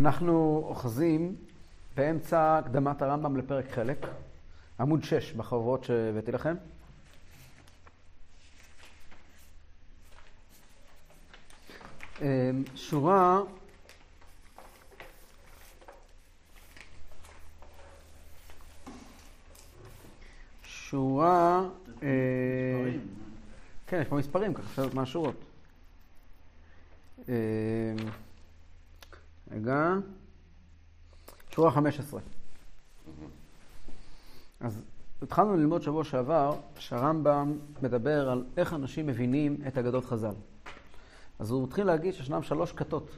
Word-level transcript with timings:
אנחנו 0.00 0.62
אוחזים 0.68 1.36
באמצע 1.96 2.58
הקדמת 2.58 3.02
הרמב"ם 3.02 3.36
לפרק 3.36 3.70
חלק, 3.70 4.06
עמוד 4.80 5.04
6 5.04 5.32
בחוברות 5.32 5.84
שהבאתי 5.84 6.32
לכם. 6.32 6.54
אמ, 12.22 12.26
שורה 12.74 13.40
שורה... 20.64 21.68
אה, 22.02 22.08
כן, 23.86 24.00
יש 24.02 24.08
פה 24.08 24.16
מספרים, 24.16 24.54
ככה 24.54 24.62
אפשר 24.70 24.82
לדעת 24.82 24.94
מה 24.94 25.02
השורות. 25.02 25.44
רגע. 29.50 29.94
שורה 31.50 31.70
15. 31.70 32.20
אז 34.60 34.82
התחלנו 35.22 35.56
ללמוד 35.56 35.82
שבוע 35.82 36.04
שעבר 36.04 36.56
שהרמב"ם 36.78 37.58
מדבר 37.82 38.30
על 38.30 38.44
איך 38.56 38.74
אנשים 38.74 39.06
מבינים 39.06 39.56
את 39.68 39.78
אגדות 39.78 40.04
חז"ל. 40.04 40.34
אז 41.38 41.50
הוא 41.50 41.62
מתחיל 41.62 41.86
להגיד 41.86 42.14
שישנם 42.14 42.42
שלוש 42.42 42.72
כתות, 42.72 43.10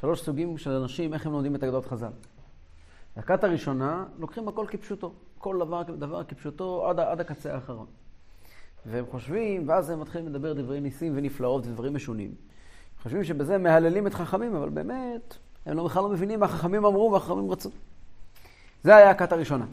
שלוש 0.00 0.22
סוגים 0.22 0.58
של 0.58 0.70
אנשים, 0.70 1.14
איך 1.14 1.26
הם 1.26 1.32
לומדים 1.32 1.54
את 1.54 1.62
אגדות 1.62 1.86
חז"ל. 1.86 2.10
הכת 3.16 3.44
הראשונה, 3.44 4.04
לוקחים 4.18 4.48
הכל 4.48 4.66
כפשוטו, 4.68 5.12
כל 5.38 5.58
דבר, 5.58 5.82
דבר 5.82 6.24
כפשוטו 6.24 6.88
עד, 6.88 7.00
עד 7.00 7.20
הקצה 7.20 7.54
האחרון. 7.54 7.86
והם 8.86 9.04
חושבים, 9.10 9.68
ואז 9.68 9.90
הם 9.90 10.00
מתחילים 10.00 10.28
לדבר 10.28 10.52
דברי 10.52 10.80
ניסים 10.80 11.12
ונפלאות 11.16 11.66
ודברים 11.66 11.94
משונים. 11.94 12.34
חושבים 13.02 13.24
שבזה 13.24 13.58
מהללים 13.58 14.06
את 14.06 14.14
חכמים, 14.14 14.56
אבל 14.56 14.68
באמת, 14.68 15.36
הם 15.66 15.76
לא, 15.76 15.84
בכלל 15.84 16.02
לא 16.02 16.08
מבינים 16.08 16.40
מה 16.40 16.48
חכמים 16.48 16.84
אמרו 16.84 17.08
ומה 17.08 17.20
חכמים 17.20 17.50
רצו. 17.50 17.70
זה 18.82 18.96
היה 18.96 19.10
הכת 19.10 19.32
הראשונה. 19.32 19.64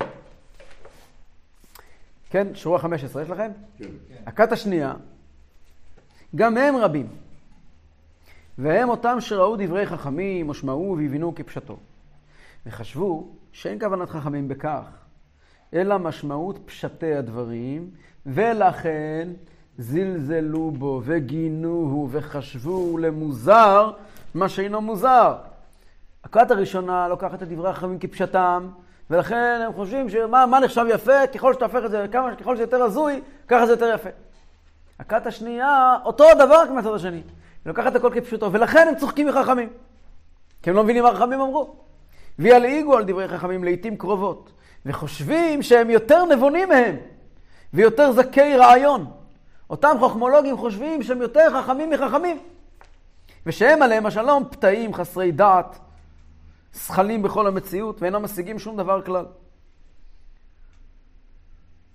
כן, 2.30 2.56
שורה 2.56 2.80
15, 2.80 3.24
יש 3.24 3.30
לכם? 3.30 3.52
כן. 3.78 3.86
הכת 4.26 4.52
השנייה, 4.52 4.94
גם 6.36 6.58
הם 6.58 6.76
רבים. 6.76 7.08
והם 8.58 8.90
אותם 8.90 9.22
שראו 9.22 9.56
דברי 9.56 9.86
חכמים, 9.86 10.50
או 10.50 10.54
שמעו 10.54 10.96
והבינו 10.98 11.36
כפשטו. 11.36 11.78
וחשבו 12.66 13.28
שאין 13.52 13.80
כוונת 13.80 14.10
חכמים 14.10 14.48
בכך, 14.48 14.86
אלא 15.74 15.98
משמעות 15.98 16.60
פשטי 16.66 17.14
הדברים, 17.14 17.90
ולכן 18.26 19.30
זלזלו 19.78 20.72
בו 20.72 21.02
וגינוהו 21.06 22.08
וחשבו 22.12 22.98
למוזר 22.98 23.92
מה 24.34 24.50
שאינו 24.50 24.82
מוזר. 24.82 25.36
הכת 26.24 26.52
הראשונה 26.52 27.08
לוקחת 27.08 27.44
את 27.44 27.48
דברי 27.48 27.70
החכמים 27.70 28.00
כפשטם, 28.00 28.70
ולכן 29.10 29.62
הם 29.66 29.74
חושבים 29.74 30.10
שמה 30.10 30.60
נחשב 30.60 30.86
יפה, 30.90 31.28
ככל 31.28 31.54
שאתה 31.54 31.66
הופך 31.66 31.86
את 31.86 31.92
זה, 31.92 32.06
כמה, 32.12 32.36
ככל 32.36 32.56
שזה 32.56 32.64
יותר 32.64 32.84
הזוי, 32.84 33.22
ככה 33.48 33.66
זה 33.66 33.74
יותר 33.74 33.92
יפה. 33.96 34.10
הכת 35.00 35.28
השנייה, 35.28 35.98
אותו 36.06 36.26
דבר 36.36 36.62
רק 36.62 36.70
מהצד 36.70 36.94
השני. 36.94 37.18
היא 37.18 37.24
לוקחת 37.66 37.96
הכל 37.96 38.10
כפשוטו, 38.14 38.52
ולכן 38.52 38.88
הם 38.88 38.96
צוחקים 38.96 39.28
מחכמים. 39.28 39.70
כי 40.62 40.70
הם 40.70 40.76
לא 40.76 40.84
מבינים 40.84 41.04
מה 41.04 41.16
חכמים 41.16 41.42
אמרו. 41.42 41.76
וילעיגו 42.40 42.98
על 42.98 43.04
דברי 43.04 43.28
חכמים 43.28 43.64
לעיתים 43.64 43.98
קרובות, 43.98 44.52
וחושבים 44.86 45.62
שהם 45.62 45.90
יותר 45.90 46.26
נבונים 46.26 46.70
מהם, 46.70 46.96
ויותר 47.74 48.12
זכי 48.12 48.58
רעיון. 48.58 49.06
אותם 49.70 49.96
חוכמולוגים 50.00 50.58
חושבים 50.58 51.04
שהם 51.04 51.22
יותר 51.22 51.62
חכמים 51.62 51.90
מחכמים, 51.90 52.40
ושהם 53.46 53.82
עליהם 53.82 54.06
השלום 54.06 54.44
פתאים, 54.52 54.94
חסרי 54.94 55.32
דעת, 55.32 55.80
זכלים 56.74 57.22
בכל 57.22 57.48
המציאות, 57.48 58.02
ואינם 58.02 58.24
משיגים 58.24 58.60
שום 58.60 58.78
דבר 58.78 59.02
כלל. 59.02 59.26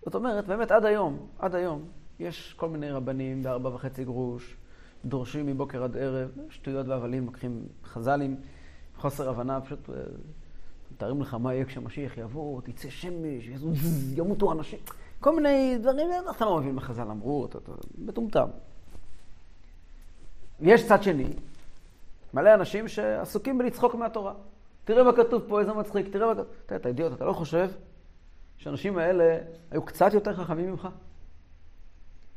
זאת 0.04 0.14
אומרת, 0.14 0.46
באמת 0.46 0.70
עד 0.70 0.84
היום, 0.84 1.26
עד 1.38 1.54
היום, 1.54 1.88
יש 2.18 2.54
כל 2.56 2.68
מיני 2.68 2.90
רבנים 2.90 3.42
בארבע 3.42 3.68
וחצי 3.74 4.04
גרוש, 4.04 4.56
דורשים 5.04 5.46
מבוקר 5.46 5.84
עד 5.84 5.96
ערב, 5.96 6.30
שטויות 6.50 6.88
והבלים, 6.88 7.26
לוקחים 7.26 7.66
חז"לים, 7.84 8.36
חוסר 8.96 9.28
הבנה, 9.30 9.60
פשוט 9.60 9.90
אה, 9.90 9.94
מתארים 10.92 11.22
לך 11.22 11.34
מה 11.34 11.54
יהיה 11.54 11.64
כשהמשיח 11.64 12.18
יבוא, 12.18 12.60
תצא 12.60 12.90
שמש, 12.90 13.48
ימותו 14.16 14.52
אנשים, 14.52 14.78
כל 15.20 15.36
מיני 15.36 15.78
דברים, 15.78 16.08
אתה 16.36 16.44
לא 16.44 16.58
מבין 16.58 16.74
מה 16.74 16.80
חז"ל 16.80 17.10
אמרו, 17.10 17.46
אתה 17.46 17.58
מטומטם. 17.98 18.48
יש 20.60 20.86
צד 20.88 21.02
שני, 21.02 21.28
מלא 22.34 22.54
אנשים 22.54 22.88
שעסוקים 22.88 23.58
בלצחוק 23.58 23.94
מהתורה. 23.94 24.34
תראה 24.84 25.02
מה 25.02 25.12
כתוב 25.12 25.42
פה, 25.48 25.60
איזה 25.60 25.72
מצחיק, 25.72 26.08
תראה 26.12 26.26
מה 26.26 26.34
כתוב. 26.34 26.46
תראה, 26.66 26.80
אתה 26.80 26.88
אידיוט, 26.88 27.12
אתה 27.12 27.24
לא 27.24 27.32
חושב 27.32 27.70
שהאנשים 28.56 28.98
האלה 28.98 29.38
היו 29.70 29.82
קצת 29.82 30.14
יותר 30.14 30.34
חכמים 30.34 30.70
ממך? 30.70 30.88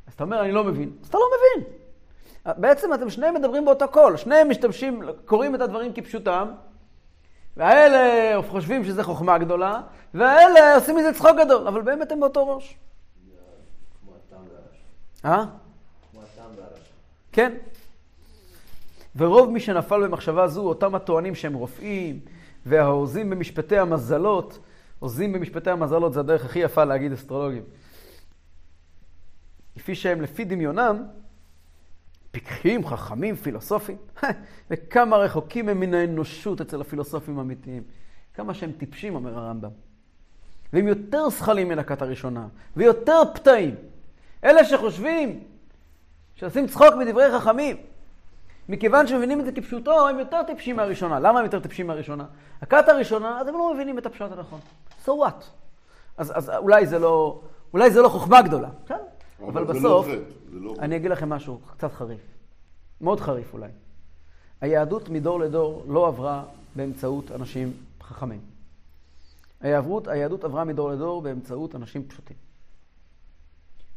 אז 0.06 0.12
אתה 0.12 0.24
אומר, 0.24 0.40
אני 0.40 0.52
לא 0.52 0.64
מבין. 0.64 0.92
אז 1.02 1.08
אתה 1.08 1.18
לא 1.18 1.24
מבין. 1.36 1.72
בעצם 2.46 2.94
אתם 2.94 3.10
שניהם 3.10 3.34
מדברים 3.34 3.64
באותו 3.64 3.88
קול, 3.88 4.16
שניהם 4.16 4.50
משתמשים, 4.50 5.02
קוראים 5.24 5.54
את 5.54 5.60
הדברים 5.60 5.92
כפשוטם, 5.92 6.48
והאלה 7.56 8.42
חושבים 8.42 8.84
שזה 8.84 9.02
חוכמה 9.02 9.38
גדולה, 9.38 9.80
והאלה 10.14 10.74
עושים 10.74 10.96
מזה 10.96 11.12
צחוק 11.14 11.30
גדול, 11.38 11.68
אבל 11.68 11.82
באמת 11.82 12.12
הם 12.12 12.20
באותו 12.20 12.48
ראש. 12.48 12.76
אה? 15.24 15.44
כן. 17.32 17.54
ורוב 19.16 19.50
מי 19.50 19.60
שנפל 19.60 20.06
במחשבה 20.06 20.48
זו, 20.48 20.62
אותם 20.62 20.94
הטוענים 20.94 21.34
שהם 21.34 21.54
רופאים, 21.54 22.20
וההוזים 22.68 23.30
במשפטי 23.30 23.78
המזלות, 23.78 24.58
הוזים 24.98 25.32
במשפטי 25.32 25.70
המזלות 25.70 26.12
זה 26.12 26.20
הדרך 26.20 26.44
הכי 26.44 26.58
יפה 26.58 26.84
להגיד 26.84 27.12
אסטרולוגים. 27.12 27.62
לפי 29.76 29.94
שהם 29.94 30.20
לפי 30.20 30.44
דמיונם, 30.44 31.04
פיקחים, 32.30 32.86
חכמים, 32.86 33.36
פילוסופים, 33.36 33.96
וכמה 34.70 35.16
רחוקים 35.16 35.68
הם 35.68 35.80
מן 35.80 35.94
האנושות 35.94 36.60
אצל 36.60 36.80
הפילוסופים 36.80 37.38
האמיתיים. 37.38 37.82
כמה 38.34 38.54
שהם 38.54 38.72
טיפשים, 38.72 39.14
אומר 39.14 39.38
הרמב"ם. 39.38 39.70
והם 40.72 40.88
יותר 40.88 41.30
זכלים 41.30 41.68
מן 41.68 41.78
הכת 41.78 42.02
הראשונה, 42.02 42.46
ויותר 42.76 43.22
פתאים. 43.34 43.74
אלה 44.44 44.64
שחושבים 44.64 45.44
שעושים 46.34 46.66
צחוק 46.66 46.94
מדברי 46.98 47.38
חכמים, 47.38 47.76
מכיוון 48.68 49.06
שמבינים 49.06 49.40
את 49.40 49.44
זה 49.44 49.52
כפשוטו, 49.52 50.08
הם 50.08 50.18
יותר 50.18 50.42
טיפשים 50.42 50.76
מהראשונה. 50.76 51.20
למה 51.20 51.38
הם 51.38 51.44
יותר 51.44 51.60
טיפשים 51.60 51.86
מהראשונה? 51.86 52.24
הכת 52.62 52.88
הראשונה, 52.88 53.40
אז 53.40 53.48
הם 53.48 53.54
לא 53.54 53.74
מבינים 53.74 53.98
את 53.98 54.06
הפשט 54.06 54.32
הנכון. 54.32 54.60
So 55.04 55.08
what? 55.08 55.44
אז, 56.16 56.32
אז 56.36 56.50
אולי, 56.50 56.86
זה 56.86 56.98
לא, 56.98 57.40
אולי 57.72 57.90
זה 57.90 58.02
לא 58.02 58.08
חוכמה 58.08 58.42
גדולה, 58.42 58.68
בסדר? 58.84 58.96
אבל, 59.40 59.48
אבל 59.48 59.64
בסוף, 59.64 60.06
לא 60.06 60.14
לא 60.52 60.74
אני 60.78 60.96
אגיד 60.96 61.10
לכם 61.10 61.28
משהו 61.28 61.60
קצת 61.66 61.92
חריף. 61.92 62.20
מאוד 63.00 63.20
חריף 63.20 63.54
אולי. 63.54 63.68
היהדות 64.60 65.08
מדור 65.08 65.40
לדור 65.40 65.84
לא 65.88 66.06
עברה 66.06 66.44
באמצעות 66.76 67.32
אנשים 67.32 67.72
חכמים. 68.02 68.40
היהדות, 69.60 70.08
היהדות 70.08 70.44
עברה 70.44 70.64
מדור 70.64 70.90
לדור 70.90 71.22
באמצעות 71.22 71.74
אנשים 71.74 72.08
פשוטים. 72.08 72.36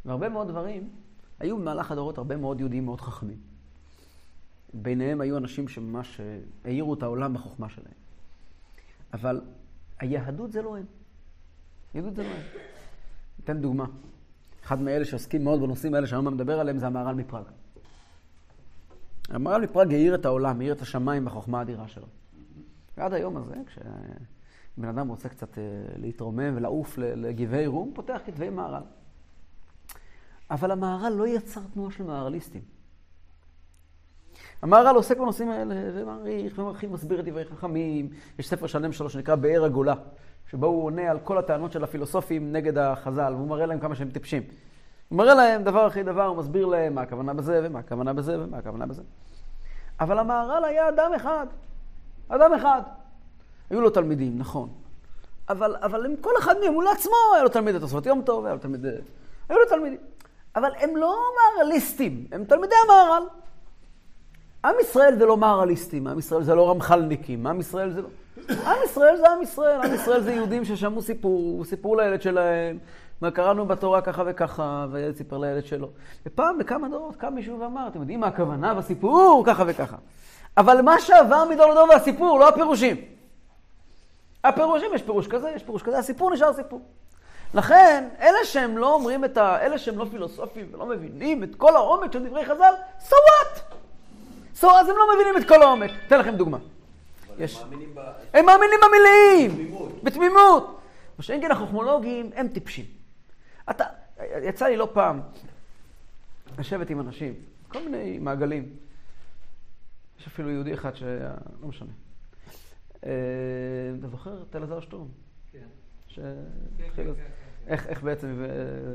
והרבה 0.04 0.28
מאוד 0.28 0.48
דברים, 0.48 0.88
היו 1.40 1.56
במהלך 1.56 1.90
הדורות 1.90 2.18
הרבה 2.18 2.36
מאוד 2.36 2.60
יהודים 2.60 2.84
מאוד 2.84 3.00
חכמים. 3.00 3.51
ביניהם 4.74 5.20
היו 5.20 5.36
אנשים 5.36 5.68
שממש 5.68 6.20
העירו 6.64 6.94
את 6.94 7.02
העולם 7.02 7.34
בחוכמה 7.34 7.68
שלהם. 7.68 7.94
אבל 9.12 9.40
היהדות 9.98 10.52
זה 10.52 10.62
לא 10.62 10.76
הם. 10.76 10.84
יהדות 11.94 12.16
זה 12.16 12.22
לא 12.22 12.28
הם. 12.28 12.42
אתן 13.44 13.60
דוגמה. 13.60 13.84
אחד 14.64 14.80
מאלה 14.80 15.04
שעוסקים 15.04 15.44
מאוד 15.44 15.60
בנושאים 15.60 15.94
האלה 15.94 16.06
שהרמב"ם 16.06 16.34
מדבר 16.34 16.60
עליהם 16.60 16.78
זה 16.78 16.86
המהר"ל 16.86 17.14
מפראג. 17.14 17.44
המהר"ל 19.28 19.62
מפראג 19.62 19.92
העיר 19.92 20.14
את 20.14 20.24
העולם, 20.24 20.60
העיר 20.60 20.72
את 20.72 20.80
השמיים 20.80 21.24
בחוכמה 21.24 21.58
האדירה 21.58 21.88
שלו. 21.88 22.06
ועד 22.96 23.12
היום 23.12 23.36
הזה, 23.36 23.54
כשבן 23.66 24.88
אדם 24.88 25.08
רוצה 25.08 25.28
קצת 25.28 25.58
אה, 25.58 25.62
להתרומם 25.96 26.56
ולעוף 26.56 26.98
לגבעי 26.98 27.66
רום, 27.66 27.92
פותח 27.94 28.20
כתבי 28.26 28.50
מהר"ל. 28.50 28.82
אבל 30.50 30.70
המהר"ל 30.70 31.12
לא 31.12 31.28
יצר 31.28 31.60
תנועה 31.74 31.90
של 31.90 32.04
מהר"ליסטים. 32.04 32.62
המהר"ל 34.62 34.96
עוסק 34.96 35.18
בנושאים 35.18 35.50
האלה, 35.50 35.74
ומעריך 35.94 36.58
ומרחיב, 36.58 36.92
מסביר 36.92 37.20
את 37.20 37.24
דברי 37.24 37.44
חכמים. 37.44 38.08
יש 38.38 38.48
ספר 38.48 38.66
שלם 38.66 38.92
שלו 38.92 39.10
שנקרא 39.10 39.34
באר 39.34 39.64
הגולה, 39.64 39.94
שבו 40.50 40.66
הוא 40.66 40.84
עונה 40.84 41.10
על 41.10 41.18
כל 41.24 41.38
הטענות 41.38 41.72
של 41.72 41.84
הפילוסופים 41.84 42.52
נגד 42.52 42.78
החז"ל, 42.78 43.32
והוא 43.36 43.48
מראה 43.48 43.66
להם 43.66 43.80
כמה 43.80 43.94
שהם 43.94 44.10
טיפשים. 44.10 44.42
הוא 45.08 45.18
מראה 45.18 45.34
להם 45.34 45.62
דבר 45.62 45.86
אחרי 45.86 46.02
דבר, 46.02 46.26
הוא 46.26 46.36
מסביר 46.36 46.66
להם 46.66 46.94
מה 46.94 47.00
הכוונה 47.02 47.34
בזה, 47.34 47.60
ומה 47.64 47.78
הכוונה 47.78 48.12
בזה, 48.12 48.36
ומה 48.40 48.58
הכוונה 48.58 48.86
בזה. 48.86 49.02
אבל 50.00 50.18
המהר"ל 50.18 50.64
היה 50.64 50.88
אדם 50.88 51.12
אחד. 51.16 51.46
אדם 52.28 52.54
אחד. 52.54 52.82
היו 53.70 53.80
לו 53.80 53.90
תלמידים, 53.90 54.38
נכון. 54.38 54.68
אבל, 55.48 55.76
אבל 55.80 56.06
הם, 56.06 56.16
כל 56.20 56.32
אחד 56.38 56.54
מהם, 56.60 56.74
הוא 56.74 56.82
לעצמו, 56.82 57.14
היה 57.34 57.42
לו 57.42 57.48
תלמיד 57.48 57.74
התוספות 57.74 58.06
יום 58.06 58.22
טוב, 58.22 58.44
היה 58.44 58.54
לו 58.54 58.60
תלמיד... 58.60 58.86
היו 59.48 59.58
לו 59.58 59.66
תלמידים. 59.68 59.98
אבל 60.56 60.70
הם 60.80 60.96
לא 60.96 61.16
מהר"ליסטים, 61.36 62.26
הם 62.32 62.44
תלמידי 62.44 62.74
המהר"ל. 62.84 63.22
עם 64.64 64.74
ישראל 64.80 65.18
זה 65.18 65.26
לא 65.26 65.36
מהרליסטים, 65.36 66.06
עם 66.06 66.18
ישראל 66.18 66.42
זה 66.42 66.54
לא 66.54 66.70
רמח"לניקים, 66.70 67.46
עם 67.46 67.60
ישראל 67.60 67.90
זה 67.92 68.02
לא... 68.02 68.08
עם 68.48 68.76
ישראל 68.84 69.16
זה 69.16 69.30
עם 69.30 69.42
ישראל, 69.42 69.80
עם 69.82 69.94
ישראל 69.94 70.20
זה 70.20 70.32
יהודים 70.32 70.64
ששמעו 70.64 71.02
סיפור, 71.02 71.64
סיפרו 71.64 71.96
לילד 71.96 72.22
שלהם, 72.22 72.78
קראנו 73.30 73.66
בתורה 73.66 74.00
ככה 74.00 74.22
וככה, 74.26 74.86
וילד 74.90 75.16
סיפר 75.16 75.38
לילד 75.38 75.64
שלו. 75.64 75.88
ופעם 76.26 76.58
בכמה 76.58 76.88
דורות 76.88 77.16
קם 77.16 77.34
מישהו 77.34 77.60
ואמר, 77.60 77.88
אתם 77.88 78.00
יודעים 78.00 78.20
מה 78.20 78.26
הכוונה 78.26 78.74
בסיפור? 78.74 79.42
ככה 79.46 79.64
וככה. 79.66 79.96
אבל 80.56 80.80
מה 80.80 81.00
שעבר 81.00 81.44
מדור 81.50 81.70
לדור 81.70 81.86
זה 81.86 81.96
הסיפור, 81.96 82.38
לא 82.38 82.48
הפירושים. 82.48 82.96
הפירושים, 84.44 84.94
יש 84.94 85.02
פירוש 85.02 85.26
כזה, 85.26 85.50
יש 85.50 85.62
פירוש 85.62 85.82
כזה, 85.82 85.98
הסיפור 85.98 86.30
נשאר 86.30 86.52
סיפור. 86.52 86.80
לכן, 87.54 88.08
אלה 88.20 88.38
שהם 88.44 88.78
לא 88.78 88.94
אומרים 88.94 89.24
את 89.24 89.36
ה... 89.36 89.60
אלה 89.60 89.78
שהם 89.78 89.98
לא 89.98 90.04
פילוסופים 90.10 90.66
ולא 90.72 90.86
מבינים 90.86 91.42
את 91.42 91.54
כל 91.54 91.76
העומק 91.76 92.12
של 92.12 92.28
דברי 92.28 92.44
חז"ל, 92.44 92.74
so 93.08 93.12
what? 93.12 93.71
So 94.60 94.66
אז 94.66 94.88
הם 94.88 94.96
לא 94.96 95.14
מבינים 95.14 95.36
את 95.42 95.48
כל 95.48 95.62
העומק. 95.62 95.90
אתן 96.06 96.20
לכם 96.20 96.36
דוגמה. 96.36 96.58
יש... 97.38 97.62
הם 98.34 98.46
מאמינים 98.46 98.80
במילים! 98.82 99.74
בתמימות. 100.02 100.80
מה 101.18 101.24
שאין 101.24 101.40
כן 101.40 101.50
החוכמולוגים 101.50 102.30
הם 102.34 102.48
טיפשים. 102.48 102.84
אתה, 103.70 103.84
יצא 104.42 104.66
לי 104.66 104.76
לא 104.76 104.88
פעם 104.92 105.20
לשבת 106.58 106.90
עם 106.90 107.00
אנשים, 107.00 107.34
כל 107.68 107.82
מיני 107.82 108.18
מעגלים. 108.18 108.76
יש 110.20 110.26
אפילו 110.26 110.50
יהודי 110.50 110.74
אחד 110.74 110.96
שהיה, 110.96 111.34
לא 111.60 111.68
משנה. 111.68 111.92
אה, 113.06 113.10
אתה 113.98 114.08
זוכר 114.08 114.42
את 114.50 114.56
אלעזר 114.56 114.80
שטרום? 114.80 115.08
כן. 115.52 115.58
כן, 116.76 116.88
כן, 116.96 117.06
איך 117.66 118.02
בעצם 118.02 118.44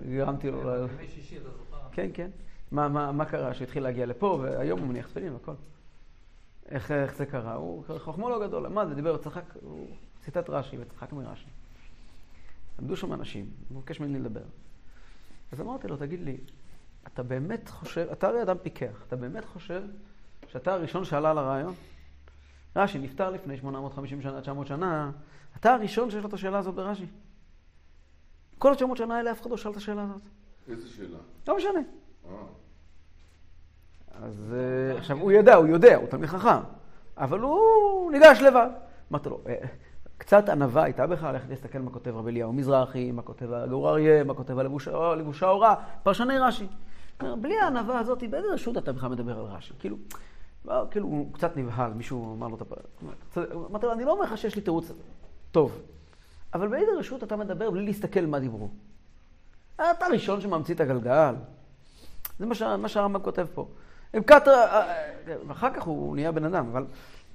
גרמתי 0.10 0.52
לו... 0.52 0.88
כן, 1.92 2.10
כן. 2.14 2.30
מה 2.72 3.26
קרה? 3.26 3.54
שהתחיל 3.54 3.84
להגיע 3.84 4.06
לפה, 4.06 4.40
והיום 4.42 4.80
הוא 4.80 4.88
מניח 4.88 5.08
תפילין 5.08 5.34
והכל. 5.34 5.54
איך, 6.70 6.92
איך 6.92 7.16
זה 7.16 7.26
קרה? 7.26 7.54
הוא 7.54 7.84
חכמו 7.98 8.30
לא 8.30 8.48
גדול, 8.48 8.66
למד 8.66 8.88
ודיבר, 8.92 9.18
צחק, 9.18 9.44
הוא 9.62 9.88
ציטט 10.22 10.50
רש"י 10.50 10.78
וצחק 10.80 11.14
מרש"י. 11.14 11.46
עמדו 12.80 12.98
שם 12.98 13.14
אנשים, 13.14 13.50
הוא 13.70 13.78
מבקש 13.78 14.00
ממני 14.00 14.20
לדבר. 14.20 14.42
אז 15.52 15.62
אמרתי 15.62 15.88
לו, 15.88 15.98
תגיד 15.98 16.20
לי, 16.20 16.38
אתה 17.08 17.24
באמת 17.24 17.70
חושב, 17.70 18.08
אתה 18.12 18.28
הרי 18.28 18.42
אדם 18.42 18.58
פיקח, 18.58 19.04
אתה 19.08 19.16
באמת 19.16 19.46
חושב 19.46 19.84
שאתה 20.48 20.74
הראשון 20.74 21.06
שעלה 21.06 21.32
על 21.32 21.38
הרעיון? 21.38 21.74
רש"י 22.76 23.00
נפטר 23.00 23.30
לפני 23.30 23.58
850 23.58 24.22
שנה, 24.22 24.42
900 24.42 24.68
שנה, 24.68 25.12
אתה 25.56 25.74
הראשון 25.74 26.12
שיש 26.12 26.24
לו 26.24 26.30
את 26.30 26.34
השאלה 26.34 26.58
הזאת 26.58 26.76
ברש"י. 26.76 27.06
כל 28.58 28.72
ה-900 28.72 28.98
שנה 28.98 29.18
האלה 29.18 29.32
אף 29.32 29.42
אחד 29.42 29.50
לא 29.50 29.58
שאל 29.58 29.72
את 29.72 29.78
השאלה 29.78 30.04
הזאת. 30.04 30.22
איזה 30.68 30.90
שאלה? 30.90 31.18
לא 31.48 31.58
משנה. 31.58 31.80
אה. 32.32 34.26
אז 34.26 34.54
אה, 34.58 34.98
עכשיו, 34.98 35.18
הוא 35.18 35.32
ידע, 35.32 35.56
הוא 35.56 35.68
יודע, 35.68 35.96
הוא 35.96 36.08
תלמיד 36.08 36.30
חכם, 36.30 36.60
אבל 37.18 37.40
הוא 37.40 38.12
ניגש 38.12 38.42
לבד. 38.42 38.70
אמרתי 39.12 39.30
לו, 39.30 39.42
אה, 39.48 39.56
קצת 40.18 40.50
ענווה 40.50 40.84
הייתה 40.84 41.08
בך 41.08 41.24
ללכת 41.24 41.50
להסתכל 41.50 41.80
מה 41.80 41.92
כותב 41.92 42.16
רבי 42.16 42.32
אליהו 42.32 42.54
מזרחי, 42.54 43.12
מה 43.12 43.22
כותב 43.22 43.54
הגאור 43.54 43.90
אריה, 43.90 44.24
מה 44.24 44.34
כותב 44.34 44.60
הלבושה 44.60 45.48
אורה, 45.48 45.76
פרשני 46.04 46.38
רש"י. 46.38 46.68
בלי 47.42 47.60
הענווה 47.60 48.00
הזאת, 48.00 48.24
באיזה 48.30 48.48
רשות 48.54 48.78
אתה 48.78 48.92
בכלל 48.92 49.10
מדבר 49.10 49.40
על 49.40 49.46
רש"י? 49.46 49.74
כאילו, 49.80 49.98
לא, 50.66 50.86
כאילו, 50.92 51.08
הוא 51.08 51.34
קצת 51.34 51.58
נבהל, 51.58 51.94
מישהו 51.94 52.36
אמר 52.36 52.48
לו 52.48 52.56
את 52.56 52.62
הפרק. 52.62 52.86
אמרתי 53.70 53.86
לו, 53.86 53.94
אני 53.94 54.06
לא 54.06 54.12
אומר 54.12 54.24
לך 54.24 54.38
שיש 54.38 54.56
לי 54.56 54.62
תירוץ 54.62 54.92
טוב, 55.52 55.82
אבל 56.54 56.68
באיזה 56.68 56.92
רשות 57.00 57.24
אתה 57.24 57.36
מדבר 57.36 57.72
בלי 57.72 57.86
להסתכל 57.86 58.26
מה 58.26 58.40
דיברו? 58.40 58.70
אתה 59.76 60.06
הראשון 60.06 60.42
שממציא 60.42 60.76
את 60.76 60.80
הגלגל. 60.80 61.36
זה 62.40 62.46
מה 62.78 62.88
שהרמב"ם 62.88 63.22
כותב 63.22 63.48
פה. 63.54 63.68
עם 64.14 64.24
קטר, 64.24 64.52
אה, 64.52 64.94
אה, 65.28 65.36
אחר 65.52 65.74
כך 65.74 65.84
הוא 65.84 66.16
נהיה 66.16 66.32
בן 66.32 66.44
אדם, 66.44 66.68
אבל 66.72 66.86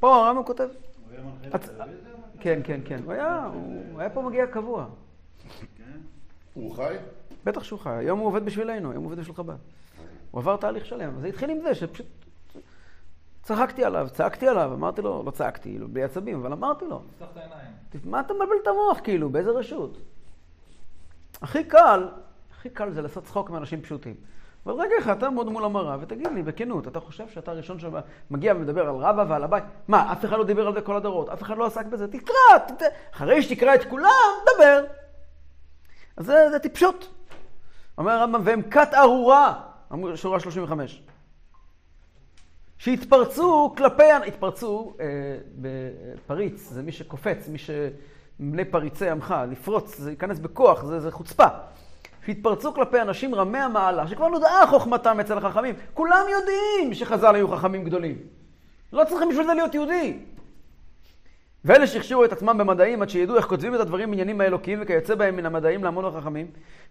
פה 0.00 0.16
הרמב"ם 0.16 0.44
כותב... 0.44 0.64
הוא 0.64 1.12
היה 1.12 1.22
מנחה 1.22 1.56
לטלוויזיה? 1.56 2.12
כן, 2.40 2.60
כן, 2.64 2.81
כן. 2.84 3.00
הוא 3.04 3.12
היה, 3.12 3.49
הוא 3.93 4.00
היה 4.00 4.10
פה 4.10 4.22
מגיע 4.22 4.46
קבוע. 4.46 4.87
כן? 5.76 5.99
הוא 6.54 6.75
חי? 6.76 6.96
בטח 7.44 7.62
שהוא 7.62 7.78
חי. 7.78 7.90
היום 7.90 8.19
הוא 8.19 8.26
עובד 8.26 8.44
בשבילנו, 8.44 8.90
היום 8.90 9.04
הוא 9.04 9.12
עובד 9.12 9.20
בשביל 9.20 9.37
חב"ד. 9.37 9.56
הוא 10.31 10.40
עבר 10.40 10.56
תהליך 10.56 10.87
שלם. 10.87 11.20
זה 11.20 11.26
התחיל 11.26 11.50
עם 11.50 11.60
זה 11.60 11.75
שפשוט 11.75 12.06
צחקתי 13.43 13.84
עליו, 13.84 14.08
צעקתי 14.12 14.48
עליו, 14.48 14.72
אמרתי 14.75 15.02
לו, 15.02 15.22
לא 15.26 15.31
צעקתי, 15.31 15.78
לא, 15.78 15.87
בלי 15.93 16.02
עצבים, 16.02 16.40
אבל 16.40 16.52
אמרתי 16.52 16.84
לו. 16.84 16.98
תפתח 16.98 17.26
את 17.32 17.37
העיניים. 17.37 17.72
מה 18.05 18.20
אתה 18.20 18.34
מבלבל 18.34 18.52
את 18.62 18.66
המוח, 18.66 19.00
כאילו, 19.05 19.31
באיזה 19.31 19.50
רשות? 19.50 19.98
הכי 21.43 21.64
קל, 21.64 22.08
הכי 22.50 22.70
קל 22.70 22.90
זה 22.90 23.02
לעשות 23.02 23.25
צחוק 23.25 23.50
מאנשים 23.50 23.82
פשוטים. 23.82 24.14
אבל 24.67 24.75
רגע 24.75 24.94
אחד 24.99 25.14
תעמוד 25.19 25.49
מול 25.49 25.64
המראה 25.64 25.97
ותגיד 26.00 26.26
לי 26.35 26.43
בכנות, 26.43 26.88
אתה 26.88 27.00
חושב 27.00 27.29
שאתה 27.29 27.50
הראשון 27.50 27.79
שמגיע 27.79 28.55
ומדבר 28.55 28.88
על 28.88 28.94
רבא 28.97 29.25
ועל 29.29 29.44
הבית? 29.44 29.64
מה, 29.88 30.12
אף 30.12 30.25
אחד 30.25 30.37
לא 30.38 30.44
דיבר 30.44 30.67
על 30.67 30.75
זה 30.75 30.81
כל 30.81 30.97
הדורות, 30.97 31.29
אף 31.29 31.43
אחד 31.43 31.56
לא 31.56 31.67
עסק 31.67 31.87
בזה? 31.87 32.09
תקרא, 32.09 32.59
תת... 32.67 32.82
אחרי 33.14 33.43
שתקרא 33.43 33.75
את 33.75 33.85
כולם, 33.85 34.32
דבר. 34.55 34.85
אז 36.17 36.26
זה, 36.26 36.50
זה 36.50 36.59
טיפשות. 36.59 37.09
אומר 37.99 38.12
הרמב"ם, 38.12 38.41
והם 38.44 38.62
כת 38.62 38.94
ארורה, 38.94 39.61
שורה 40.14 40.41
35. 40.41 41.03
שהתפרצו 42.79 43.75
כלפי, 43.76 44.12
התפרצו 44.26 44.94
אה, 45.00 45.06
בפריץ, 45.61 46.69
זה 46.69 46.82
מי 46.82 46.93
שקופץ, 46.93 47.49
מי 47.49 47.58
שמלא 47.58 48.62
פריצי 48.70 49.11
עמך, 49.11 49.35
לפרוץ, 49.50 49.99
זה 49.99 50.11
ייכנס 50.11 50.38
בכוח, 50.38 50.85
זה, 50.85 51.00
זה 51.00 51.11
חוצפה. 51.11 51.47
שהתפרצו 52.26 52.74
כלפי 52.74 53.00
אנשים 53.00 53.34
רמי 53.34 53.58
המעלה, 53.58 54.08
שכבר 54.08 54.28
נודעה 54.28 54.66
חוכמתם 54.66 55.20
אצל 55.20 55.38
החכמים. 55.38 55.74
כולם 55.94 56.24
יודעים 56.30 56.94
שחז"ל 56.94 57.34
היו 57.34 57.48
חכמים 57.48 57.84
גדולים. 57.84 58.19
לא 58.92 59.04
צריכים 59.04 59.28
בשביל 59.28 59.46
זה 59.46 59.54
להיות 59.54 59.74
יהודי. 59.74 60.19
ואלה 61.64 61.86
שהכשירו 61.86 62.24
את 62.24 62.32
עצמם 62.32 62.58
במדעים 62.58 63.02
עד 63.02 63.08
שידעו 63.08 63.36
איך 63.36 63.46
כותבים 63.46 63.74
את 63.74 63.80
הדברים 63.80 64.10
בעניינים 64.10 64.40
האלוקיים 64.40 64.78
וכיוצא 64.82 65.14
בהם 65.14 65.36
מן 65.36 65.46
המדעים 65.46 65.84
להמון 65.84 66.04
החכמים, 66.04 66.46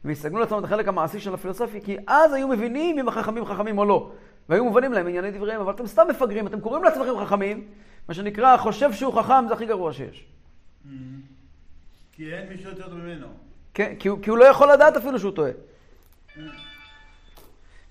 ויסגנו 0.06 0.40
לעצמם 0.40 0.60
את 0.60 0.64
החלק 0.64 0.88
המעשי 0.88 1.20
של 1.20 1.34
הפילוסופיה, 1.34 1.82
כי 1.82 1.98
אז 2.08 2.34
היו 2.34 2.48
מבינים 2.48 3.00
אם 3.00 3.08
החכמים 3.08 3.46
חכמים 3.46 3.78
או 3.78 3.86
לא, 3.86 4.12
והיו 4.50 4.64
מובנים 4.64 4.94
להם 4.94 5.08
ענייני 5.08 5.32
דבריהם, 5.32 5.62
אבל 5.62 5.74
אתם 5.74 5.88
סתם 5.88 6.08
מפגרים, 6.10 6.48
אתם 6.48 6.62
קוראים 6.62 6.84
לעצמכם 6.84 7.26
חכמים, 7.26 7.68
מה 8.08 8.14
שנקרא, 8.14 8.58
חושב 8.58 8.94
שהוא 8.94 9.14
חכם 9.14 9.46
זה 9.48 9.54
הכי 9.54 9.66
גרוע 9.66 9.94
שיש. 9.94 10.26
כי 12.12 12.34
אין 12.34 12.50
מישהו 12.50 12.70
יותר 12.70 12.94
ממנו. 12.94 13.28
כן, 13.74 13.96
כי 14.00 14.08
הוא, 14.08 14.20
כי 14.22 14.30
הוא 14.30 14.38
לא 14.38 14.46
יכול 14.46 14.72
לדעת 14.72 14.98
אפילו 14.98 15.20
שהוא 15.20 15.32
טועה. 15.32 15.52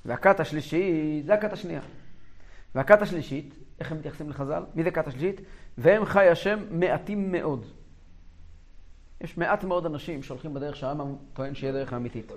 והכת 0.05 0.41
השלישית, 0.41 1.27
זה 1.27 1.35
הכת 1.35 1.53
השנייה. 1.53 1.81
והכת 2.75 3.03
השלישית, 3.03 3.55
איך 3.81 3.93
הם 3.93 3.99
מתייחסים 3.99 4.31
לחז"ל? 4.31 4.62
מי 4.75 4.82
זה 4.82 4.91
כת 4.91 5.06
השלישית? 5.06 5.41
והם 5.79 6.05
חי 6.05 6.29
השם 6.29 6.65
מעטים 6.71 7.32
מאוד. 7.32 7.67
יש 9.21 9.38
מעט 9.38 9.64
מאוד 9.64 9.87
אנשים 9.87 10.23
שהולכים 10.23 10.54
בדרך 10.54 10.76
שהרמב"ם 10.76 11.16
טוען 11.33 11.54
שהיא 11.54 11.71
הדרך 11.71 11.93
האמיתית. 11.93 12.33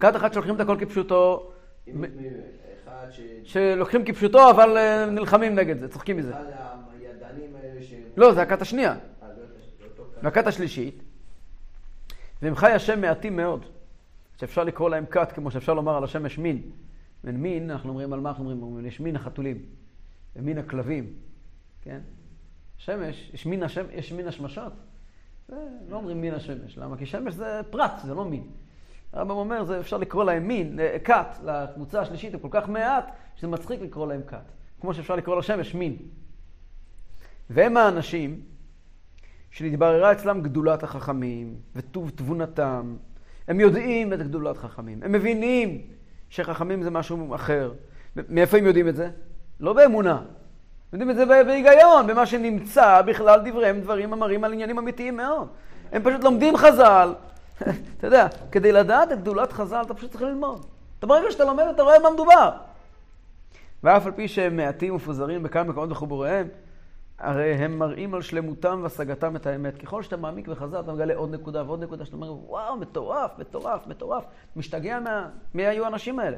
כת 0.00 0.16
אחד 0.16 0.32
שהולכים 0.32 0.54
את 0.54 0.60
הכל 0.60 0.76
כפשוטו, 0.80 1.52
שלוקחים 3.44 4.04
כפשוטו 4.04 4.50
אבל 4.50 4.76
אה, 4.76 5.06
נלחמים 5.06 5.54
נגד 5.54 5.78
זה, 5.78 5.88
צוחקים 5.88 6.16
מזה. 6.16 6.32
לא, 8.16 8.32
זה 8.34 8.42
הכת 8.42 8.62
השנייה. 8.62 8.94
והכת 10.22 10.46
השלישית, 10.46 11.02
והם 12.42 12.56
חי 12.56 12.72
השם 12.72 13.00
מעטים 13.00 13.36
מאוד, 13.36 13.64
שאפשר 14.36 14.64
לקרוא 14.64 14.90
להם 14.90 15.06
כת, 15.06 15.32
כמו 15.32 15.50
שאפשר 15.50 15.74
לומר 15.74 15.96
על 15.96 16.04
השמש 16.04 16.38
מין. 16.38 16.62
ומין, 17.24 17.70
אנחנו 17.70 17.90
אומרים 17.90 18.12
על 18.12 18.20
מה 18.20 18.28
אנחנו 18.28 18.50
אומרים? 18.50 18.86
יש 18.86 19.00
מין 19.00 19.16
החתולים, 19.16 19.62
ומין 20.36 20.58
הכלבים, 20.58 21.12
כן? 21.82 22.00
שמש, 22.76 23.30
יש 23.34 23.46
מין, 23.46 23.62
השם, 23.62 23.84
יש 23.92 24.12
מין 24.12 24.28
השמשות. 24.28 24.72
לא 25.88 25.96
אומרים 25.96 26.20
מין 26.20 26.34
השמש. 26.34 26.78
למה? 26.78 26.96
כי 26.96 27.06
שמש 27.06 27.34
זה 27.34 27.60
פרט, 27.70 27.92
זה 28.04 28.14
לא 28.14 28.24
מין. 28.24 28.46
הרמב"ם 29.12 29.36
אומר, 29.36 29.64
זה 29.64 29.80
אפשר 29.80 29.96
לקרוא 29.96 30.24
להם 30.24 30.48
מין, 30.48 30.80
אה, 30.80 30.98
כת, 31.04 31.26
לקבוצה 31.44 32.00
השלישית 32.00 32.34
הם 32.34 32.40
כל 32.40 32.48
כך 32.50 32.68
מעט, 32.68 33.16
שזה 33.36 33.48
מצחיק 33.48 33.80
לקרוא 33.80 34.06
להם 34.06 34.22
כת. 34.26 34.52
כמו 34.80 34.94
שאפשר 34.94 35.16
לקרוא 35.16 35.38
לשמש 35.38 35.74
מין. 35.74 35.96
והם 37.50 37.76
האנשים 37.76 38.40
שנתבררה 39.56 40.12
אצלם 40.12 40.40
גדולת 40.40 40.82
החכמים 40.82 41.54
וטוב 41.76 42.10
תבונתם. 42.14 42.96
הם 43.48 43.60
יודעים 43.60 44.12
את 44.12 44.22
גדולת 44.22 44.56
חכמים, 44.56 45.02
הם 45.02 45.12
מבינים 45.12 45.80
שחכמים 46.30 46.82
זה 46.82 46.90
משהו 46.90 47.34
אחר. 47.34 47.72
מאיפה 48.28 48.58
הם 48.58 48.66
יודעים 48.66 48.88
את 48.88 48.96
זה? 48.96 49.10
לא 49.60 49.72
באמונה. 49.72 50.22
יודעים 50.92 51.10
את 51.10 51.16
זה 51.16 51.26
בהיגיון, 51.26 52.06
במה 52.06 52.26
שנמצא 52.26 53.02
בכלל 53.02 53.40
דבריהם 53.44 53.80
דברים 53.80 54.12
המראים 54.12 54.44
על 54.44 54.52
עניינים 54.52 54.78
אמיתיים 54.78 55.16
מאוד. 55.16 55.48
הם 55.92 56.02
פשוט 56.02 56.24
לומדים 56.24 56.56
חז"ל. 56.56 57.14
אתה 57.98 58.06
יודע, 58.06 58.26
כדי 58.52 58.72
לדעת 58.72 59.12
את 59.12 59.20
גדולת 59.20 59.52
חז"ל 59.52 59.82
אתה 59.86 59.94
פשוט 59.94 60.10
צריך 60.10 60.22
ללמוד. 60.22 60.66
אתה 60.98 61.06
ברגע 61.06 61.30
שאתה 61.30 61.44
לומד 61.44 61.64
אתה 61.74 61.82
רואה 61.82 61.98
מה 61.98 62.10
מדובר. 62.10 62.50
ואף 63.82 64.06
על 64.06 64.12
פי 64.12 64.28
שהם 64.28 64.56
מעטים 64.56 64.92
ומפוזרים 64.92 65.42
בכמה 65.42 65.64
מקומות 65.64 65.88
בחיבוריהם, 65.88 66.48
הרי 67.18 67.54
הם 67.54 67.78
מראים 67.78 68.14
על 68.14 68.22
שלמותם 68.22 68.80
והשגתם 68.82 69.36
את 69.36 69.46
האמת. 69.46 69.78
ככל 69.78 70.02
שאתה 70.02 70.16
מעמיק 70.16 70.48
וחזר, 70.48 70.80
אתה 70.80 70.92
מגלה 70.92 71.14
עוד 71.14 71.34
נקודה 71.34 71.62
ועוד 71.66 71.82
נקודה, 71.82 72.04
שאתה 72.04 72.16
אומר, 72.16 72.32
וואו, 72.32 72.76
מטורף, 72.76 73.38
מטורף, 73.38 73.86
מטורף. 73.86 74.24
משתגע 74.56 75.00
מה... 75.00 75.28
מי 75.54 75.66
היו 75.66 75.84
האנשים 75.84 76.18
האלה. 76.18 76.36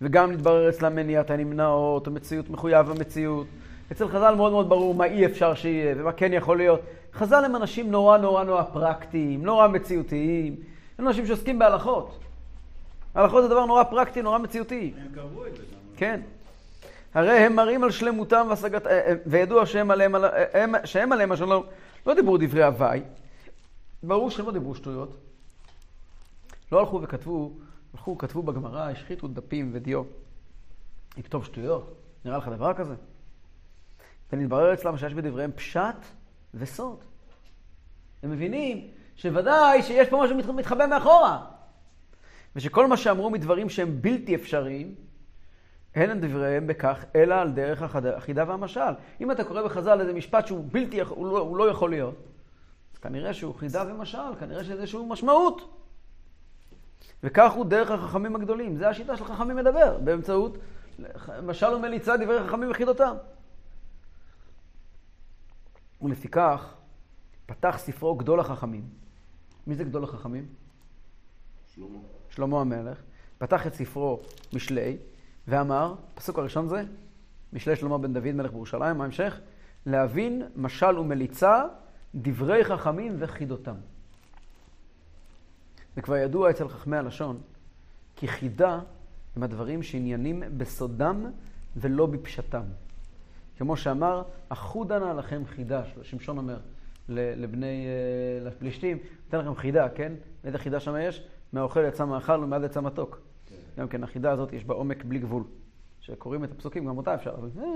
וגם 0.00 0.30
להתברר 0.30 0.68
אצלם 0.68 0.94
מניעת 0.96 1.30
הנמנעות, 1.30 2.06
המציאות 2.06 2.50
מחויב 2.50 2.90
המציאות. 2.90 3.46
אצל 3.92 4.08
חז"ל 4.08 4.34
מאוד 4.34 4.52
מאוד 4.52 4.68
ברור 4.68 4.94
מה 4.94 5.04
אי 5.04 5.26
אפשר 5.26 5.54
שיהיה 5.54 5.94
ומה 5.98 6.12
כן 6.12 6.32
יכול 6.32 6.56
להיות. 6.56 6.80
חז"ל 7.14 7.44
הם 7.44 7.56
אנשים 7.56 7.90
נורא 7.90 8.18
נורא 8.18 8.44
נורא 8.44 8.62
פרקטיים, 8.62 9.42
נורא 9.42 9.68
מציאותיים. 9.68 10.56
הם 10.98 11.08
אנשים 11.08 11.26
שעוסקים 11.26 11.58
בהלכות. 11.58 12.18
הלכות 13.14 13.42
זה 13.42 13.48
דבר 13.48 13.66
נורא 13.66 13.84
פרקטי, 13.84 14.22
נורא 14.22 14.38
מציאותי. 14.38 14.92
הם 14.96 15.12
קבעו 15.14 15.46
את 15.46 15.56
זה. 15.56 15.62
כן. 15.96 16.20
הרי 17.14 17.30
הם 17.38 17.56
מראים 17.56 17.84
על 17.84 17.90
שלמותם 17.90 18.46
והשגת... 18.50 18.86
אה, 18.86 18.92
אה, 19.06 19.14
וידוע 19.26 19.66
שהם 19.66 19.90
עליהם, 19.90 20.14
על- 20.14 20.24
אה, 20.24 20.62
הם- 20.64 20.74
שהם 20.84 21.12
עליהם 21.12 21.32
השלום, 21.32 21.66
לא 22.06 22.14
דיברו 22.14 22.38
דברי 22.38 22.64
הוואי. 22.64 23.02
ברור 24.02 24.30
שהם 24.30 24.46
לא 24.46 24.52
דיברו 24.52 24.74
שטויות. 24.74 25.16
לא 26.72 26.80
הלכו 26.80 27.02
וכתבו, 27.02 27.52
הלכו, 27.94 28.18
כתבו 28.18 28.42
בגמרא, 28.42 28.90
השחיתו 28.90 29.28
דפים 29.28 29.70
ודיו. 29.74 30.02
לכתוב 31.18 31.44
שטויות? 31.44 31.94
נראה 32.24 32.38
לך 32.38 32.48
דבר 32.48 32.74
כזה? 32.74 32.94
ונתברר 34.32 34.74
אצלם 34.74 34.96
שיש 34.98 35.14
בדבריהם 35.14 35.52
פשט 35.52 35.96
וסוד. 36.54 36.98
הם 38.22 38.30
מבינים 38.30 38.86
שוודאי 39.16 39.82
שיש 39.82 40.08
פה 40.08 40.20
משהו 40.24 40.36
מת- 40.36 40.46
מתחבא 40.48 40.86
מאחורה. 40.86 41.44
ושכל 42.56 42.86
מה 42.86 42.96
שאמרו 42.96 43.30
מדברים 43.30 43.68
שהם 43.68 44.02
בלתי 44.02 44.34
אפשריים, 44.34 44.94
אין 45.94 46.10
את 46.10 46.20
דבריהם 46.20 46.66
בכך, 46.66 47.04
אלא 47.16 47.34
על 47.34 47.52
דרך 47.52 47.94
החידה 47.94 48.44
והמשל. 48.48 48.80
אם 49.20 49.30
אתה 49.30 49.44
קורא 49.44 49.62
בחז"ל 49.62 50.00
איזה 50.00 50.12
משפט 50.12 50.46
שהוא 50.46 50.64
בלתי, 50.72 51.00
הוא 51.00 51.26
לא, 51.26 51.38
הוא 51.38 51.56
לא 51.56 51.70
יכול 51.70 51.90
להיות, 51.90 52.14
אז 52.92 52.98
כנראה 52.98 53.34
שהוא 53.34 53.54
חידה 53.54 53.84
ומשל, 53.88 54.34
כנראה 54.40 54.64
שזה 54.64 54.72
איזושהי 54.72 55.00
משמעות. 55.08 55.74
וכך 57.22 57.52
הוא 57.52 57.64
דרך 57.64 57.90
החכמים 57.90 58.36
הגדולים. 58.36 58.76
זה 58.76 58.88
השיטה 58.88 59.16
של 59.16 59.24
חכמים 59.24 59.56
מדבר, 59.56 59.98
באמצעות 59.98 60.58
משל 61.42 61.74
ומליצה 61.74 62.16
דברי 62.16 62.48
חכמים 62.48 62.70
וחידותם. 62.70 63.14
ולפיכך, 66.02 66.74
פתח 67.46 67.76
ספרו 67.78 68.14
גדול 68.14 68.40
החכמים. 68.40 68.88
מי 69.66 69.74
זה 69.74 69.84
גדול 69.84 70.04
החכמים? 70.04 70.46
שלמה. 71.74 71.98
שלמה 72.30 72.60
המלך, 72.60 73.02
פתח 73.38 73.66
את 73.66 73.74
ספרו 73.74 74.20
משלי, 74.52 74.96
ואמר, 75.48 75.94
הפסוק 76.14 76.38
הראשון 76.38 76.68
זה, 76.68 76.82
משלי 77.52 77.76
שלמה 77.76 77.98
בן 77.98 78.12
דוד 78.12 78.32
מלך 78.32 78.50
בירושלים, 78.50 78.96
מה 78.96 79.04
ההמשך? 79.04 79.40
להבין 79.86 80.42
משל 80.56 80.98
ומליצה, 80.98 81.64
דברי 82.14 82.64
חכמים 82.64 83.16
וחידותם. 83.18 83.74
זה 85.96 86.02
כבר 86.02 86.16
ידוע 86.16 86.50
אצל 86.50 86.68
חכמי 86.68 86.96
הלשון, 86.96 87.40
כי 88.16 88.28
חידה 88.28 88.80
הם 89.36 89.42
הדברים 89.42 89.82
שעניינים 89.82 90.42
בסודם 90.56 91.26
ולא 91.76 92.06
בפשטם. 92.06 92.62
כמו 93.58 93.76
שאמר, 93.76 94.22
אחודה 94.48 94.98
נא 94.98 95.12
לכם 95.18 95.42
חידה, 95.46 95.82
שמשון 96.02 96.38
אומר 96.38 96.58
לבני, 97.08 97.86
אה, 97.86 98.48
לפלישתים, 98.48 98.98
ניתן 99.24 99.38
לכם 99.38 99.54
חידה, 99.54 99.88
כן? 99.88 100.12
איזה 100.44 100.58
חידה 100.58 100.80
שם 100.80 100.94
יש? 101.00 101.26
מהאוכל 101.52 101.84
יצא 101.88 102.04
מאכל 102.04 102.44
ומעד 102.44 102.64
יצא 102.64 102.80
מתוק. 102.80 103.27
גם 103.78 103.88
כן, 103.88 104.04
החידה 104.04 104.30
הזאת 104.32 104.52
יש 104.52 104.64
בה 104.64 104.74
עומק 104.74 105.04
בלי 105.04 105.18
גבול. 105.18 105.42
כשקוראים 106.00 106.44
את 106.44 106.50
הפסוקים, 106.52 106.86
גם 106.86 106.98
אותה 106.98 107.14
אפשר, 107.14 107.30
אה, 107.30 107.62
אה, 107.64 107.66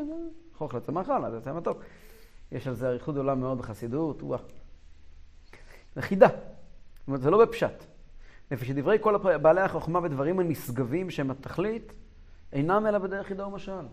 אוכל 0.61 0.76
יצא 0.78 0.92
מאכל, 0.92 1.25
אז 1.25 1.35
יצא 1.35 1.52
מתוק. 1.52 1.78
יש 2.52 2.66
על 2.66 2.75
זה 2.75 2.88
אריכות 2.88 3.14
גדולה 3.14 3.35
מאוד 3.35 3.59
בחסידות, 3.59 4.23
וואו. 4.23 4.40
זה 5.94 6.02
חידה. 6.02 6.28
זאת 6.28 7.06
אומרת, 7.06 7.21
זה 7.21 7.30
לא 7.30 7.44
בפשט. 7.44 7.85
לפי 8.50 8.64
שדברי 8.64 8.99
כל 9.00 9.14
הפ- 9.14 9.40
בעלי 9.42 9.61
החוכמה 9.61 9.99
ודברים 10.02 10.38
הנשגבים 10.38 11.11
שהם 11.11 11.30
התכלית, 11.30 11.92
אינם 12.52 12.87
אלא 12.87 12.99
בדרך 12.99 13.26
חידה 13.26 13.47
ומשל. 13.47 13.87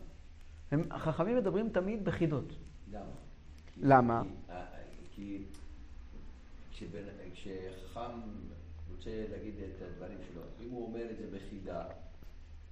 הם, 0.72 0.82
החכמים 0.92 1.38
מדברים 1.38 1.70
תמיד 1.70 2.06
בחידות. 2.06 2.54
למה? 2.92 3.04
למה? 3.78 4.22
כי- 4.24 4.30
אה, 4.50 4.66
כשחכם 7.34 8.20
רוצה 9.00 9.25
להגיד 9.32 9.53
את 9.60 9.82
הדברים 9.82 10.18
שלו, 10.32 10.41
אם 10.60 10.70
הוא 10.70 10.88
אומר 10.88 11.12
את 11.12 11.18
זה 11.18 11.38
בחידה, 11.38 11.84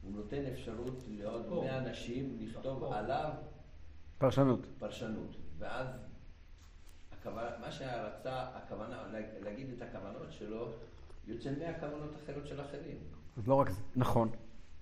הוא 0.04 0.12
נותן 0.12 0.44
אפשרות 0.54 1.04
לעוד 1.10 1.46
או. 1.46 1.62
100 1.64 1.78
אנשים 1.78 2.38
לכתוב. 2.42 2.84
עליו 2.94 3.30
פרשנות. 4.18 4.60
פרשנות. 4.80 5.36
ואז 5.60 5.88
הכוונה, 7.12 7.50
מה 7.62 7.72
שרצה, 7.72 8.44
הכוונה, 8.56 9.04
לה- 9.12 9.40
להגיד 9.44 9.68
את 9.78 9.82
הכוונות 9.82 10.32
שלו, 10.32 10.72
יוצא 11.28 11.52
100 11.60 11.80
כוונות 11.80 12.12
אחרות 12.24 12.48
של 12.48 12.62
אחרים. 12.62 12.98
אז 13.38 13.48
לא 13.48 13.56
רק 13.56 13.70
זה, 13.70 13.82
נכון, 13.96 14.30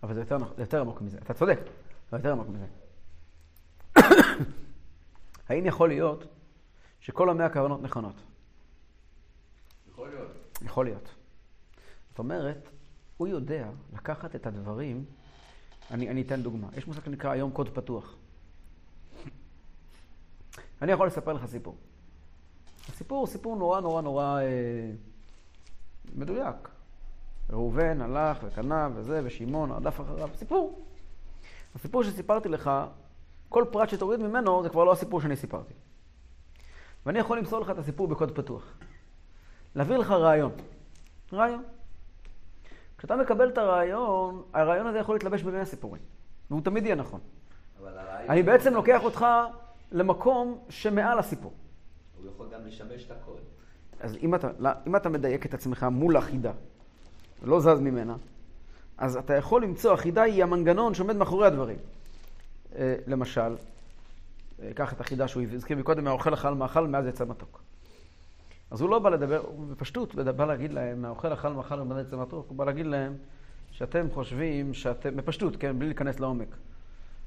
אבל 0.03 0.13
זה 0.13 0.19
יותר, 0.19 0.37
נכ- 0.37 0.55
זה 0.55 0.61
יותר 0.61 0.81
עמוק 0.81 1.01
מזה. 1.01 1.17
אתה 1.17 1.33
צודק, 1.33 1.59
אבל 2.11 2.19
יותר 2.19 2.31
עמוק 2.31 2.47
מזה. 2.47 2.65
האם 5.49 5.65
יכול 5.65 5.89
להיות 5.89 6.23
שכל 6.99 7.29
המאה 7.29 7.49
כוונות 7.49 7.81
נכונות? 7.81 8.15
יכול 9.89 10.09
להיות. 10.09 10.31
יכול 10.61 10.85
להיות. 10.85 11.09
זאת 12.15 12.19
אומרת, 12.19 12.69
הוא 13.17 13.27
יודע 13.27 13.69
לקחת 13.93 14.35
את 14.35 14.47
הדברים, 14.47 15.05
אני, 15.91 16.09
אני 16.09 16.21
אתן 16.21 16.41
דוגמה. 16.41 16.67
יש 16.77 16.87
מושג 16.87 17.05
שנקרא 17.05 17.31
היום 17.31 17.51
קוד 17.51 17.69
פתוח. 17.69 18.15
אני 20.81 20.91
יכול 20.91 21.07
לספר 21.07 21.33
לך 21.33 21.45
סיפור. 21.45 21.75
הסיפור 22.89 23.19
הוא 23.19 23.27
סיפור 23.27 23.55
נורא 23.55 23.79
נורא 23.79 24.01
נורא 24.01 24.41
אה, 24.41 24.91
מדויק. 26.15 26.69
ראובן 27.49 28.01
הלך 28.01 28.37
וקנה 28.43 28.89
וזה, 28.95 29.21
ושמעון 29.23 29.71
רדף 29.71 30.01
אחריו. 30.01 30.29
סיפור. 30.35 30.85
הסיפור 31.75 32.03
שסיפרתי 32.03 32.49
לך, 32.49 32.71
כל 33.49 33.65
פרט 33.71 33.89
שתוריד 33.89 34.19
ממנו 34.19 34.63
זה 34.63 34.69
כבר 34.69 34.83
לא 34.83 34.91
הסיפור 34.91 35.21
שאני 35.21 35.35
סיפרתי. 35.35 35.73
ואני 37.05 37.19
יכול 37.19 37.37
למסור 37.37 37.59
לך 37.59 37.69
את 37.69 37.77
הסיפור 37.77 38.07
בקוד 38.07 38.35
פתוח. 38.35 38.73
להעביר 39.75 39.97
לך 39.97 40.11
רעיון. 40.11 40.51
רעיון. 41.33 41.63
כשאתה 42.97 43.15
מקבל 43.15 43.49
את 43.49 43.57
הרעיון, 43.57 44.43
הרעיון 44.53 44.87
הזה 44.87 44.99
יכול 44.99 45.15
להתלבש 45.15 45.43
במאה 45.43 45.65
סיפורים. 45.65 46.01
והוא 46.49 46.61
תמיד 46.61 46.85
יהיה 46.85 46.95
נכון. 46.95 47.19
אני 48.29 48.43
בעצם 48.43 48.73
לוקח 48.73 49.03
אותך 49.03 49.25
למקום 49.91 50.59
שמעל 50.69 51.19
הסיפור. 51.19 51.53
הוא 52.17 52.31
יכול 52.31 52.47
גם 52.53 52.65
לשמש 52.65 53.05
את 53.05 53.11
הקוד. 53.11 53.39
אז 53.99 54.17
אם 54.21 54.35
אתה, 54.35 54.49
לא, 54.59 54.69
אם 54.87 54.95
אתה 54.95 55.09
מדייק 55.09 55.45
את 55.45 55.53
עצמך 55.53 55.85
מול 55.91 56.17
החידה, 56.17 56.51
ולא 57.43 57.59
זז 57.59 57.79
ממנה, 57.79 58.15
אז 58.97 59.17
אתה 59.17 59.33
יכול 59.33 59.63
למצוא, 59.63 59.93
החידה 59.93 60.21
היא 60.21 60.43
המנגנון 60.43 60.93
שעומד 60.93 61.15
מאחורי 61.15 61.47
הדברים. 61.47 61.77
אה, 62.75 62.95
למשל, 63.07 63.55
אה, 64.61 64.71
קח 64.75 64.93
את 64.93 65.01
החידה 65.01 65.27
שהוא 65.27 65.43
הזכיר 65.53 65.77
מקודם, 65.77 66.03
מהאוכל 66.03 66.33
אכל 66.33 66.53
מאכל, 66.53 66.87
מאז 66.87 67.07
יצא 67.07 67.25
מתוק. 67.25 67.61
אז 68.71 68.81
הוא 68.81 68.89
לא 68.89 68.99
בא 68.99 69.09
לדבר, 69.09 69.41
הוא 69.45 69.67
בפשטות 69.67 70.15
בא 70.15 70.45
להגיד 70.45 70.73
להם, 70.73 71.01
מהאוכל 71.01 71.33
אכל 71.33 71.49
מאכל, 71.49 71.75
מאז 71.75 72.07
יצא 72.07 72.17
מתוק, 72.17 72.45
הוא 72.49 72.57
בא 72.57 72.65
להגיד 72.65 72.85
להם 72.85 73.17
שאתם 73.71 74.07
חושבים 74.13 74.73
שאתם, 74.73 75.15
בפשטות, 75.15 75.55
כן, 75.55 75.79
בלי 75.79 75.87
להיכנס 75.87 76.19
לעומק. 76.19 76.55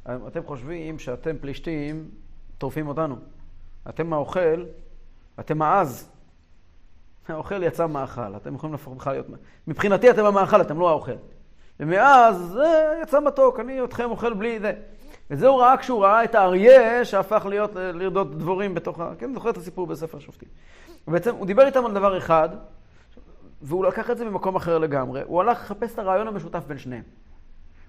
אתם 0.07 0.45
חושבים 0.47 0.99
שאתם 0.99 1.39
פלישתים 1.41 2.11
טורפים 2.59 2.89
אותנו. 2.89 3.17
אתם 3.89 4.13
האוכל, 4.13 4.65
אתם 5.41 5.63
העז. 5.63 6.11
האוכל 7.29 7.63
יצא 7.63 7.87
מאכל, 7.87 8.37
אתם 8.37 8.55
יכולים 8.55 8.73
להפוך 8.73 8.95
בכלל 8.95 9.13
להיות... 9.13 9.27
מבחינתי 9.67 10.11
אתם 10.11 10.25
המאכל, 10.25 10.61
אתם 10.61 10.79
לא 10.79 10.91
האוכל. 10.91 11.13
ומאז 11.81 12.37
זה 12.37 12.95
יצא 13.03 13.21
מתוק, 13.21 13.61
אני 13.61 13.85
אתכם 13.85 14.11
אוכל 14.11 14.35
בלי 14.35 14.61
זה. 14.61 14.73
וזה 15.31 15.49
הוא 15.49 15.61
ראה 15.61 15.77
כשהוא 15.77 16.05
ראה 16.05 16.25
את 16.25 16.35
האריה 16.35 17.05
שהפך 17.05 17.47
להיות, 17.49 17.71
לרדות 17.75 18.39
דבורים 18.39 18.75
בתוך 18.75 19.01
ה... 19.01 19.13
כן, 19.19 19.35
זוכר 19.35 19.51
את 19.51 19.57
הסיפור 19.57 19.87
בספר 19.87 20.19
שופטים. 20.19 20.49
ובעצם 21.09 21.35
הוא 21.35 21.47
דיבר 21.47 21.67
איתם 21.67 21.87
על 21.87 21.93
דבר 21.93 22.19
אחד, 22.19 22.49
והוא 23.63 23.85
לקח 23.85 24.11
את 24.11 24.19
זה 24.19 24.25
ממקום 24.25 24.57
אחר 24.57 24.79
לגמרי. 24.79 25.23
הוא 25.27 25.41
הלך 25.41 25.59
לחפש 25.59 25.95
את 25.95 25.99
הרעיון 25.99 26.29
המשותף 26.29 26.63
בין 26.67 26.79
שניהם. 26.79 27.03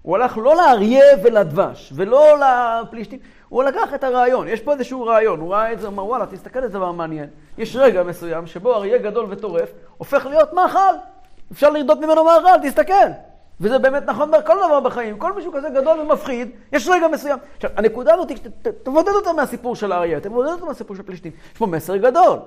הוא 0.02 0.16
הלך 0.16 0.38
לא 0.38 0.56
לאריה 0.56 1.04
ולדבש, 1.24 1.94
ולא 1.96 2.38
לפלישתים, 2.40 3.20
הוא 3.50 3.64
לקח 3.64 3.94
את 3.94 4.04
הרעיון, 4.04 4.48
יש 4.48 4.62
פה 4.62 4.74
איזשהו 4.74 5.06
רעיון, 5.06 5.40
הוא 5.40 5.54
ראה 5.54 5.74
את 5.74 5.80
זה, 5.80 5.88
הוא 5.88 5.94
אמר 5.94 6.06
וואלה, 6.06 6.26
תסתכל 6.26 6.60
איזה 6.64 6.74
דבר 6.74 6.92
מעניין. 6.92 7.30
יש 7.58 7.76
רגע 7.76 8.04
מסוים 8.04 8.48
שבו 8.48 8.76
אריה 8.76 8.98
גדול 8.98 9.26
וטורף 9.30 9.72
הופך 9.98 10.26
להיות 10.26 10.54
מאכל. 10.54 10.94
אפשר 11.52 11.70
לרדות 11.70 11.98
ממנו 11.98 12.24
מאכל, 12.24 12.68
תסתכל. 12.68 12.94
וזה 13.62 13.80
באמת 13.80 14.04
נכון 14.06 14.32
בכל 14.32 14.56
דבר 14.68 14.80
בחיים. 14.80 15.18
כל 15.18 15.34
מישהו 15.36 15.54
כזה 15.54 15.70
גדול 15.70 16.00
ומפחיד, 16.00 16.50
יש 16.72 16.88
רגע 16.88 17.08
מסוים. 17.08 17.38
עכשיו, 17.56 17.72
הנקודה 17.76 18.14
הזאת, 18.14 18.32
תבודד 18.84 19.12
אותה 19.16 19.34
מהסיפור 19.34 19.76
של 19.76 19.92
האריה, 19.92 20.20
תבודד 20.20 20.50
אותה 20.52 20.66
מהסיפור 20.66 20.96
של 20.96 21.04
פלישתים. 21.04 21.32
יש 21.54 21.58
פה 21.58 21.66
מסר 21.66 21.98
גדול. 21.98 22.40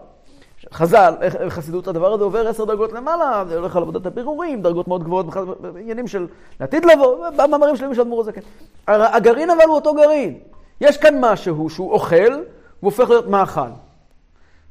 חז"ל, 0.73 1.15
חסידות 1.49 1.89
הדבר 1.89 2.13
הזה 2.13 2.25
עובר 2.25 2.49
עשר 2.49 2.65
דרגות 2.65 2.93
למעלה, 2.93 3.45
זה 3.49 3.59
הולך 3.59 3.77
על 3.77 3.83
עבודת 3.83 4.07
הפירורים, 4.07 4.63
דרגות 4.63 4.89
מאוד 4.89 5.05
גבוהות 5.05 5.27
בכלל, 5.27 5.45
בעניינים 5.61 6.09
של 6.09 6.27
לעתיד 6.61 6.85
לבוא, 6.85 7.29
במאמרים 7.37 7.77
שלמים 7.77 7.95
של 7.95 8.01
אדמו"ר 8.01 8.21
הזקן. 8.21 8.41
הר- 8.87 9.17
הגרעין 9.17 9.51
אבל 9.51 9.63
הוא 9.67 9.75
אותו 9.75 9.95
גרעין. 9.95 10.39
יש 10.81 10.97
כאן 10.97 11.15
משהו 11.21 11.71
שהוא 11.71 11.93
אוכל, 11.93 12.33
הוא 12.33 12.41
הופך 12.81 13.11
להיות 13.11 13.27
מאכל. 13.29 13.61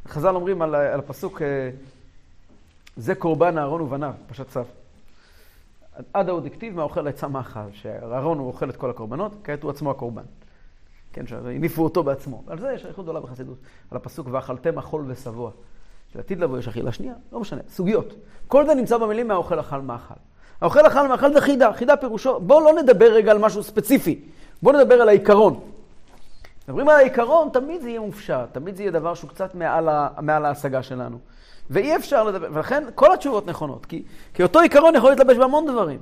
חז"ל 0.07 0.36
אומרים 0.36 0.62
על, 0.62 0.75
על 0.75 1.00
הפסוק, 1.00 1.41
אה, 1.41 1.69
זה 2.98 3.15
קורבן 3.15 3.57
אהרון 3.57 3.81
ובניו, 3.81 4.12
פרשת 4.27 4.50
צו. 4.50 4.60
עד 6.13 6.29
ההוא 6.29 6.41
דכתיב 6.41 6.75
מהאוכל 6.75 7.08
יצא 7.08 7.27
מאכל, 7.27 7.60
שאהרון 7.74 8.38
הוא 8.38 8.48
אוכל 8.48 8.70
את 8.70 8.77
כל 8.77 8.89
הקורבנות, 8.89 9.31
כעת 9.43 9.63
הוא 9.63 9.72
עצמו 9.72 9.91
הקורבן. 9.91 10.24
כן, 11.13 11.27
שהניפו 11.27 11.84
אותו 11.84 12.03
בעצמו. 12.03 12.43
על 12.48 12.60
זה 12.60 12.74
יש 12.74 12.86
אריכות 12.86 13.05
גדולה 13.05 13.20
בחסידות. 13.20 13.58
על 13.91 13.98
הפסוק, 13.98 14.27
ואכלתם 14.31 14.77
אכול 14.77 15.03
ושבוע. 15.08 15.51
לעתיד 16.15 16.39
לבוא 16.39 16.60
יש 16.60 16.67
אכילה 16.67 16.91
שנייה, 16.91 17.13
לא 17.31 17.39
משנה, 17.39 17.62
סוגיות. 17.70 18.13
כל 18.48 18.65
זה 18.65 18.75
נמצא 18.75 18.98
במילים 18.98 19.27
מהאוכל 19.27 19.60
אכל 19.60 19.81
מאכל. 19.81 20.13
האוכל 20.62 20.88
אכל 20.88 21.08
מאכל 21.08 21.34
זה 21.34 21.41
חידה, 21.41 21.74
חידה 21.74 21.98
פירושו, 21.98 22.39
בואו 22.39 22.60
לא 22.60 22.81
נדבר 22.81 23.13
רגע 23.13 23.31
על 23.31 23.38
משהו 23.38 23.63
ספציפי, 23.63 24.22
בואו 24.62 24.79
נדבר 24.79 25.01
על 25.01 25.10
העיקרון. 25.10 25.60
מדברים 26.67 26.89
על 26.89 26.96
העיקרון, 26.96 27.50
תמיד 27.53 27.81
זה 27.81 27.89
יהיה 27.89 28.00
מופשט, 28.00 28.48
תמיד 28.51 28.75
זה 28.75 28.84
יהיה 28.84 28.91
דבר 28.91 29.13
שהוא 29.13 29.29
קצת 29.29 29.55
מעל, 29.55 29.89
ה, 29.89 30.08
מעל 30.22 30.46
ההשגה 30.46 30.84
שלנו. 30.84 31.20
ואי 31.72 31.96
אפשר 31.96 32.24
לדבר, 32.24 32.48
ולכן 32.54 32.84
כל 32.96 33.13
התשובות 33.13 33.48
נכונות, 33.48 33.86
כי, 33.86 34.04
כי 34.34 34.44
אותו 34.44 34.60
עיקרון 34.60 34.96
יכול 34.96 35.10
להתלבש 35.10 35.38
בהמון 35.38 35.66
דברים. 35.68 36.00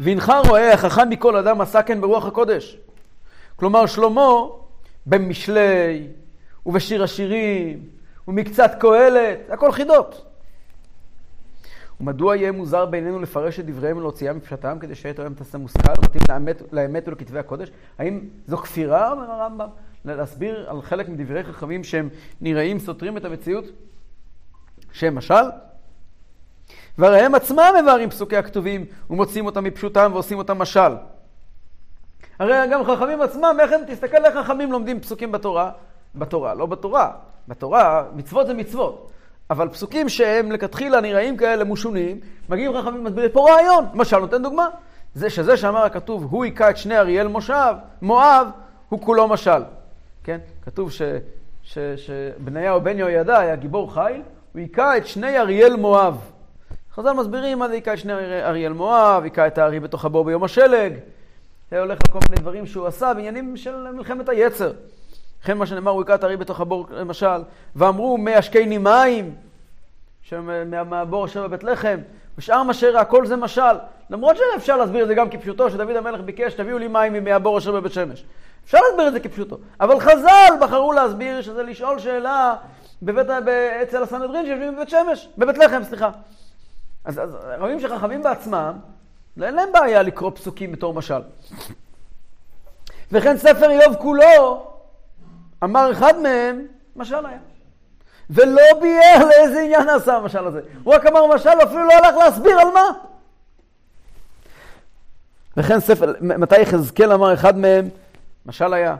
והנך 0.00 0.32
רואה 0.48 0.72
החכם 0.72 1.10
מכל 1.10 1.36
אדם 1.36 1.60
עשה 1.60 1.82
כן 1.82 2.00
ברוח 2.00 2.26
הקודש. 2.26 2.76
כלומר, 3.56 3.86
שלמה 3.86 4.30
במשלי 5.06 6.08
ובשיר 6.66 7.02
השירים 7.02 7.88
ומקצת 8.28 8.70
קהלת, 8.80 9.38
הכל 9.50 9.72
חידות. 9.72 10.33
ומדוע 12.04 12.36
יהיה 12.36 12.52
מוזר 12.52 12.86
בינינו 12.86 13.18
לפרש 13.18 13.60
את 13.60 13.66
דבריהם 13.66 13.96
ולהוציאם 13.96 14.36
מפשטם 14.36 14.76
כדי 14.80 14.94
שיהיה 14.94 15.14
תואם 15.14 15.34
תעשה 15.34 15.58
מושכל, 15.58 15.92
מתאים 16.04 16.22
לאמת, 16.28 16.62
לאמת 16.72 17.08
ולכתבי 17.08 17.38
הקודש? 17.38 17.70
האם 17.98 18.20
זו 18.46 18.56
כפירה, 18.56 19.12
אומר 19.12 19.30
הרמב"ם, 19.30 19.68
להסביר 20.04 20.70
על 20.70 20.82
חלק 20.82 21.08
מדברי 21.08 21.44
חכמים 21.44 21.84
שהם 21.84 22.08
נראים, 22.40 22.78
סותרים 22.78 23.16
את 23.16 23.24
המציאות? 23.24 23.64
שהם 24.92 25.14
משל? 25.14 25.44
והרי 26.98 27.20
הם 27.20 27.34
עצמם 27.34 27.74
מבארים 27.82 28.10
פסוקי 28.10 28.36
הכתובים 28.36 28.84
ומוציאים 29.10 29.46
אותם 29.46 29.64
מפשוטם 29.64 30.10
ועושים 30.12 30.38
אותם 30.38 30.58
משל. 30.58 30.92
הרי 32.38 32.56
גם 32.72 32.84
חכמים 32.84 33.22
עצמם, 33.22 33.56
איך 33.60 33.72
הם, 33.72 33.80
תסתכל 33.86 34.24
איך 34.24 34.36
חכמים 34.36 34.72
לומדים 34.72 35.00
פסוקים 35.00 35.32
בתורה. 35.32 35.70
בתורה, 36.14 36.54
לא 36.54 36.66
בתורה. 36.66 37.10
בתורה, 37.48 38.04
מצוות 38.14 38.46
זה 38.46 38.54
מצוות. 38.54 39.10
אבל 39.50 39.68
פסוקים 39.68 40.08
שהם 40.08 40.52
לכתחילה 40.52 41.00
נראים 41.00 41.36
כאלה 41.36 41.64
מושונים, 41.64 42.20
מגיעים 42.48 42.72
חכמים 42.80 43.00
ומסבירים 43.00 43.30
פה 43.30 43.50
רעיון. 43.50 43.84
למשל, 43.94 44.18
נותן 44.18 44.42
דוגמה. 44.42 44.68
זה 45.14 45.30
שזה 45.30 45.56
שאמר 45.56 45.84
הכתוב, 45.84 46.26
הוא 46.30 46.44
היכה 46.44 46.70
את 46.70 46.76
שני 46.76 46.98
אריאל 46.98 47.26
מושב, 47.26 47.74
מואב, 48.02 48.46
הוא 48.88 49.00
כולו 49.00 49.28
משל. 49.28 49.62
כן? 50.24 50.38
כתוב 50.64 50.90
שבניהו 51.96 52.80
בן 52.80 52.98
יהוידע 52.98 53.38
היה 53.38 53.56
גיבור 53.56 53.94
חיל, 53.94 54.22
הוא 54.52 54.60
היכה 54.60 54.96
את 54.96 55.06
שני 55.06 55.38
אריאל 55.38 55.76
מואב. 55.76 56.30
חז"ל 56.94 57.12
מסבירים 57.12 57.58
מה 57.58 57.68
זה 57.68 57.74
היכה 57.74 57.92
את 57.92 57.98
שני 57.98 58.12
אריאל 58.42 58.72
מואב, 58.72 59.22
היכה 59.24 59.46
את 59.46 59.58
הארי 59.58 59.80
בתוך 59.80 60.04
הבור 60.04 60.24
ביום 60.24 60.44
השלג. 60.44 60.92
זה 61.70 61.80
הולך 61.80 61.98
על 62.06 62.12
כל 62.12 62.18
מיני 62.28 62.40
דברים 62.40 62.66
שהוא 62.66 62.86
עשה 62.86 63.14
בעניינים 63.14 63.56
של 63.56 63.90
מלחמת 63.90 64.28
היצר. 64.28 64.72
לכן 65.44 65.58
מה 65.58 65.66
שנאמר, 65.66 65.90
הוא 65.90 66.02
היכה 66.02 66.14
את 66.14 66.24
הארי 66.24 66.36
בתוך 66.36 66.60
הבור 66.60 66.86
למשל, 66.90 67.42
ואמרו 67.76 68.18
מי 68.18 68.34
השקני 68.34 68.78
מים, 68.78 69.34
מהבור 70.86 71.24
אשר 71.24 71.42
בבית 71.48 71.64
לחם, 71.64 71.98
ושאר 72.38 72.62
מה 72.62 72.74
שראה, 72.74 73.00
הכל 73.00 73.26
זה 73.26 73.36
משל. 73.36 73.76
למרות 74.10 74.36
שאפשר 74.36 74.76
להסביר 74.76 75.02
את 75.02 75.08
זה 75.08 75.14
גם 75.14 75.30
כפשוטו, 75.30 75.70
שדוד 75.70 75.96
המלך 75.96 76.20
ביקש, 76.20 76.54
תביאו 76.54 76.78
לי 76.78 76.88
מים 76.88 77.24
מהבור 77.24 77.58
אשר 77.58 77.72
בבית 77.72 77.92
שמש. 77.92 78.24
אפשר 78.64 78.78
להסביר 78.88 79.08
את 79.08 79.12
זה 79.12 79.20
כפשוטו. 79.20 79.58
אבל 79.80 80.00
חז"ל 80.00 80.54
בחרו 80.60 80.92
להסביר 80.92 81.42
שזה 81.42 81.62
לשאול 81.62 81.98
שאלה 81.98 82.54
בבית, 83.02 83.26
אצל 83.82 84.02
הסנהדרין 84.02 84.44
שיושבים 84.44 84.74
בבית 84.76 84.88
שמש, 84.88 85.28
בבית 85.38 85.58
לחם, 85.58 85.82
סליחה. 85.84 86.10
אז, 87.04 87.18
אז 87.18 87.36
רואים 87.58 87.80
שחכמים 87.80 88.22
בעצמם, 88.22 88.72
אין 89.42 89.54
להם 89.54 89.68
בעיה 89.72 90.02
לקרוא 90.02 90.30
פסוקים 90.30 90.72
בתור 90.72 90.94
משל. 90.94 91.20
וכן 93.12 93.36
ספר 93.36 93.70
איוב 93.70 93.94
כולו, 93.94 94.73
אמר 95.64 95.92
אחד 95.92 96.18
מהם, 96.18 96.66
משל 96.96 97.26
היה. 97.26 97.38
ולא 98.30 98.62
ביאר 98.80 99.28
לאיזה 99.28 99.60
עניין 99.60 99.86
נעשה 99.86 100.16
המשל 100.16 100.46
הזה. 100.46 100.60
הוא 100.84 100.94
רק 100.94 101.06
אמר 101.06 101.34
משל, 101.34 101.62
אפילו 101.64 101.84
לא 101.84 101.92
הלך 101.92 102.16
להסביר 102.16 102.60
על 102.60 102.68
מה. 102.74 102.88
וכן 105.56 105.80
ספר, 105.80 106.12
מתי 106.20 106.60
יחזקאל 106.60 107.12
אמר 107.12 107.34
אחד 107.34 107.58
מהם, 107.58 107.88
משל 108.46 108.74
היה. 108.74 108.96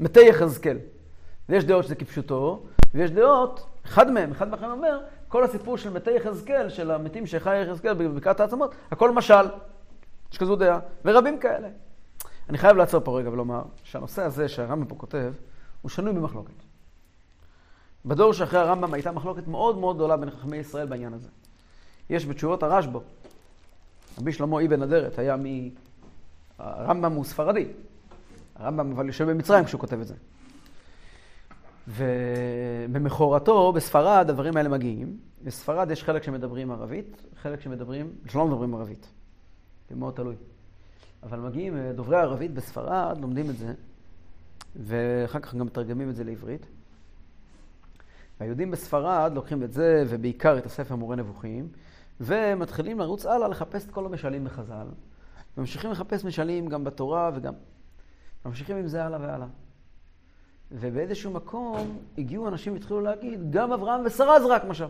מתי 0.00 0.20
יחזקאל. 0.20 0.78
ויש 1.48 1.64
דעות 1.64 1.84
שזה 1.84 1.94
כפשוטו, 1.94 2.62
ויש 2.94 3.10
דעות, 3.10 3.66
אחד 3.86 4.10
מהם, 4.10 4.30
אחד 4.32 4.48
מהם 4.48 4.70
אומר, 4.70 5.00
כל 5.28 5.44
הסיפור 5.44 5.78
של 5.78 5.90
מתי 5.90 6.10
יחזקאל, 6.10 6.68
של 6.68 6.90
המתים 6.90 7.26
שחי 7.26 7.62
יחזקאל 7.62 7.94
בבקעת 7.94 8.40
העצמות, 8.40 8.74
הכל 8.90 9.10
משל. 9.10 9.46
יש 10.32 10.38
כזו 10.38 10.56
דעה, 10.56 10.78
ורבים 11.04 11.38
כאלה. 11.38 11.68
אני 12.48 12.58
חייב 12.58 12.76
לעצור 12.76 13.00
פה 13.00 13.18
רגע 13.18 13.30
ולומר 13.30 13.62
שהנושא 13.84 14.22
הזה 14.22 14.48
שהרמב"ם 14.48 14.84
פה 14.84 14.94
כותב, 14.94 15.32
הוא 15.86 15.90
שנוי 15.90 16.12
במחלוקת. 16.12 16.52
בדור 18.04 18.32
שאחרי 18.32 18.60
הרמב"ם 18.60 18.94
הייתה 18.94 19.12
מחלוקת 19.12 19.46
מאוד 19.46 19.78
מאוד 19.78 19.96
גדולה 19.96 20.16
בין 20.16 20.30
חכמי 20.30 20.56
ישראל 20.56 20.86
בעניין 20.86 21.12
הזה. 21.12 21.28
יש 22.10 22.26
בתשובות 22.26 22.62
הרשב"א, 22.62 22.98
רבי 24.18 24.32
שלמה 24.32 24.64
אבן 24.64 24.82
אדרת 24.82 25.18
היה 25.18 25.36
מ... 25.36 25.44
הרמב"ם 26.58 27.12
הוא 27.12 27.24
ספרדי. 27.24 27.66
הרמב"ם 28.54 28.92
אבל 28.92 29.06
יושב 29.06 29.30
במצרים 29.30 29.64
כשהוא 29.64 29.80
כותב 29.80 30.00
את 30.00 30.06
זה. 30.06 30.14
ובמכורתו, 31.88 33.72
בספרד, 33.72 34.30
הדברים 34.30 34.56
האלה 34.56 34.68
מגיעים. 34.68 35.16
בספרד 35.44 35.90
יש 35.90 36.04
חלק 36.04 36.22
שמדברים 36.22 36.70
ערבית, 36.70 37.22
חלק 37.42 37.60
שמדברים, 37.60 38.12
שלא 38.28 38.46
מדברים 38.46 38.74
ערבית. 38.74 39.08
זה 39.88 39.96
מאוד 39.96 40.14
תלוי. 40.14 40.36
אבל 41.22 41.38
מגיעים 41.38 41.76
אה, 41.76 41.92
דוברי 41.92 42.16
ערבית 42.16 42.54
בספרד, 42.54 43.18
לומדים 43.20 43.50
את 43.50 43.56
זה, 43.56 43.74
ואחר 44.78 45.38
כך 45.38 45.54
גם 45.54 45.66
מתרגמים 45.66 46.10
את 46.10 46.16
זה 46.16 46.24
לעברית. 46.24 46.66
והיהודים 48.40 48.70
בספרד 48.70 49.32
לוקחים 49.34 49.62
את 49.62 49.72
זה, 49.72 50.04
ובעיקר 50.08 50.58
את 50.58 50.66
הספר 50.66 50.96
מורה 50.96 51.16
נבוכים, 51.16 51.68
ומתחילים 52.20 52.98
לרוץ 52.98 53.26
הלאה 53.26 53.48
לחפש 53.48 53.84
את 53.84 53.90
כל 53.90 54.06
המשלים 54.06 54.44
בחז"ל. 54.44 54.86
וממשיכים 55.56 55.90
לחפש 55.90 56.24
משלים 56.24 56.68
גם 56.68 56.84
בתורה 56.84 57.30
וגם... 57.34 57.54
ממשיכים 58.46 58.76
עם 58.76 58.86
זה 58.86 59.04
הלאה 59.04 59.20
והלאה. 59.20 59.46
ובאיזשהו 60.72 61.30
מקום 61.30 61.98
הגיעו 62.18 62.48
אנשים 62.48 62.72
והתחילו 62.72 63.00
להגיד, 63.00 63.50
גם 63.50 63.72
אברהם 63.72 64.00
ושרה 64.06 64.40
זה 64.40 64.46
רק 64.46 64.64
משל. 64.64 64.86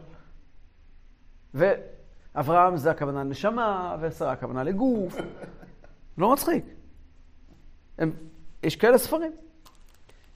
ואברהם 1.55 2.77
זה 2.77 2.91
הכוונה 2.91 3.25
לנשמה, 3.25 3.97
ושרה 4.01 4.33
הכוונה 4.33 4.63
לגוף. 4.63 5.17
לא 6.19 6.33
מצחיק. 6.33 6.65
הם, 7.99 8.13
יש 8.63 8.77
כאלה 8.77 8.99
ספרים. 8.99 9.33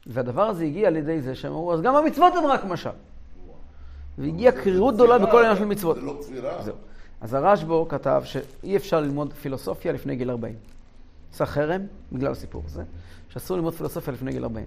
והדבר 0.07 0.43
הזה 0.43 0.65
הגיע 0.65 0.91
לידי 0.91 1.21
זה 1.21 1.35
שהם 1.35 1.53
אמרו, 1.53 1.73
אז 1.73 1.81
גם 1.81 1.97
המצוות 1.97 2.33
הן 2.37 2.45
רק 2.45 2.65
משל. 2.65 2.91
והגיעה 4.19 4.53
קרירות 4.53 4.95
גדולה 4.95 5.19
בכל 5.19 5.39
העניין 5.39 5.57
של 5.57 5.65
מצוות. 5.65 5.97
זה 5.97 6.03
לא 6.03 6.17
כפירה. 6.23 6.63
זהו. 6.63 6.75
אז 7.21 7.35
הרשב"א 7.35 7.75
כתב 7.89 8.23
שאי 8.25 8.77
אפשר 8.77 9.01
ללמוד 9.01 9.33
פילוסופיה 9.33 9.93
לפני 9.93 10.17
גיל 10.17 10.31
40. 10.31 10.55
עשה 11.35 11.47
חרם 11.47 11.81
בגלל 12.13 12.33
הסיפור 12.33 12.63
הזה, 12.67 12.83
שאסור 13.29 13.57
ללמוד 13.57 13.75
פילוסופיה 13.75 14.13
לפני 14.13 14.33
גיל 14.33 14.43
40. 14.45 14.67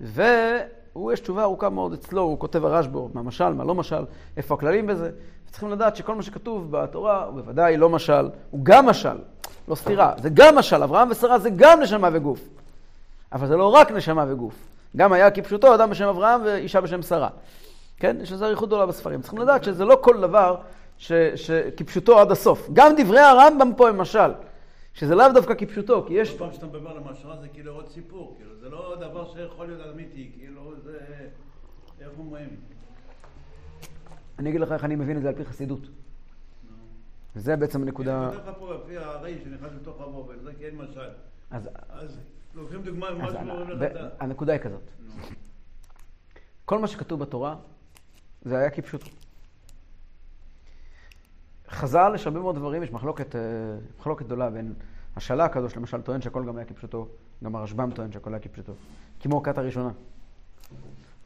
והוא, 0.00 1.12
יש 1.12 1.20
תשובה 1.20 1.42
ארוכה 1.42 1.68
מאוד 1.68 1.92
אצלו, 1.92 2.22
הוא 2.22 2.38
כותב 2.38 2.64
הרשב"א, 2.64 2.98
מה 3.14 3.22
משל, 3.22 3.48
מה 3.48 3.64
לא 3.64 3.74
משל, 3.74 4.04
איפה 4.36 4.54
הכללים 4.54 4.86
בזה. 4.86 5.10
צריכים 5.50 5.70
לדעת 5.70 5.96
שכל 5.96 6.14
מה 6.14 6.22
שכתוב 6.22 6.70
בתורה 6.70 7.24
הוא 7.24 7.34
בוודאי 7.34 7.76
לא 7.76 7.88
משל, 7.88 8.28
הוא 8.50 8.60
גם 8.62 8.86
משל, 8.86 9.18
לא 9.68 9.74
סתירה, 9.74 10.14
זה 10.18 10.30
גם 10.30 10.58
משל, 10.58 10.82
אברהם 10.82 11.10
ושרה 11.10 11.38
זה 11.38 11.50
גם 11.50 11.80
נשמה 11.80 12.08
וגוף. 12.12 12.48
אבל 13.32 13.46
זה 13.46 13.56
לא 13.56 13.68
רק 13.68 13.90
נשמה 13.90 14.24
וגוף. 14.28 14.68
גם 14.96 15.12
היה 15.12 15.30
כפשוטו 15.30 15.74
אדם 15.74 15.90
בשם 15.90 16.08
אברהם 16.08 16.40
ואישה 16.44 16.80
בשם 16.80 17.02
שרה. 17.02 17.28
כן? 17.96 18.16
יש 18.20 18.32
לזה 18.32 18.46
אריכות 18.46 18.68
גדולה 18.68 18.86
בספרים. 18.86 19.20
צריכים 19.20 19.38
לדעת 19.38 19.64
שזה 19.64 19.84
לא 19.84 19.98
כל 20.02 20.20
דבר 20.20 20.56
ש, 20.98 21.12
שכפשוטו 21.34 22.18
עד 22.20 22.30
הסוף. 22.30 22.68
גם 22.72 22.92
דברי 22.98 23.20
הרמב"ם 23.20 23.70
פה 23.76 23.88
הם 23.88 23.98
משל, 23.98 24.32
שזה 24.94 25.14
לאו 25.14 25.26
דווקא 25.34 25.54
כפשוטו, 25.54 26.04
כי 26.06 26.14
יש... 26.14 26.30
כל 26.30 26.38
פעם 26.38 26.52
שאתה 26.52 26.66
מדבר 26.66 26.90
על 26.90 26.96
המשל 26.96 27.28
זה 27.40 27.48
כאילו 27.48 27.72
עוד 27.72 27.88
סיפור, 27.88 28.34
כאילו 28.36 28.56
זה 28.60 28.68
לא 28.68 28.96
דבר 29.00 29.32
שיכול 29.32 29.66
להיות 29.66 29.80
אמיתי, 29.94 30.30
כאילו 30.38 30.74
זה... 30.84 30.98
איך 32.00 32.10
אומרים? 32.18 32.48
אני 34.38 34.50
אגיד 34.50 34.60
לך 34.60 34.72
איך 34.72 34.84
אני 34.84 34.96
מבין 34.96 35.16
את 35.16 35.22
זה 35.22 35.28
על 35.28 35.34
פי 35.34 35.44
חסידות. 35.44 35.86
וזה 37.36 37.56
בעצם 37.56 37.82
הנקודה... 37.82 38.28
אני 38.28 38.36
כותב 38.36 38.48
לך 38.48 38.54
פה 38.58 38.74
לפי 38.74 38.96
הרי 38.96 39.38
שנכנס 39.44 39.70
לתוך 39.80 40.00
המובל, 40.00 40.34
זה 40.42 40.50
אין 40.60 40.74
משל. 40.76 41.10
אז 41.50 41.68
לוקחים 42.54 42.82
דוגמה 42.82 43.10
ממה 43.10 43.30
ב- 43.78 43.82
אתה. 43.82 44.08
הנקודה 44.20 44.52
היא 44.52 44.60
כזאת. 44.60 44.90
כל 46.64 46.78
מה 46.78 46.86
שכתוב 46.86 47.20
בתורה, 47.20 47.56
זה 48.42 48.58
היה 48.58 48.70
כפשוטו. 48.70 49.06
חז"ל, 51.68 52.12
יש 52.14 52.26
הרבה 52.26 52.40
מאוד 52.40 52.56
דברים, 52.56 52.82
יש 52.82 52.92
מחלוקת, 52.92 53.36
אה, 53.36 53.40
מחלוקת 53.98 54.26
גדולה 54.26 54.50
בין 54.50 54.74
השאלה 55.16 55.44
הקדוש, 55.44 55.76
למשל, 55.76 56.02
טוען 56.02 56.20
שהכל 56.20 56.46
גם 56.46 56.56
היה 56.56 56.66
כפשוטו, 56.66 57.08
גם 57.44 57.56
הרשב"ם 57.56 57.90
טוען 57.90 58.12
שהכל 58.12 58.34
היה 58.34 58.40
כפשוטו, 58.40 58.72
כמו 59.20 59.42
כת 59.42 59.58
הראשונה. 59.58 59.90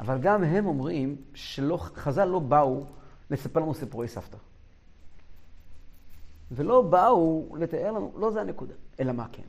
אבל 0.00 0.18
גם 0.18 0.44
הם 0.44 0.66
אומרים 0.66 1.16
שחז"ל 1.34 2.24
לא 2.24 2.38
באו 2.38 2.84
לספר 3.30 3.60
לנו 3.60 3.74
סיפורי 3.74 4.08
סבתא. 4.08 4.36
ולא 6.50 6.82
באו 6.82 7.56
לתאר 7.58 7.92
לנו, 7.92 8.12
לא 8.18 8.30
זה 8.30 8.40
הנקודה, 8.40 8.74
אלא 9.00 9.12
מה 9.12 9.26
כן. 9.32 9.42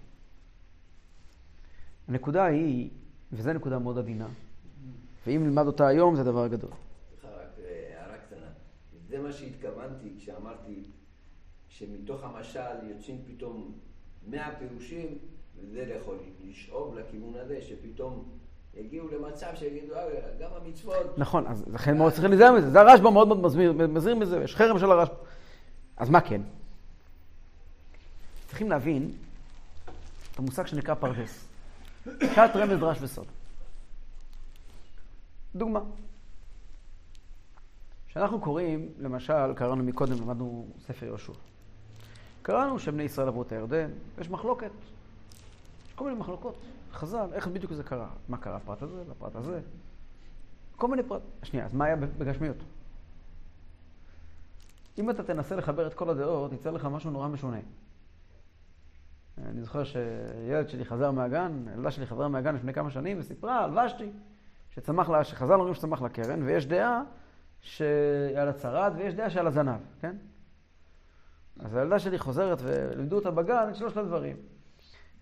הנקודה 2.07 2.45
היא, 2.45 2.89
וזו 3.33 3.53
נקודה 3.53 3.79
מאוד 3.79 3.97
עדינה, 3.97 4.27
ואם 5.27 5.43
נלמד 5.43 5.65
אותה 5.67 5.87
היום 5.87 6.15
זה 6.15 6.23
דבר 6.23 6.47
גדול. 6.47 6.69
אה, 7.25 7.29
הערה 7.99 8.17
קטנה. 8.17 8.47
זה 9.09 9.19
מה 9.19 9.31
שהתכוונתי 9.31 10.13
כשאמרתי 10.17 10.83
שמתוך 11.69 12.23
המשל 12.23 12.59
יוצאים 12.89 13.21
פתאום 13.27 13.71
מאה 14.27 14.49
פירושים, 14.59 15.17
וזה 15.61 15.95
יכול 16.01 16.15
לשאוב 16.49 16.95
לכיוון 16.95 17.33
הזה, 17.35 17.61
שפתאום 17.61 18.29
יגיעו 18.75 19.07
למצב 19.07 19.47
שיגידו, 19.55 19.93
אה, 19.95 20.03
גם 20.41 20.49
המצוות... 20.61 21.17
נכון, 21.17 21.47
אז 21.47 21.63
לכן 21.73 21.97
מאוד 21.97 22.11
צריכים 22.11 22.29
להיזהר 22.29 22.51
מזה. 22.51 22.69
זה 22.71 22.79
הרשב"א 22.81 23.09
מאוד 23.09 23.27
מאוד 23.27 23.41
מזמין- 23.41 23.71
מזהיר 23.93 24.15
מזה, 24.15 24.41
יש 24.43 24.55
חרם 24.55 24.79
של 24.79 24.91
הרשב"א. 24.91 25.13
אז 25.97 26.09
מה 26.09 26.21
כן? 26.21 26.41
צריכים 28.47 28.69
להבין 28.69 29.11
את 30.33 30.39
המושג 30.39 30.65
שנקרא 30.67 30.93
פרדס. 30.95 31.46
פשט 32.19 32.55
רמז 32.55 32.79
דרש 32.79 32.97
וסוד. 33.01 33.25
דוגמה. 35.55 35.79
כשאנחנו 38.07 38.41
קוראים, 38.41 38.89
למשל, 38.99 39.53
קראנו 39.55 39.83
מקודם, 39.83 40.21
למדנו 40.21 40.67
ספר 40.79 41.05
יהושע. 41.05 41.33
קראנו 42.41 42.79
שבני 42.79 43.03
ישראל 43.03 43.27
עברו 43.27 43.41
את 43.41 43.51
הירדן, 43.51 43.89
יש 44.21 44.29
מחלוקת. 44.29 44.71
יש 45.87 45.93
כל 45.93 46.05
מיני 46.05 46.19
מחלוקות. 46.19 46.55
חז"ל, 46.93 47.29
איך 47.33 47.47
בדיוק 47.47 47.73
זה 47.73 47.83
קרה? 47.83 48.09
מה 48.29 48.37
קרה 48.37 48.55
הפרט 48.55 48.81
הזה 48.81 49.03
והפרט 49.07 49.35
הזה? 49.35 49.61
כל 50.75 50.87
מיני 50.87 51.03
פרט. 51.03 51.21
שנייה, 51.43 51.65
אז 51.65 51.73
מה 51.73 51.85
היה 51.85 51.95
בגשמיות? 51.95 52.57
אם 54.97 55.09
אתה 55.09 55.23
תנסה 55.23 55.55
לחבר 55.55 55.87
את 55.87 55.93
כל 55.93 56.09
הדעות, 56.09 56.53
יצא 56.53 56.69
לך 56.69 56.85
משהו 56.85 57.11
נורא 57.11 57.27
משונה. 57.27 57.57
אני 59.45 59.61
זוכר 59.61 59.83
שילד 59.83 60.69
שלי 60.69 60.85
חזר 60.85 61.11
מהגן, 61.11 61.65
ילדה 61.75 61.91
שלי 61.91 62.05
חזרה 62.05 62.27
מהגן 62.27 62.55
לפני 62.55 62.73
כמה 62.73 62.91
שנים 62.91 63.19
וסיפרה 63.19 63.63
על 63.63 63.77
ושתי, 63.77 64.11
שצמח 64.69 65.09
לה, 65.09 65.23
שחז"ל 65.23 65.53
אומרים 65.53 65.73
שצמח 65.73 66.01
לה 66.01 66.09
קרן, 66.09 66.43
ויש 66.43 66.65
דעה 66.65 67.01
שהיה 67.61 68.45
לה 68.45 68.53
צרד 68.53 68.93
ויש 68.97 69.13
דעה 69.13 69.29
שהיה 69.29 69.43
לה 69.43 69.51
זנב, 69.51 69.79
כן? 70.01 70.15
אז 71.59 71.75
הילדה 71.75 71.99
שלי 71.99 72.19
חוזרת 72.19 72.61
ולימדו 72.63 73.15
אותה 73.15 73.31
בגן 73.31 73.67
את 73.69 73.75
שלושת 73.75 73.97
הדברים. 73.97 74.35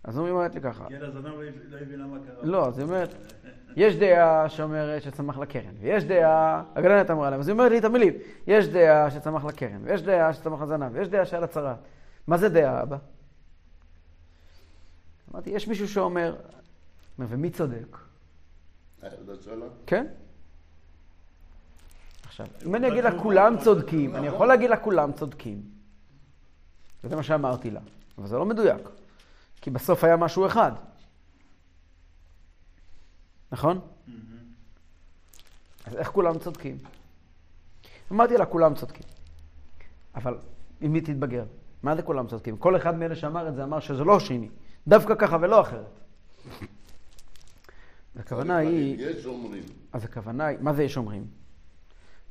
אז 0.04 0.18
היא 0.18 0.30
אומרת 0.30 0.56
לי 0.56 0.62
ככה, 0.62 0.86
כי 0.88 0.96
הזנב 0.96 1.26
לא 1.70 1.78
הבינה 1.78 2.08
מה 2.08 2.18
קרה. 2.26 2.36
לא, 2.44 2.68
אז 2.68 2.78
היא 2.78 2.86
אומרת, 2.86 3.16
יש 3.76 3.96
דעה 3.96 4.50
שאומרת 4.50 5.02
שצמח 5.02 5.38
לה 5.38 5.46
קרן, 5.46 5.74
ויש 5.80 6.04
דעה, 6.04 6.64
הגננת 6.76 7.12
אמרה 7.12 7.30
להם, 7.30 7.40
אז 7.40 7.48
היא 7.48 7.54
אומרת 7.54 7.72
לי 7.72 7.78
את 7.78 7.84
המילים, 7.84 8.14
יש 8.48 8.68
דעה 8.68 9.12
שצמח 9.12 9.46
לה 9.46 9.52
קרן, 9.52 9.80
ויש 9.84 10.02
דעה 10.02 10.34
שצמח 10.34 10.60
לה 10.60 10.66
זנב, 10.66 10.92
ויש 10.94 11.08
דעה 11.08 11.26
שהיה 11.26 11.42
לה 11.42 11.48
צרה. 11.48 11.76
מה 12.28 12.38
זה 12.38 12.50
דעה, 12.50 12.82
אבא? 12.82 12.98
אמרתי, 15.36 15.50
יש 15.50 15.68
מישהו 15.68 15.88
שאומר, 15.88 16.36
אומר, 17.18 17.28
ומי 17.30 17.50
צודק? 17.50 17.98
כן? 19.88 20.08
עכשיו, 22.24 22.48
אם 22.66 22.76
אני 22.76 22.88
אגיד 22.88 23.04
לה 23.04 23.20
כולם 23.22 23.56
צודקים, 23.64 24.16
אני 24.16 24.28
יכול 24.28 24.48
להגיד 24.48 24.70
לה 24.70 24.78
כולם 24.78 25.14
צודקים. 25.14 25.62
וזה 27.04 27.16
מה 27.16 27.24
שאמרתי 27.24 27.72
לה, 27.72 27.80
אבל 28.18 28.28
זה 28.28 28.38
לא 28.38 28.46
מדויק, 28.46 28.82
כי 29.62 29.70
בסוף 29.70 30.04
היה 30.04 30.18
משהו 30.18 30.48
אחד. 30.48 30.72
נכון? 33.52 33.80
אז 35.86 35.96
איך 35.96 36.08
כולם 36.08 36.40
צודקים? 36.40 36.78
אמרתי 38.12 38.38
לה, 38.38 38.46
כולם 38.46 38.76
צודקים. 38.76 39.04
אבל 40.16 40.38
אם 40.82 40.94
היא 40.94 41.02
תתבגר, 41.02 41.46
מה 41.84 41.96
זה 41.96 42.02
כולם 42.02 42.28
צודקים? 42.28 42.58
כל 42.58 42.76
אחד 42.76 42.98
מאלה 42.98 43.16
שאמר 43.16 43.48
את 43.48 43.56
זה 43.56 43.64
אמר 43.64 43.80
שזה 43.80 44.04
לא 44.04 44.20
שני, 44.20 44.50
דווקא 44.88 45.16
ככה 45.16 45.38
ולא 45.42 45.62
אחרת. 45.62 46.00
הכוונה 48.16 48.58
היא... 48.58 48.98
יש 49.00 49.26
אומרים. 49.26 49.64
אז 49.94 50.04
הכוונה 50.04 50.46
היא, 50.46 50.58
מה 50.62 50.74
זה 50.74 50.84
יש 50.84 50.98
אומרים? 50.98 51.28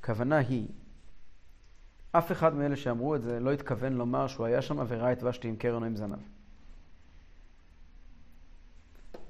הכוונה 0.01 0.37
היא, 0.37 0.69
אף 2.13 2.33
אחד 2.33 2.55
מאלה 2.55 2.77
שאמרו 2.77 3.15
את 3.15 3.23
זה 3.23 3.41
לא 3.41 3.53
התכוון 3.53 3.93
לומר 3.93 4.27
שהוא 4.27 4.47
היה 4.47 4.63
שם 4.63 4.79
וראה 4.89 5.13
את 5.13 5.23
ושתי 5.23 5.49
עם 5.49 5.57
קרן 5.57 5.83
או 5.83 5.87
עם 5.87 5.97
זנב. 5.97 6.19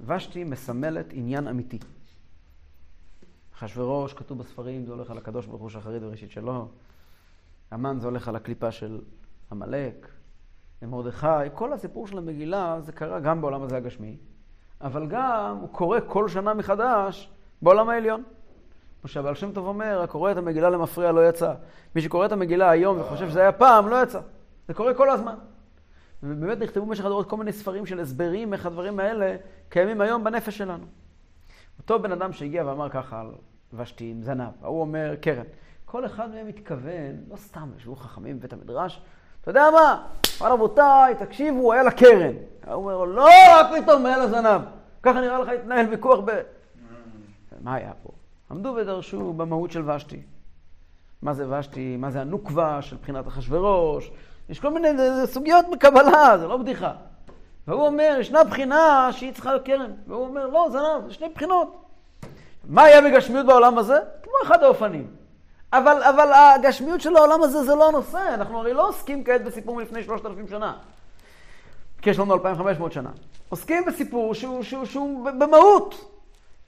ושתי 0.01 0.43
מסמלת 0.43 1.05
עניין 1.11 1.47
אמיתי. 1.47 1.79
אחשוורוש, 3.55 4.13
כתוב 4.13 4.37
בספרים, 4.37 4.85
זה 4.85 4.91
הולך 4.91 5.11
על 5.11 5.17
הקדוש 5.17 5.45
ברוך 5.45 5.61
הוא 5.61 5.69
שחרית 5.69 6.03
וראשית 6.03 6.31
שלו. 6.31 6.67
המן 7.71 7.97
זה 7.99 8.07
הולך 8.07 8.27
על 8.27 8.35
הקליפה 8.35 8.71
של 8.71 9.01
עמלק. 9.51 10.07
מרדכי, 10.81 11.27
כל 11.53 11.73
הסיפור 11.73 12.07
של 12.07 12.17
המגילה 12.17 12.77
זה 12.81 12.91
קרה 12.91 13.19
גם 13.19 13.41
בעולם 13.41 13.63
הזה 13.63 13.77
הגשמי, 13.77 14.17
אבל 14.81 15.07
גם 15.07 15.57
הוא 15.61 15.69
קורה 15.69 16.01
כל 16.01 16.29
שנה 16.29 16.53
מחדש 16.53 17.31
בעולם 17.61 17.89
העליון. 17.89 18.23
כמו 19.01 19.09
שהבעל 19.09 19.35
שם 19.35 19.51
טוב 19.51 19.67
אומר, 19.67 20.01
הקורא 20.01 20.31
את 20.31 20.37
המגילה 20.37 20.69
למפריע 20.69 21.11
לא 21.11 21.29
יצא. 21.29 21.53
מי 21.95 22.01
שקורא 22.01 22.25
את 22.25 22.31
המגילה 22.31 22.69
היום 22.69 22.99
וחושב 22.99 23.29
שזה 23.29 23.41
היה 23.41 23.51
פעם, 23.51 23.87
לא 23.87 24.03
יצא. 24.03 24.19
זה 24.67 24.73
קורה 24.73 24.93
כל 24.93 25.09
הזמן. 25.09 25.35
ובאמת 26.23 26.59
נכתבו 26.59 26.85
במשך 26.85 27.05
הדורות 27.05 27.29
כל 27.29 27.37
מיני 27.37 27.53
ספרים 27.53 27.85
של 27.85 27.99
הסברים 27.99 28.53
איך 28.53 28.65
הדברים 28.65 28.99
האלה 28.99 29.35
קיימים 29.69 30.01
היום 30.01 30.23
בנפש 30.23 30.57
שלנו. 30.57 30.85
אותו 31.79 31.99
בן 31.99 32.11
אדם 32.11 32.31
שהגיע 32.31 32.65
ואמר 32.65 32.89
ככה 32.89 33.21
על 33.21 33.31
ושתי 33.73 34.11
עם 34.11 34.23
זנב, 34.23 34.51
ההוא 34.61 34.81
אומר 34.81 35.15
קרן. 35.21 35.45
כל 35.85 36.05
אחד 36.05 36.29
מהם 36.29 36.47
מתכוון, 36.47 37.15
לא 37.29 37.35
סתם, 37.35 37.69
ישבו 37.77 37.95
חכמים 37.95 38.39
בבית 38.39 38.53
המדרש, 38.53 39.01
אתה 39.45 39.51
יודע 39.51 39.69
מה? 39.71 40.03
אמר 40.41 40.51
רבותיי, 40.51 41.15
תקשיבו, 41.15 41.73
היה 41.73 41.83
לה 41.83 41.91
קרן. 41.91 42.33
הוא 42.67 42.73
אומר 42.73 42.97
לו, 42.97 43.05
לא, 43.05 43.25
מה 43.25 43.81
פתאום, 43.81 44.05
היה 44.05 44.17
לה 44.17 44.27
זנב. 44.27 44.61
ככה 45.03 45.21
נראה 45.21 45.39
לך 45.39 45.49
התנהל 45.49 45.87
ויכוח 45.89 46.19
ב... 46.25 46.41
מה 47.61 47.75
היה 47.75 47.91
פה? 48.03 48.09
עמדו 48.51 48.75
ודרשו 48.77 49.33
במהות 49.33 49.71
של 49.71 49.89
ושתי. 49.89 50.21
מה 51.21 51.33
זה 51.33 51.59
ושתי, 51.59 51.97
מה 51.97 52.11
זה 52.11 52.21
הנוקבה 52.21 52.81
של 52.81 52.95
בחינת 53.01 53.27
אחשוורוש. 53.27 54.11
יש 54.49 54.59
כל 54.59 54.69
מיני 54.69 54.87
סוגיות 55.25 55.65
בקבלה, 55.71 56.37
זה 56.37 56.47
לא 56.47 56.57
בדיחה. 56.57 56.93
והוא 57.67 57.85
אומר, 57.85 58.17
ישנה 58.19 58.43
בחינה 58.43 59.09
שהיא 59.11 59.33
צריכה 59.33 59.59
קרן. 59.59 59.91
והוא 60.07 60.27
אומר, 60.27 60.47
לא, 60.47 60.67
זנב, 60.71 61.07
זה 61.07 61.13
שני 61.13 61.29
בחינות. 61.29 61.85
מה 62.69 62.83
היה 62.83 63.01
בגשמיות 63.01 63.45
בעולם 63.45 63.77
הזה? 63.77 63.97
כמו 64.23 64.33
אחד 64.43 64.63
האופנים. 64.63 65.07
אבל, 65.77 66.03
אבל 66.03 66.31
הגשמיות 66.33 67.01
של 67.01 67.15
העולם 67.15 67.43
הזה 67.43 67.63
זה 67.63 67.75
לא 67.75 67.87
הנושא. 67.87 68.33
אנחנו 68.33 68.59
הרי 68.59 68.73
לא 68.73 68.87
עוסקים 68.87 69.23
כעת 69.23 69.43
בסיפור 69.43 69.75
מלפני 69.75 70.03
3,000 70.03 70.47
שנה. 70.47 70.73
כי 72.01 72.09
יש 72.09 72.19
לנו 72.19 72.33
2,500 72.33 72.91
שנה. 72.91 73.09
עוסקים 73.49 73.85
בסיפור 73.85 74.33
שהוא, 74.33 74.63
שהוא, 74.63 74.85
שהוא 74.85 75.31
במהות. 75.39 76.11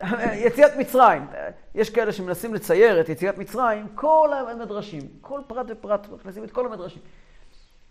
יציאת 0.45 0.75
מצרים. 0.77 1.27
יש 1.75 1.89
כאלה 1.89 2.11
שמנסים 2.11 2.53
לצייר 2.53 3.01
את 3.01 3.09
יציאת 3.09 3.37
מצרים, 3.37 3.87
כל 3.95 4.29
המדרשים, 4.33 5.01
כל 5.21 5.41
פרט 5.47 5.65
ופרט, 5.69 6.07
מכניסים 6.11 6.43
את 6.43 6.51
כל 6.51 6.65
המדרשים. 6.65 7.01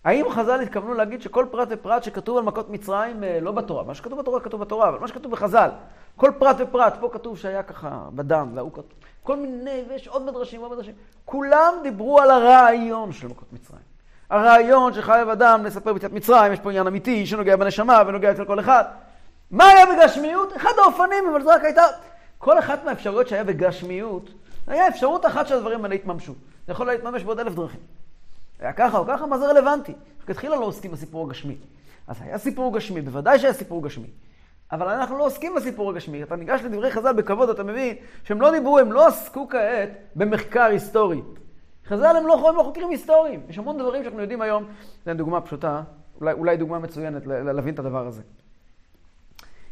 האם 0.04 0.30
חז"ל 0.30 0.60
התכוונו 0.60 0.94
להגיד 0.94 1.22
שכל 1.22 1.46
פרט 1.50 1.68
ופרט 1.70 2.02
שכתוב 2.02 2.38
על 2.38 2.44
מכות 2.44 2.70
מצרים, 2.70 3.22
לא 3.40 3.52
בתורה, 3.52 3.84
מה 3.84 3.94
שכתוב 3.94 4.18
בתורה 4.18 4.40
כתוב 4.40 4.60
בתורה, 4.60 4.88
אבל 4.88 4.98
מה 4.98 5.08
שכתוב 5.08 5.32
בחז"ל, 5.32 5.70
כל 6.16 6.30
פרט 6.38 6.56
ופרט, 6.58 6.96
פה 7.00 7.08
כתוב 7.12 7.38
שהיה 7.38 7.62
ככה 7.62 8.08
בדם, 8.14 8.50
והוא 8.54 8.72
כתוב, 8.72 8.92
כל 9.26 9.36
מיני, 9.36 9.84
ויש 9.88 10.08
עוד 10.08 10.22
מדרשים, 10.22 10.60
עוד 10.60 10.72
מדרשים, 10.72 10.94
כולם 11.24 11.74
דיברו 11.82 12.20
על 12.20 12.30
הרעיון 12.30 13.12
של 13.12 13.28
מכות 13.28 13.52
מצרים. 13.52 13.82
הרעיון 14.30 14.94
שחייב 14.94 15.28
אדם 15.28 15.64
לספר 15.64 15.92
ביציאת 15.92 16.12
מצרים, 16.12 16.52
יש 16.52 16.60
פה 16.60 16.70
עניין 16.70 16.86
אמיתי 16.86 17.26
שנוגע 17.26 17.56
בנשמה 17.56 18.02
ונוגע 18.06 18.30
אצל 18.30 18.44
כל 18.44 18.60
אחד. 18.60 18.84
מה 19.50 19.68
היה 19.68 19.86
בגשמיות? 19.86 20.56
אחד 20.56 20.70
האופנים, 20.82 21.28
אבל 21.32 21.42
זו 21.42 21.48
רק 21.48 21.64
הייתה... 21.64 21.82
כל 22.38 22.58
אחת 22.58 22.84
מהאפשרויות 22.84 23.28
שהיה 23.28 23.44
בגשמיות, 23.44 24.30
היה 24.66 24.88
אפשרות 24.88 25.26
אחת 25.26 25.46
שהדברים 25.46 25.84
האלה 25.84 25.94
התממשו. 25.94 26.32
זה 26.66 26.72
יכול 26.72 26.86
להתממש 26.86 27.22
בעוד 27.22 27.40
אלף 27.40 27.54
דרכים. 27.54 27.80
היה 28.60 28.72
ככה 28.72 28.98
או 28.98 29.06
ככה, 29.06 29.26
מה 29.26 29.38
זה 29.38 29.46
רלוונטי? 29.46 29.92
רק 30.22 30.30
התחילה 30.30 30.56
לא 30.56 30.64
עוסקים 30.64 30.90
בסיפור 30.90 31.26
הגשמי. 31.26 31.56
אז 32.08 32.16
היה 32.20 32.38
סיפור 32.38 32.76
גשמי, 32.76 33.00
בוודאי 33.00 33.38
שהיה 33.38 33.52
סיפור 33.52 33.82
גשמי. 33.82 34.08
אבל 34.72 34.88
אנחנו 34.88 35.18
לא 35.18 35.26
עוסקים 35.26 35.54
בסיפור 35.54 35.90
הגשמי. 35.90 36.22
אתה 36.22 36.36
ניגש 36.36 36.60
לדברי 36.60 36.90
חז"ל 36.90 37.12
בכבוד, 37.12 37.48
אתה 37.48 37.62
מבין 37.62 37.96
שהם 38.24 38.40
לא 38.40 38.50
דיברו, 38.50 38.78
הם 38.78 38.92
לא 38.92 39.06
עסקו 39.06 39.48
כעת 39.48 39.90
במחקר 40.16 40.62
היסטורי. 40.62 41.22
חז"ל 41.86 42.16
הם 42.16 42.26
לא, 42.26 42.48
הם 42.48 42.56
לא 42.56 42.62
חוקרים 42.62 42.90
היסטוריים. 42.90 43.42
יש 43.48 43.58
המון 43.58 43.78
דברים 43.78 44.02
שאנחנו 44.02 44.20
יודעים 44.20 44.42
היום, 44.42 44.64
זו 45.04 45.14
דוגמה 45.14 45.40
פשוטה, 45.40 45.82
אולי, 46.20 46.32
אולי 46.32 46.56
דוגמה 46.56 46.78
מצוינת 46.78 47.26
להבין 47.26 47.74
את 47.74 47.78
הדבר 47.78 48.06
הזה. 48.06 48.22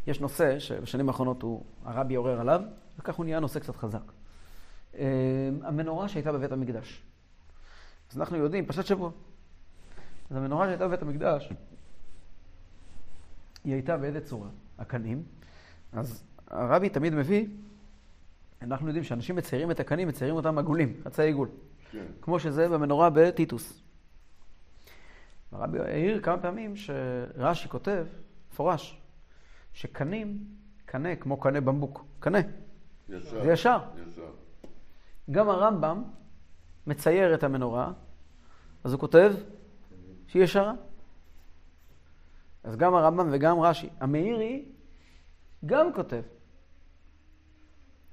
יש 0.06 0.20
נושא 0.20 0.58
שבשנים 0.58 1.08
האחרונות 1.08 1.42
הוא, 1.42 1.64
הרבי 1.84 2.14
עורר 2.14 2.40
עליו, 2.40 2.60
וכך 2.98 3.14
הוא 3.14 3.24
נהיה 3.24 3.40
נושא 3.40 3.60
קצת 3.60 3.76
חזק. 3.76 4.12
המנורה 5.62 6.08
שהייתה 6.08 6.32
בבית 6.32 6.52
המקדש. 6.52 7.02
אז 8.12 8.18
אנחנו 8.18 8.36
יודעים, 8.36 8.66
פרשת 8.66 8.86
שבוע. 8.86 9.10
אז 10.30 10.36
המנורה 10.36 10.66
שהייתה 10.66 10.88
בבית 10.88 11.02
המקדש, 11.02 11.52
היא 13.64 13.72
הייתה 13.72 13.96
באיזה 13.96 14.20
צורה? 14.20 14.48
הקנים. 14.78 15.22
אז 15.92 16.24
הרבי 16.46 16.88
תמיד 16.88 17.14
מביא 17.14 17.46
אנחנו 18.64 18.86
יודעים 18.86 19.04
שאנשים 19.04 19.36
מציירים 19.36 19.70
את 19.70 19.80
הקנים, 19.80 20.08
מציירים 20.08 20.36
אותם 20.36 20.58
עגולים, 20.58 21.00
חצי 21.04 21.22
עיגול. 21.22 21.48
כן. 21.90 22.04
כמו 22.20 22.40
שזה 22.40 22.68
במנורה 22.68 23.10
בטיטוס. 23.14 23.82
הרבי 25.52 25.78
העיר 25.80 26.20
כמה 26.20 26.38
פעמים 26.38 26.76
שרש"י 26.76 27.68
כותב, 27.68 28.06
מפורש, 28.50 29.00
שקנים, 29.72 30.38
קנה 30.86 31.16
כמו 31.16 31.40
קנה 31.40 31.60
במבוק, 31.60 32.04
קנה. 32.20 32.38
ישר. 33.08 33.42
זה 33.42 33.52
ישר. 33.52 33.78
ישר. 34.08 34.30
גם 35.30 35.50
הרמב"ם 35.50 36.02
מצייר 36.86 37.34
את 37.34 37.44
המנורה, 37.44 37.92
אז 38.84 38.92
הוא 38.92 39.00
כותב 39.00 39.32
שהיא 40.26 40.42
ישרה. 40.42 40.72
אז 42.64 42.76
גם 42.76 42.94
הרמב"ם 42.94 43.28
וגם 43.32 43.60
רש"י. 43.60 43.88
המאירי 44.00 44.64
גם 45.66 45.92
כותב. 45.92 46.22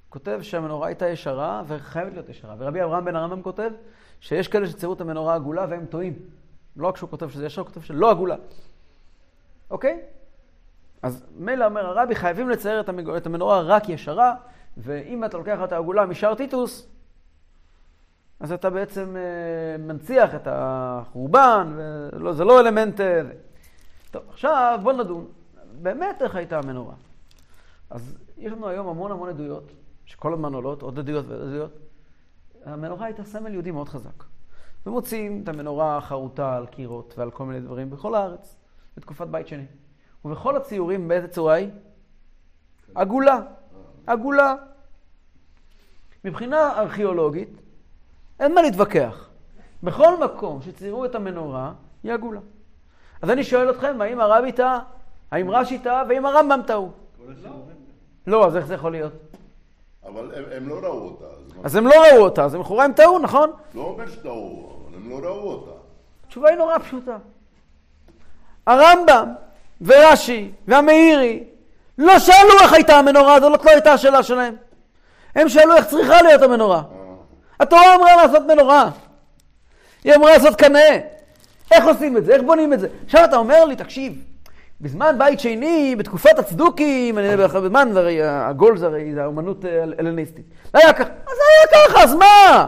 כותב 0.10 0.40
שהמנורה 0.42 0.88
הייתה 0.88 1.08
ישרה 1.08 1.64
וחייבת 1.68 2.14
להיות 2.14 2.30
ישרה. 2.30 2.56
ורבי 2.58 2.84
אברהם 2.84 3.06
בן 3.06 3.16
הרמב"ם 3.16 3.42
כותב 3.42 3.72
שיש 4.20 4.48
כאלה 4.48 4.68
שציירו 4.68 4.94
את 4.94 5.02
המנורה 5.02 5.36
עגולה 5.36 5.66
והם 5.70 5.86
טועים. 5.86 6.14
לא 6.76 6.88
רק 6.88 6.98
שהוא 6.98 7.10
כותב 7.10 7.30
שזה 7.30 7.46
ישר, 7.46 7.62
הוא 7.62 7.68
כותב 7.68 7.82
שלא 7.82 8.12
עגולה. 8.12 8.36
אוקיי? 9.70 10.02
אז 11.02 11.26
מילא 11.38 11.66
אומר 11.66 11.86
הרבי, 11.86 12.16
חייבים 12.16 12.50
לצייר 12.50 12.80
את 12.80 12.90
המג- 12.90 13.10
את 13.10 13.26
המנורה 13.26 13.62
רק 13.62 13.90
ישרה, 13.90 14.36
ואם 14.78 15.26
אתה 15.26 15.38
לוקח 15.38 15.60
אותה 15.62 15.78
עגולה 15.78 16.06
משאר 16.06 16.36
טיטוס, 16.36 16.88
אז 18.40 18.52
אתה 18.52 18.70
בעצם 18.70 19.16
אה, 19.18 19.78
מנציח 19.78 20.36
את 20.36 20.48
החורבן, 20.52 21.74
וזה 22.24 22.44
לא 22.44 22.60
אלמנט... 22.60 23.02
אה. 23.02 23.22
טוב, 24.12 24.24
עכשיו 24.30 24.80
בוא 24.84 24.94
נדון. 24.94 25.28
באמת 25.82 26.22
איך 26.22 26.36
הייתה 26.36 26.60
המנורה? 26.60 26.94
אז 27.90 28.18
יש 28.38 28.52
לנו 28.52 28.68
היום 28.68 28.88
המון 28.88 29.12
המון 29.12 29.30
עדויות, 29.30 29.72
שכל 30.06 30.34
הזמן 30.34 30.54
עולות, 30.54 30.82
עוד 30.82 31.00
עדויות 31.00 31.26
ועוד 31.28 31.42
עדויות. 31.42 31.72
המנורה 32.66 33.06
הייתה 33.06 33.24
סמל 33.24 33.54
יהודי 33.54 33.72
מאוד 33.72 33.90
חזק. 33.90 34.24
ומוצאים 34.86 35.44
את 35.44 35.50
המנורה 35.50 35.98
החרוטה 35.98 36.56
על 36.56 36.66
קירות 36.66 37.14
ועל 37.18 37.32
כל 37.32 37.46
מיני 37.46 37.60
דברים 37.60 37.90
בכל 37.90 38.16
הארץ, 38.16 38.56
בתקופת 38.98 39.28
בית 39.28 39.48
שני. 39.48 39.66
ובכל 40.26 40.58
הציורים 40.58 41.08
באיזה 41.08 41.28
צורה 41.28 41.54
היא? 41.54 41.70
עגולה. 42.96 43.40
עגולה. 44.08 44.56
מבחינה 46.26 46.80
ארכיאולוגית, 46.80 47.62
אין 48.40 48.56
מה 48.56 48.62
להתווכח. 48.62 49.30
בכל 49.84 50.26
מקום 50.26 50.62
שציירו 50.62 51.06
את 51.06 51.16
המנורה, 51.16 51.74
היא 52.04 52.14
עגולה. 52.14 52.40
אז 53.22 53.30
אני 53.30 53.44
שואל 53.44 53.70
אתכם, 53.70 54.02
האם 54.02 54.22
הרבי 54.22 54.52
טעה? 54.52 54.80
האם 55.32 55.52
רש"י 55.52 55.80
טעה? 55.80 56.04
והאם 56.10 56.26
הרמב"ם 56.26 56.62
טעו? 56.68 56.92
לא, 58.28 58.48
אז 58.48 58.58
איך 58.58 58.66
זה 58.66 58.74
יכול 58.74 58.92
להיות? 58.92 59.14
אבל 60.06 60.32
הם, 60.36 60.44
הם 60.58 60.70
לא 60.70 60.76
ראו 60.76 61.06
אותה. 61.06 61.26
אז 61.64 61.76
הם 61.76 61.88
לא 61.88 61.94
ראו 62.12 62.24
אותה, 62.24 62.46
אז 62.46 62.56
לכאורה 62.56 62.86
הם 62.86 62.94
טעו, 62.94 63.20
נכון? 63.20 63.52
לא 63.76 63.82
אומר 63.82 64.10
שטעו, 64.10 64.80
אבל 64.88 64.96
הם 64.96 65.10
לא 65.10 65.28
ראו 65.28 65.52
אותה. 65.52 65.72
התשובה 66.28 66.50
היא 66.50 66.58
נורא 66.58 66.78
פשוטה. 66.78 67.18
הרמב"ם 68.68 69.34
ורש"י 69.82 70.52
והמאירי 70.68 71.44
לא 71.98 72.20
שאלו 72.20 72.60
איך 72.62 72.74
הייתה 72.74 72.96
המנורה, 72.96 73.40
זאת 73.40 73.66
לא 73.66 73.72
הייתה 73.72 73.94
השאלה 73.94 74.24
שלהם. 74.24 74.56
הם 75.36 75.50
שאלו 75.50 75.76
איך 75.76 75.86
צריכה 75.86 76.22
להיות 76.22 76.42
המנורה. 76.42 76.78
אה, 76.78 76.84
התורה 77.60 77.96
אמרה 77.96 78.16
לעשות 78.16 78.44
מנורה. 78.44 78.90
היא 80.04 80.16
אמרה 80.16 80.32
לעשות 80.32 80.56
קנה. 80.56 80.80
איך 81.72 81.86
עושים 81.86 82.18
את 82.18 82.26
זה? 82.26 82.34
איך 82.34 82.42
בונים 82.42 82.74
את 82.74 82.80
זה? 82.80 82.88
עכשיו 83.06 83.26
אתה 83.26 83.36
אומר 83.38 83.66
לי, 83.66 83.76
תקשיב, 83.76 84.14
בזמן 84.82 85.16
בית 85.18 85.40
שני, 85.40 85.96
בתקופת 85.98 86.40
הצדוקים, 86.40 87.16
בזמן, 87.40 87.90
זה 87.94 88.00
הרי 88.00 88.20
הגול 88.24 88.78
זה 88.78 88.86
הרי 88.86 89.14
זה 89.14 89.24
האומנות 89.24 89.66
הלניסטית. 90.00 90.46
זה 90.74 90.80
היה 90.84 90.94
ככה, 90.94 91.04
אז 91.04 91.36
זה 91.38 91.44
היה 91.78 91.88
ככה, 91.88 92.04
אז 92.04 92.14
מה? 92.16 92.68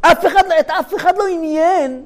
אף 0.00 0.26
אחד, 0.26 0.42
לא- 0.48 0.60
את 0.60 0.70
אף 0.70 0.94
אחד 0.94 1.12
לא 1.18 1.24
עניין. 1.32 2.04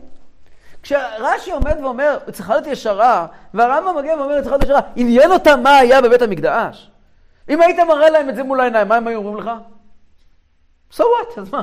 כשרש"י 0.82 1.52
עומד 1.52 1.76
ואומר, 1.82 2.18
צריכה 2.32 2.54
להיות 2.54 2.66
ישרה, 2.66 3.26
והרמב"ם 3.54 3.96
מגיע 3.98 4.14
ואומר, 4.14 4.34
צריכה 4.40 4.50
להיות 4.50 4.62
ישרה, 4.64 4.80
עניין 4.96 5.32
אותם 5.32 5.60
מה 5.62 5.76
היה 5.76 6.00
בבית 6.00 6.22
המקדש? 6.22 6.90
אם 7.48 7.60
היית 7.62 7.78
מראה 7.78 8.10
להם 8.10 8.28
את 8.28 8.36
זה 8.36 8.42
מול 8.42 8.60
העיניים, 8.60 8.88
מה 8.88 8.96
הם 8.96 9.06
היו 9.08 9.18
אומרים 9.18 9.36
לך? 9.36 9.50
So 10.96 11.00
what? 11.02 11.40
אז 11.40 11.50
מה? 11.52 11.62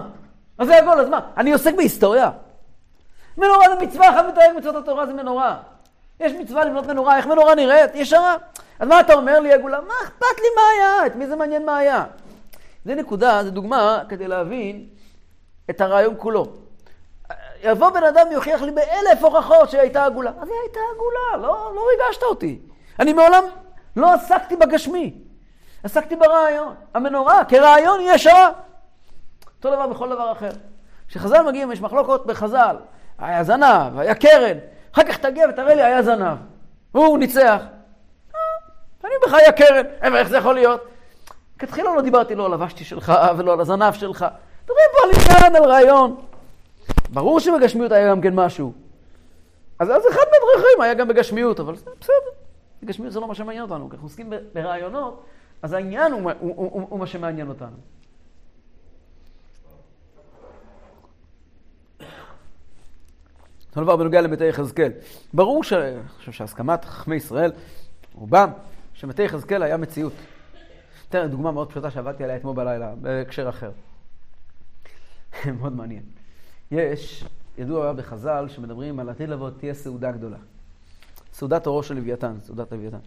אז 0.57 0.67
זה 0.67 0.77
הכל, 0.79 0.99
אז 0.99 1.09
מה? 1.09 1.19
אני 1.37 1.53
עוסק 1.53 1.75
בהיסטוריה. 1.75 2.29
מנורה 3.39 3.65
זה 3.69 3.85
מצווה, 3.85 4.09
אחד 4.09 4.27
מתאר 4.27 4.57
מצוות 4.57 4.75
התורה 4.75 5.05
זה 5.05 5.13
מנורה. 5.13 5.57
יש 6.19 6.33
מצווה 6.33 6.65
לבנות 6.65 6.85
מנורה, 6.85 7.17
איך 7.17 7.27
מנורה 7.27 7.55
נראית? 7.55 7.95
ישרה. 7.95 8.35
אז 8.79 8.87
מה 8.87 8.99
אתה 8.99 9.13
אומר 9.13 9.39
לי, 9.39 9.53
עגולה? 9.53 9.81
מה 9.81 9.93
אכפת 10.03 10.37
לי 10.37 10.47
מה 10.55 10.61
היה? 10.73 11.05
את 11.05 11.15
מי 11.15 11.27
זה 11.27 11.35
מעניין 11.35 11.65
מה 11.65 11.77
היה? 11.77 12.05
זה 12.85 12.95
נקודה, 12.95 13.43
זו 13.43 13.51
דוגמה 13.51 14.01
כדי 14.09 14.27
להבין 14.27 14.85
את 15.69 15.81
הרעיון 15.81 16.15
כולו. 16.17 16.45
יבוא 17.63 17.89
בן 17.89 18.03
אדם 18.03 18.27
ויוכיח 18.29 18.61
לי 18.61 18.71
באלף 18.71 19.23
הוכחות 19.23 19.69
שהיא 19.69 19.81
הייתה 19.81 20.05
עגולה. 20.05 20.31
אז 20.41 20.47
היא 20.47 20.57
הייתה 20.63 20.79
עגולה, 20.93 21.47
לא, 21.47 21.71
לא 21.75 21.81
ריגשת 21.89 22.23
אותי. 22.23 22.59
אני 22.99 23.13
מעולם 23.13 23.43
לא 23.95 24.13
עסקתי 24.13 24.55
בגשמי, 24.55 25.13
עסקתי 25.83 26.15
ברעיון. 26.15 26.75
המנורה 26.93 27.45
כרעיון 27.45 27.99
היא 27.99 28.11
ישרה. 28.11 28.49
אותו 29.57 29.71
דבר 29.75 29.87
בכל 29.87 30.09
דבר 30.09 30.31
אחר. 30.31 30.49
כשחז"ל 31.07 31.41
מגיעים, 31.41 31.71
יש 31.71 31.81
מחלוקות 31.81 32.25
בחז"ל. 32.25 32.75
היה 33.19 33.43
זנב, 33.43 33.99
היה 33.99 34.15
קרן. 34.15 34.57
אחר 34.93 35.03
כך 35.03 35.17
תגיע 35.17 35.49
ותראה 35.49 35.75
לי, 35.75 35.81
היה 35.81 36.01
זנב. 36.03 36.37
הוא 36.91 37.17
ניצח. 37.17 37.61
אה, 38.35 38.39
אני 39.03 39.11
לך, 39.25 39.33
היה 39.33 39.51
קרן. 39.51 40.15
איך 40.15 40.29
זה 40.29 40.37
יכול 40.37 40.55
להיות? 40.55 40.87
כתחילה 41.59 41.95
לא 41.95 42.01
דיברתי 42.01 42.35
לא 42.35 42.45
על 42.45 42.53
הוושתי 42.53 42.83
שלך 42.83 43.13
ולא 43.37 43.53
על 43.53 43.61
הזנב 43.61 43.93
שלך. 43.93 44.25
מדברים 44.63 44.87
פה 44.91 45.03
על 45.03 45.37
עניין, 45.39 45.55
על 45.55 45.69
רעיון. 45.69 46.15
ברור 47.09 47.39
שבגשמיות 47.39 47.91
היה 47.91 48.09
גם 48.09 48.21
כן 48.21 48.35
משהו. 48.35 48.73
אז, 49.79 49.89
אז 49.89 50.01
אחד 50.11 50.21
מהדרכים 50.31 50.81
היה 50.81 50.93
גם 50.93 51.07
בגשמיות, 51.07 51.59
אבל 51.59 51.75
זה 51.75 51.91
בסדר. 52.01 52.13
גשמיות 52.85 53.13
זה 53.13 53.19
לא 53.19 53.27
מה 53.27 53.35
שמעניין 53.35 53.63
אותנו. 53.63 53.89
אנחנו 53.91 54.05
עוסקים 54.05 54.33
ברעיונות, 54.53 55.23
אז 55.61 55.73
העניין 55.73 56.11
הוא, 56.11 56.21
הוא, 56.21 56.33
הוא, 56.39 56.71
הוא, 56.71 56.87
הוא 56.89 56.99
מה 56.99 57.07
שמעניין 57.07 57.49
אותנו. 57.49 57.77
אותו 63.69 63.83
דבר 63.83 63.95
בנוגע 63.95 64.21
למתי 64.21 64.45
יחזקאל. 64.45 64.91
ברור 65.33 65.63
ש... 65.63 65.73
אני 65.73 66.07
חושב 66.17 66.31
שהסכמת 66.31 66.85
חכמי 66.85 67.15
ישראל, 67.15 67.51
רובם, 68.13 68.49
שמתי 68.93 69.23
יחזקאל 69.23 69.63
היה 69.63 69.77
מציאות. 69.77 70.13
אתן 71.09 71.27
דוגמה 71.27 71.51
מאוד 71.51 71.69
פשוטה 71.69 71.91
שעבדתי 71.91 72.23
עליה 72.23 72.35
אתמול 72.35 72.55
בלילה, 72.55 72.95
בהקשר 73.01 73.49
אחר. 73.49 73.71
מאוד 75.59 75.73
מעניין. 75.75 76.03
יש, 76.71 77.25
ידוע 77.57 77.93
בחז"ל, 77.93 78.45
שמדברים 78.47 78.99
על 78.99 79.09
עתיד 79.09 79.29
לבוא 79.29 79.49
תהיה 79.49 79.73
סעודה 79.73 80.11
גדולה. 80.11 80.37
סעודת 81.33 81.67
אורו 81.67 81.83
של 81.83 81.95
לוויתן, 81.95 82.37
סעודת 82.41 82.71
לוויתן. 82.71 82.97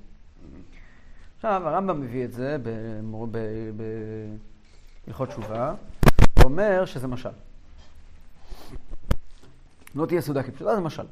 עכשיו, 1.37 1.63
הרמב"ם 1.69 2.01
מביא 2.01 2.25
את 2.25 2.33
זה 2.33 2.57
בהלכות 5.07 5.29
תשובה, 5.29 5.75
הוא 6.37 6.45
אומר 6.45 6.85
שזה 6.85 7.07
משל. 7.07 7.29
לא 9.95 10.07
תהיה 10.07 10.21
סעודה 10.21 10.43
כפשוטה, 10.43 10.75
זה 10.75 10.81
משל. 10.81 11.07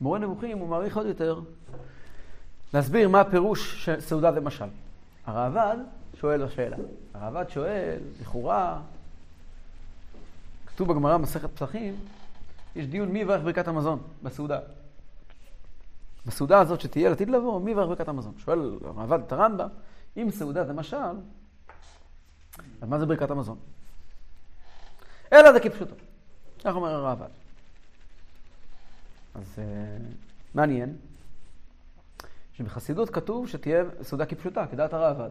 מורה 0.00 0.18
נבוכים 0.18 0.58
הוא 0.58 0.68
מעריך 0.68 0.96
עוד 0.96 1.06
יותר 1.06 1.40
להסביר 2.74 3.08
מה 3.08 3.20
הפירוש 3.20 3.84
של 3.84 4.00
סעודה 4.00 4.32
זה 4.32 4.40
משל. 4.40 4.68
הראב"ד 5.26 5.76
שואל 6.20 6.42
השאלה. 6.42 6.76
הראב"ד 7.14 7.50
שואל, 7.50 7.98
לכאורה, 8.20 8.80
כתוב 10.66 10.92
בגמרא 10.92 11.18
מסכת 11.18 11.50
פסחים, 11.50 11.96
יש 12.76 12.86
דיון 12.86 13.08
מי 13.08 13.18
יברך 13.18 13.42
ברכת 13.42 13.68
המזון 13.68 13.98
בסעודה. 14.22 14.60
בסעודה 16.26 16.60
הזאת 16.60 16.80
שתהיה 16.80 17.10
לעתיד 17.10 17.30
לבוא, 17.30 17.60
מי 17.60 17.70
יברך 17.70 17.88
ברכת 17.88 18.08
המזון? 18.08 18.34
שואל 18.38 18.78
הראב"ד 18.84 19.20
את 19.26 19.32
הרמב"ם, 19.32 19.68
אם 20.16 20.30
סעודה 20.30 20.64
זה 20.64 20.72
משל, 20.72 20.96
אז 22.80 22.88
מה 22.88 22.98
זה 22.98 23.06
ברכת 23.06 23.30
המזון? 23.30 23.58
אלא 25.32 25.52
זה 25.52 25.60
כפשוטו. 25.60 25.94
כך 26.64 26.74
אומר 26.74 26.90
הראב"ד. 26.90 27.43
אז 29.34 29.58
אה, 29.58 29.64
מעניין, 30.54 30.96
שבחסידות 32.52 33.10
כתוב 33.10 33.48
שתהיה 33.48 33.84
סעודה 34.02 34.26
כפשוטה, 34.26 34.66
כדעת 34.70 34.92
הראב"ד. 34.92 35.30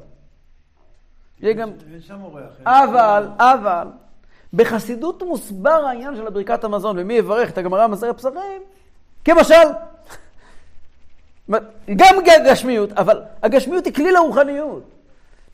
יהיה 1.39 1.53
גם... 1.53 1.69
אבל, 2.65 3.27
אבל, 3.37 3.87
בחסידות 4.53 5.23
מוסבר 5.23 5.85
העניין 5.87 6.15
של 6.15 6.29
ברכת 6.29 6.63
המזון, 6.63 6.99
ומי 6.99 7.13
יברך 7.13 7.49
את 7.49 7.57
הגמרא 7.57 7.87
במסכת 7.87 8.17
פסחים, 8.17 8.61
כמשל. 9.25 9.67
גם 11.95 12.15
גשמיות, 12.45 12.91
אבל 12.91 13.23
הגשמיות 13.43 13.85
היא 13.85 13.93
כלי 13.93 14.11
לרוחניות. 14.11 14.83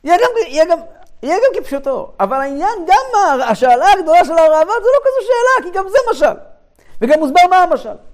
יהיה 0.04 0.18
גם, 0.18 0.30
יהיה 0.46 0.64
גם, 0.64 0.78
יהיה 1.22 1.36
גם 1.36 1.62
כפשוטו, 1.62 2.12
אבל 2.20 2.40
העניין, 2.40 2.78
גם 2.86 3.20
השאלה 3.42 3.92
הגדולה 3.98 4.24
של 4.24 4.32
הראב"ד 4.32 4.66
זה 4.66 4.88
לא 4.94 5.00
כזו 5.02 5.26
שאלה, 5.26 5.72
כי 5.72 5.78
גם 5.78 5.84
זה 5.88 5.98
משל. 6.10 6.40
וגם 7.00 7.18
מוסבר 7.18 7.40
מה 7.50 7.56
המשל. 7.56 8.09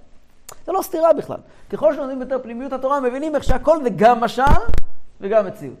זה 0.65 0.71
לא 0.71 0.81
סתירה 0.81 1.13
בכלל. 1.13 1.39
ככל 1.69 1.93
שלומדים 1.93 2.21
יותר 2.21 2.39
פנימיות 2.43 2.73
התורה, 2.73 2.99
מבינים 2.99 3.35
איך 3.35 3.43
שהכל 3.43 3.83
זה 3.83 3.89
גם 3.89 4.19
משל 4.19 4.43
וגם 5.21 5.45
מציאות. 5.45 5.77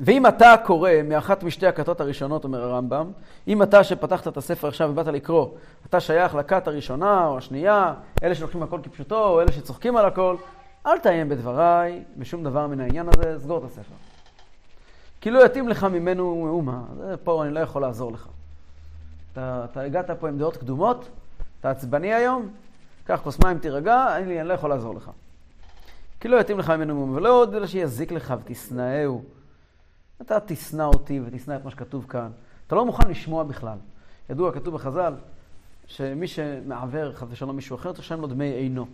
ואם 0.00 0.26
אתה 0.26 0.54
קורא 0.64 0.90
מאחת 1.04 1.42
משתי 1.42 1.66
הכתות 1.66 2.00
הראשונות, 2.00 2.44
אומר 2.44 2.62
הרמב"ם, 2.62 3.10
אם 3.48 3.62
אתה 3.62 3.84
שפתחת 3.84 4.28
את 4.28 4.36
הספר 4.36 4.68
עכשיו 4.68 4.90
ובאת 4.90 5.06
לקרוא, 5.06 5.48
אתה 5.86 6.00
שייך 6.00 6.34
לכת 6.34 6.68
הראשונה 6.68 7.26
או 7.26 7.38
השנייה, 7.38 7.94
אלה 8.22 8.34
שלוקחים 8.34 8.62
הכל 8.62 8.80
כפשוטו, 8.82 9.28
או 9.28 9.40
אלה 9.40 9.52
שצוחקים 9.52 9.96
על 9.96 10.06
הכל, 10.06 10.36
אל 10.86 10.98
תאיים 10.98 11.28
בדבריי 11.28 12.02
בשום 12.16 12.44
דבר 12.44 12.66
מן 12.66 12.80
העניין 12.80 13.06
הזה, 13.08 13.38
סגור 13.38 13.58
את 13.58 13.64
הספר. 13.64 13.94
כי 15.20 15.30
לא 15.30 15.44
יתאים 15.44 15.68
לך 15.68 15.84
ממנו 15.84 16.44
מאומה, 16.44 16.82
פה 17.24 17.44
אני 17.44 17.54
לא 17.54 17.60
יכול 17.60 17.82
לעזור 17.82 18.12
לך. 18.12 18.28
אתה, 19.32 19.66
אתה 19.70 19.80
הגעת 19.80 20.10
פה 20.10 20.28
עם 20.28 20.38
דעות 20.38 20.56
קדומות, 20.56 21.08
אתה 21.60 21.70
עצבני 21.70 22.14
היום, 22.14 22.48
קח 23.04 23.20
כוס 23.24 23.38
מים, 23.44 23.58
תירגע, 23.58 24.16
אני, 24.16 24.40
אני 24.40 24.48
לא 24.48 24.54
יכול 24.54 24.70
לעזור 24.70 24.94
לך. 24.94 25.10
כי 26.20 26.28
לא 26.28 26.40
יתאים 26.40 26.58
לך 26.58 26.70
ממנו 26.70 26.94
מאומה, 26.94 27.16
ולא 27.16 27.40
עוד 27.40 27.54
אלא 27.54 27.66
שיזיק 27.66 28.12
לך 28.12 28.34
ותשנאהו. 28.40 29.22
אתה 30.22 30.38
תשנא 30.46 30.82
אותי 30.82 31.20
ותשנא 31.24 31.56
את 31.56 31.64
מה 31.64 31.70
שכתוב 31.70 32.06
כאן. 32.08 32.30
אתה 32.66 32.74
לא 32.74 32.86
מוכן 32.86 33.08
לשמוע 33.08 33.44
בכלל. 33.44 33.78
ידוע, 34.30 34.52
כתוב 34.52 34.74
בחז"ל, 34.74 35.14
שמי 35.86 36.26
שמעוור 36.26 37.12
חס 37.12 37.26
ושלום 37.30 37.56
מישהו 37.56 37.76
אחר, 37.76 37.92
צריך 37.92 38.04
לשלם 38.04 38.20
לו 38.20 38.26
דמי 38.26 38.44
עינו. 38.44 38.86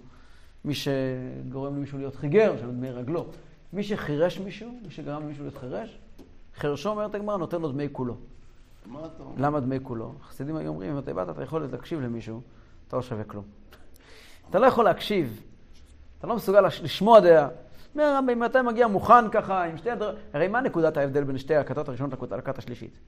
מי 0.64 0.74
שגורם 0.74 1.76
למישהו 1.76 1.98
להיות 1.98 2.16
חיגר, 2.16 2.52
משלם 2.54 2.70
דמי 2.70 2.90
רגלו. 2.90 3.26
מי 3.72 3.82
שחירש 3.82 4.38
מישהו, 4.38 4.78
מי 4.82 4.90
שגרם 4.90 5.22
למישהו 5.22 5.44
להיות 5.44 5.58
חירש, 5.58 5.98
חרשו, 6.56 6.88
אומרת 6.88 7.14
הגמרא, 7.14 7.36
נותן 7.36 7.60
לו 7.60 7.72
דמי 7.72 7.88
כולו. 7.92 8.16
למה 9.36 9.60
דמי 9.60 9.78
כולו? 9.82 10.12
החסידים 10.20 10.56
היו 10.56 10.68
אומרים, 10.68 10.92
אם 10.92 10.98
אתה 10.98 11.14
באת, 11.14 11.28
אתה 11.28 11.42
יכול 11.42 11.66
להקשיב 11.72 12.00
למישהו, 12.00 12.40
אתה 12.88 12.96
לא 12.96 13.02
שווה 13.02 13.24
כלום. 13.24 13.44
אתה 14.50 14.58
לא 14.58 14.66
יכול 14.66 14.84
להקשיב, 14.84 15.40
אתה 16.18 16.26
לא 16.26 16.36
מסוגל 16.36 16.60
לש- 16.60 16.80
לשמוע 16.80 17.20
דעה. 17.20 17.48
אומר 17.94 18.04
הרמב"ם, 18.04 18.30
אם 18.30 18.44
אתה 18.44 18.62
מגיע 18.62 18.86
מוכן 18.86 19.30
ככה, 19.30 19.64
עם 19.64 19.76
שתי 19.76 19.90
הדברים... 19.90 20.14
הרי 20.32 20.48
מה 20.48 20.60
נקודת 20.60 20.96
ההבדל 20.96 21.24
בין 21.24 21.38
שתי 21.38 21.56
הכתות 21.56 21.88
הראשונות 21.88 22.12
לכת- 22.32 22.58
השלישית? 22.58 22.98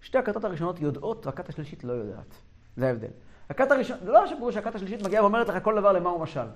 שתי 0.00 0.18
הכתות 0.18 0.44
הראשונות 0.44 0.80
יודעות 0.80 1.26
והכת 1.26 1.48
השלישית 1.48 1.84
לא 1.84 1.92
יודעת. 1.92 2.34
זה 2.76 2.86
ההבדל. 2.88 3.08
הכת 3.50 3.70
הראשונה, 3.70 3.98
זה 4.04 4.10
לא 4.10 4.26
שפירוש 4.26 4.54
שהכת 4.54 4.74
השלישית 4.74 5.02
מגיעה 5.06 5.22
ואומרת 5.22 5.48
לך 5.48 5.64
כל 5.64 5.74
דבר 5.80 5.92
למה 5.92 6.10
הוא 6.10 6.20
משל. 6.20 6.46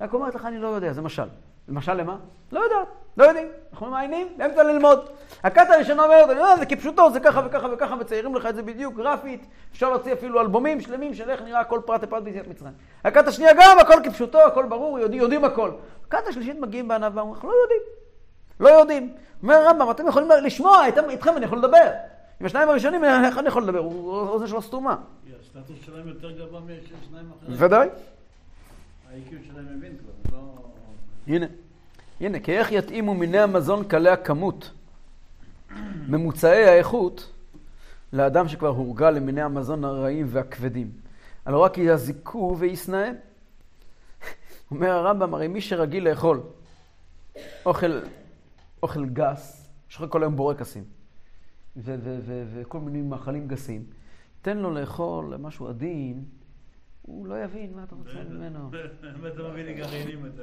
רק 0.00 0.14
אומרת 0.14 0.34
לך, 0.34 0.44
אני 0.46 0.58
לא 0.58 0.68
יודע, 0.68 0.92
זה 0.92 1.02
משל. 1.02 1.28
משל 1.68 1.94
למה? 1.94 2.18
לא 2.52 2.60
יודעת, 2.60 2.88
לא 3.16 3.24
יודעים. 3.24 3.48
אנחנו 3.72 3.86
ממיינים, 3.86 4.28
באמצע 4.36 4.62
ללמוד. 4.62 5.08
הכת 5.42 5.66
הראשונה 5.70 6.02
אומרת, 6.02 6.30
אני 6.30 6.38
יודע, 6.40 6.56
זה 6.56 6.66
כפשוטו, 6.66 7.10
זה 7.12 7.20
ככה 7.20 7.42
וככה 7.46 7.66
וככה, 7.72 7.96
מציירים 7.96 8.34
לך 8.34 8.46
את 8.46 8.54
זה 8.54 8.62
בדיוק, 8.62 8.96
גרפית. 8.96 9.46
אפשר 9.72 9.90
להוציא 9.90 10.12
אפילו 10.12 10.40
אלבומים 10.40 10.80
שלמים 10.80 11.14
של 11.14 11.30
איך 11.30 11.42
נראה 11.42 11.64
כל 11.64 11.80
פרט 11.86 12.00
ופרט 12.04 12.22
ביציאת 12.22 12.48
מצרים. 12.48 12.72
הכת 13.04 13.28
השנייה 13.28 13.52
גם, 13.54 13.78
הכל 13.80 14.00
כפשוטו, 14.04 14.40
הכל 14.40 14.66
ברור, 14.66 14.98
יודעים, 14.98 15.22
יודעים 15.22 15.44
הכל. 15.44 15.70
הכת 16.08 16.26
השלישית 16.28 16.60
מגיעים 16.60 16.88
בענווה, 16.88 17.22
אומרים, 17.22 17.34
אנחנו 17.36 17.48
לא 17.50 17.54
יודעים. 17.62 17.80
לא 18.60 18.68
יודעים. 18.68 19.12
אומר 19.42 19.54
הרמב"ם, 19.54 19.90
אתם 19.90 20.08
יכולים 20.08 20.28
לשמוע, 20.42 20.86
איתם- 20.86 21.10
איתכם 21.10 21.36
אני 21.36 21.44
יכול 21.44 21.58
לדבר. 21.58 21.90
עם 22.40 22.46
השניים 22.46 22.68
הראשונים, 22.68 23.04
איך 23.04 23.38
אני 23.38 23.48
יכול 23.48 23.62
לדבר? 23.62 23.78
הוא 23.78 24.12
אוזן 24.12 24.46
שלו 24.46 24.62
סתומה. 24.62 24.96
כי 25.26 25.32
הסטטוס 25.40 25.76
שלהם 25.86 26.08
יותר 26.08 26.30
גבוה 26.30 26.60
משל 26.60 26.94
שניים 27.08 27.30
אחרים. 27.38 27.56
ודאי. 27.58 27.88
ה-IQ 27.88 29.30
שלהם 29.52 29.66
מבין 29.76 29.92
כבר, 29.98 30.36
לא... 30.38 30.42
הנה, 31.26 31.46
הנה, 32.20 32.40
כי 32.40 32.58
איך 32.58 32.72
יתאימו 32.72 33.14
מיני 33.14 33.38
המזון 33.38 33.84
קלי 33.84 34.10
הכמות, 34.10 34.70
ממוצעי 36.08 36.64
האיכות, 36.64 37.32
לאדם 38.12 38.48
שכבר 38.48 38.68
הורגל 38.68 39.10
למיני 39.10 39.42
המזון 39.42 39.84
הרעים 39.84 40.26
והכבדים. 40.28 40.90
הלא 41.44 41.58
רק 41.58 41.78
יזיקו 41.78 42.56
וישנאם. 42.58 43.14
אומר 44.70 44.90
הרמב"ם, 44.90 45.34
הרי 45.34 45.48
מי 45.48 45.60
שרגיל 45.60 46.08
לאכול 46.08 46.40
אוכל, 47.66 48.00
אוכל 48.82 49.04
גס, 49.06 49.70
שאוכל 49.88 50.08
כל 50.08 50.22
היום 50.22 50.36
בורקסים, 50.36 50.84
וכל 51.76 52.80
מיני 52.80 53.02
מאכלים 53.02 53.48
גסים, 53.48 53.84
תן 54.42 54.58
לו 54.58 54.70
לאכול 54.70 55.36
משהו 55.36 55.68
עדין, 55.68 56.24
הוא 57.02 57.26
לא 57.26 57.44
יבין 57.44 57.72
מה 57.74 57.84
אתה 57.84 57.94
רוצה 57.94 58.24
ממנו. 58.30 58.70
אתה 59.34 59.42
מביא 59.50 59.64
לי 59.64 59.74
גרעינים, 59.74 60.26
אתה... 60.26 60.42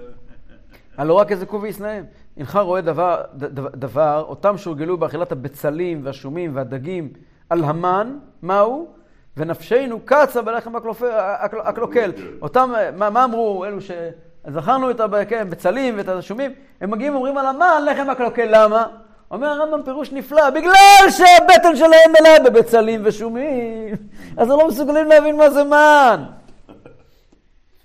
הלא 0.97 1.13
רק 1.13 1.31
יזכו 1.31 1.61
וישנאם. 1.61 2.03
הנך 2.37 2.55
רואה 2.55 2.81
דבר, 2.81 3.21
ד- 3.35 3.59
ד- 3.59 3.75
דבר, 3.75 4.25
אותם 4.27 4.57
שהורגלו 4.57 4.97
באכילת 4.97 5.31
הבצלים 5.31 6.01
והשומים 6.03 6.55
והדגים 6.55 7.09
על 7.49 7.63
המן, 7.63 8.17
מהו? 8.41 8.87
ונפשנו 9.37 9.99
קצה 10.05 10.41
בלחם 10.41 10.73
הקלוקל. 11.63 12.11
אותם, 12.41 12.73
מה, 12.97 13.09
מה 13.09 13.23
אמרו 13.23 13.65
אלו 13.65 13.77
שזכרנו 13.81 14.91
את 14.91 14.99
הבצלים 14.99 15.97
ואת 15.97 16.09
השומים? 16.09 16.51
הם 16.81 16.91
מגיעים 16.91 17.13
ואומרים 17.13 17.37
על 17.37 17.45
המן 17.45 17.83
לחם 17.91 18.09
הקלוקל, 18.09 18.47
למה? 18.51 18.87
אומר 19.31 19.47
הרמב"ם 19.47 19.83
פירוש 19.83 20.11
נפלא, 20.11 20.49
בגלל 20.49 21.09
שהבטן 21.09 21.75
שלהם 21.75 22.11
מלאה 22.21 22.39
בבצלים 22.49 23.01
ושומים, 23.05 23.95
אז 24.37 24.49
הם 24.51 24.59
לא 24.59 24.67
מסוגלים 24.67 25.07
להבין 25.07 25.37
מה 25.37 25.49
זה 25.49 25.63
מן. 25.63 26.23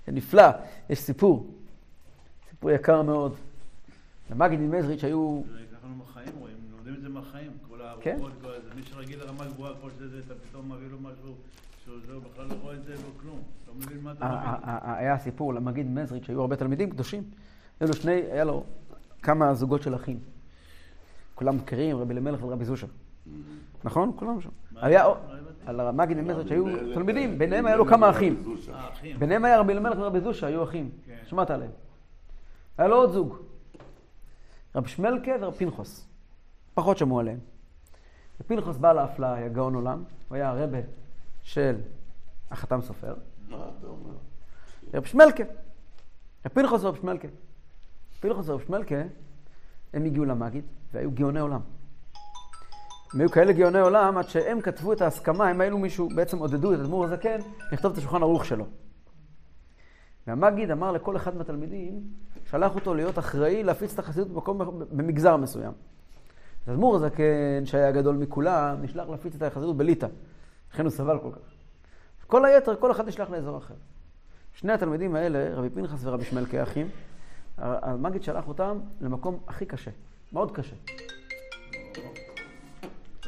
זה 0.05 0.11
נפלא, 0.11 0.47
יש 0.89 0.99
סיפור. 0.99 1.52
סיפור 2.63 2.71
יקר 2.75 3.01
מאוד. 3.01 3.33
למגיד 4.31 4.59
ממזריץ' 4.59 5.03
היו... 5.03 5.41
ככה 5.45 5.53
אנחנו 5.73 5.95
מהחיים 5.97 6.29
רואים, 6.39 6.55
לומדים 6.71 6.93
את 6.95 7.01
זה 7.01 7.09
מהחיים. 7.09 7.51
כל 7.69 7.77
כן. 8.01 8.09
הארוחות, 8.09 8.31
כל 8.41 8.47
זה. 8.47 8.75
מי 8.75 8.81
שרגיל 8.83 9.19
לרמה 9.19 9.45
גבוהה, 9.45 9.73
כל 9.81 9.89
זה, 9.99 10.05
אתה 10.25 10.33
פתאום 10.49 10.71
מביא 10.71 10.87
לו 10.91 10.97
משהו, 10.99 11.33
שהוא 11.83 11.95
זה, 12.07 12.13
הוא 12.13 12.21
בכלל 12.33 12.45
לא 12.45 12.53
רואה 12.61 12.73
את 12.75 12.83
זה, 12.83 12.91
לא 12.93 13.09
כלום. 13.21 13.39
לא 13.67 13.73
מבין 13.75 13.97
מה 14.03 14.11
אתה 14.11 14.25
ה- 14.25 14.29
מבין. 14.29 14.69
ה- 14.69 14.91
ה- 14.91 14.97
היה 14.97 15.17
סיפור 15.17 15.53
למגיד 15.53 15.87
מזריץ', 15.89 16.25
שהיו 16.25 16.41
הרבה 16.41 16.55
תלמידים 16.55 16.89
קדושים. 16.89 17.23
היו 17.79 17.87
לו 17.87 17.93
שני, 17.93 18.11
היה 18.11 18.43
לו 18.43 18.63
כמה 19.21 19.53
זוגות 19.53 19.81
של 19.81 19.95
אחים. 19.95 20.19
כולם 21.35 21.57
מכירים, 21.57 21.97
רבי 21.97 22.13
אלימלך 22.13 22.43
ורבי 22.43 22.65
זושה. 22.65 22.87
נכון? 23.83 24.11
כולם 24.15 24.41
שם. 24.41 24.49
היה 24.75 25.03
לא. 25.03 25.17
על 25.65 25.79
המגיד 25.79 26.17
ממזריץ' 26.17 26.47
שהיו 26.47 26.65
תלמידים, 26.93 27.37
ביניהם 27.37 27.65
היה 27.65 27.75
לו 27.75 27.85
כמה 27.85 28.09
אחים. 28.09 28.43
אה, 28.73 28.89
אחים. 28.89 29.19
ביניהם 29.19 29.45
היה 29.45 29.59
רבי 29.59 29.73
אלימלך 29.73 29.97
ורבי 29.99 30.19
זושה, 30.21 30.47
היו 30.47 30.63
אחים. 30.63 30.89
כן. 31.05 31.15
שמעת 31.25 31.51
עליהם. 31.51 31.71
היה 32.77 32.87
לו 32.87 32.95
עוד 32.95 33.11
זוג. 33.11 33.37
רב 34.75 34.87
שמלקה 34.87 35.31
ורב 35.41 35.53
פנחוס. 35.53 36.07
פחות 36.73 36.97
שמעו 36.97 37.19
עליהם. 37.19 37.39
ופנחוס 38.39 38.77
בא 38.77 38.93
להפלאה, 38.93 39.33
היה 39.33 39.49
גאון 39.49 39.75
עולם. 39.75 40.03
הוא 40.29 40.35
היה 40.35 40.49
הרבה 40.49 40.77
של 41.43 41.75
החתם 42.51 42.81
סופר. 42.81 43.15
מה 43.49 43.69
אתה 43.79 43.87
אומר? 43.87 44.13
רב 44.93 45.05
שמלקה. 45.05 45.43
רב 46.45 46.51
פנחוס 46.53 46.83
ורב 46.83 46.95
שמלקה. 46.95 47.27
פנחוס 48.19 48.49
ורב 48.49 48.61
שמלקה, 48.61 48.95
הם 49.93 50.05
הגיעו 50.05 50.25
למגיד 50.25 50.65
והיו 50.93 51.11
גאוני 51.11 51.39
עולם. 51.39 51.61
הם 53.13 53.19
היו 53.19 53.29
כאלה 53.29 53.53
גאוני 53.53 53.79
עולם 53.79 54.17
עד 54.17 54.29
שהם 54.29 54.61
כתבו 54.61 54.93
את 54.93 55.01
ההסכמה, 55.01 55.49
הם 55.49 55.61
האלו 55.61 55.77
מישהו, 55.77 56.09
בעצם 56.15 56.37
עודדו 56.37 56.73
את 56.73 56.79
אדמו"ר 56.79 57.05
הזקן 57.05 57.37
לכתוב 57.71 57.91
את 57.91 57.97
השולחן 57.97 58.21
ערוך 58.21 58.45
שלו. 58.45 58.65
והמגיד 60.27 60.71
אמר 60.71 60.91
לכל 60.91 61.15
אחד 61.17 61.35
מהתלמידים, 61.35 62.01
שלח 62.53 62.75
אותו 62.75 62.93
להיות 62.93 63.19
אחראי 63.19 63.63
להפיץ 63.63 63.93
את 63.93 63.99
החסידות 63.99 64.27
במקום, 64.27 64.57
במגזר 64.91 65.37
מסוים. 65.37 65.71
אז 66.65 66.73
אדמו"ר 66.73 66.95
הזקן, 66.95 67.65
שהיה 67.65 67.87
הגדול 67.87 68.15
מכולם, 68.15 68.77
נשלח 68.81 69.09
להפיץ 69.09 69.35
את 69.35 69.41
החסידות 69.41 69.77
בליטא. 69.77 70.07
לכן 70.73 70.83
הוא 70.83 70.91
סבל 70.91 71.19
כל 71.19 71.31
כך. 71.31 71.51
כל 72.27 72.45
היתר, 72.45 72.75
כל 72.75 72.91
אחד 72.91 73.07
נשלח 73.07 73.29
לאזור 73.29 73.57
אחר. 73.57 73.73
שני 74.53 74.73
התלמידים 74.73 75.15
האלה, 75.15 75.55
רבי 75.55 75.69
פנחס 75.69 75.99
ורבי 76.05 76.25
שמלקה 76.25 76.63
אחים, 76.63 76.87
המגיד 77.57 78.23
שלח 78.23 78.47
אותם 78.47 78.79
למקום 79.01 79.39
הכי 79.47 79.65
קשה, 79.65 79.91
מאוד 80.33 80.51
קשה. 80.51 80.75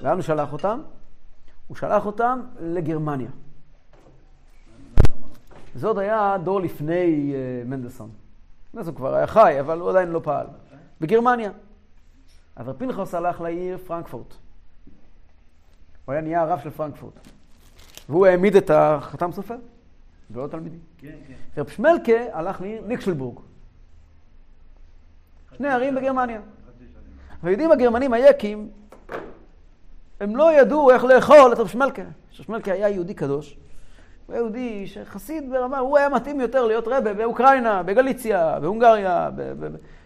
לאן 0.01 0.13
הוא 0.13 0.21
שלח 0.21 0.53
אותם? 0.53 0.81
הוא 1.67 1.77
שלח 1.77 2.05
אותם 2.05 2.41
לגרמניה. 2.59 3.29
זה 5.75 5.87
עוד 5.87 5.99
היה 5.99 6.37
דור 6.43 6.61
לפני 6.61 7.33
uh, 7.33 7.67
מנדלסון. 8.75 8.93
מנדלסון 8.93 8.95
כבר 8.95 9.15
היה 9.15 9.27
חי, 9.27 9.59
אבל 9.59 9.79
הוא 9.79 9.89
עדיין 9.89 10.09
לא 10.09 10.19
פעל. 10.23 10.47
בגרמניה. 11.01 11.51
אז 12.55 12.67
רב 12.67 12.75
פנחס 12.77 13.13
הלך 13.13 13.41
לעיר 13.41 13.77
פרנקפורט. 13.77 14.33
הוא 16.05 16.13
היה 16.13 16.21
נהיה 16.21 16.41
הרב 16.41 16.59
של 16.63 16.69
פרנקפורט. 16.69 17.13
והוא 18.09 18.25
העמיד 18.25 18.55
את 18.55 18.69
החתם 18.69 19.31
סופר 19.31 19.55
ועוד 20.29 20.49
תלמידים. 20.49 20.79
כן, 20.97 21.15
כן. 21.27 21.61
רב 21.61 21.69
שמלקה 21.69 22.13
הלך 22.33 22.61
לעיר 22.61 22.83
ניקסלבורג. 22.87 23.39
שני 25.57 25.67
ערים 25.67 25.95
בגרמניה. 25.95 26.41
והיהודים 27.43 27.71
הגרמנים 27.71 28.13
היקים, 28.13 28.69
הם 30.19 30.35
לא 30.35 30.53
ידעו 30.53 30.91
איך 30.91 31.03
לאכול 31.03 31.53
את 31.53 31.59
רב 31.59 31.67
שמלקה. 31.67 32.01
רב 32.01 32.09
שמלקה 32.31 32.71
היה 32.71 32.89
יהודי 32.89 33.13
קדוש. 33.13 33.57
הוא 34.25 34.35
יהודי 34.35 34.87
שחסיד 34.87 35.51
ברמה, 35.51 35.79
הוא 35.79 35.97
היה 35.97 36.09
מתאים 36.09 36.39
יותר 36.39 36.65
להיות 36.65 36.87
רבה 36.87 37.13
באוקראינה, 37.13 37.83
בגליציה, 37.83 38.59
בהונגריה, 38.59 39.29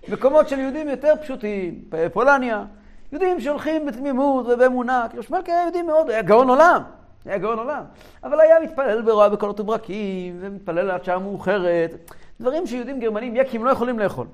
במקומות 0.08 0.50
של 0.50 0.60
יהודים 0.60 0.90
יותר 0.90 1.14
פשוטים, 1.22 1.86
בפולניה. 1.90 2.66
יהודים 3.12 3.40
שהולכים 3.40 3.86
בתמימות 3.86 4.46
ובאמונה, 4.46 5.08
כי 5.12 5.18
רב 5.18 5.24
שמלקה 5.24 5.52
היה 5.52 5.62
יהודי 5.62 5.82
מאוד, 5.82 6.10
היה 6.10 6.22
גאון 6.22 6.50
עולם. 6.50 6.84
היה 7.26 7.38
גאון 7.38 7.60
עולם. 7.60 7.84
אבל 8.24 8.40
היה 8.40 8.60
מתפלל 8.60 9.02
ברואה 9.02 9.30
בקולות 9.30 9.60
וברקים, 9.60 10.38
ומתפלל 10.40 10.92
עד 10.92 11.04
שעה 11.04 11.20
מאוחרת. 11.20 12.12
דברים 12.40 12.68
שיהודים 12.68 13.00
גרמנים 13.00 13.36
יקים 13.36 13.66
לא 13.66 13.70
יכולים 13.70 14.00
לאכול. 14.00 14.28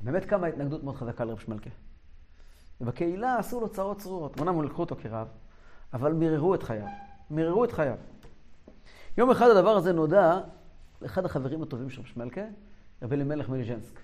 באמת 0.00 0.24
קמה 0.24 0.46
התנגדות 0.46 0.84
מאוד 0.84 0.96
חזקה 0.96 1.24
לרב 1.24 1.38
שמלכה. 1.38 1.70
ובקהילה 2.80 3.38
עשו 3.38 3.60
לו 3.60 3.68
צרות 3.68 3.98
צרורות. 3.98 4.40
אמנם 4.40 4.62
לקחו 4.62 4.82
אותו 4.82 4.96
כרב, 5.02 5.26
אבל 5.92 6.12
מיררו 6.12 6.54
את 6.54 6.62
חייו. 6.62 7.07
מיררו 7.30 7.64
את 7.64 7.72
חייו. 7.72 7.96
יום 9.18 9.30
אחד 9.30 9.48
הדבר 9.50 9.76
הזה 9.76 9.92
נודע 9.92 10.40
לאחד 11.02 11.24
החברים 11.24 11.62
הטובים 11.62 11.90
של 11.90 12.00
רב 12.00 12.06
שמלכה, 12.06 12.40
רבי 13.02 13.16
אלימלך 13.16 13.48
מליז'נסק. 13.48 14.00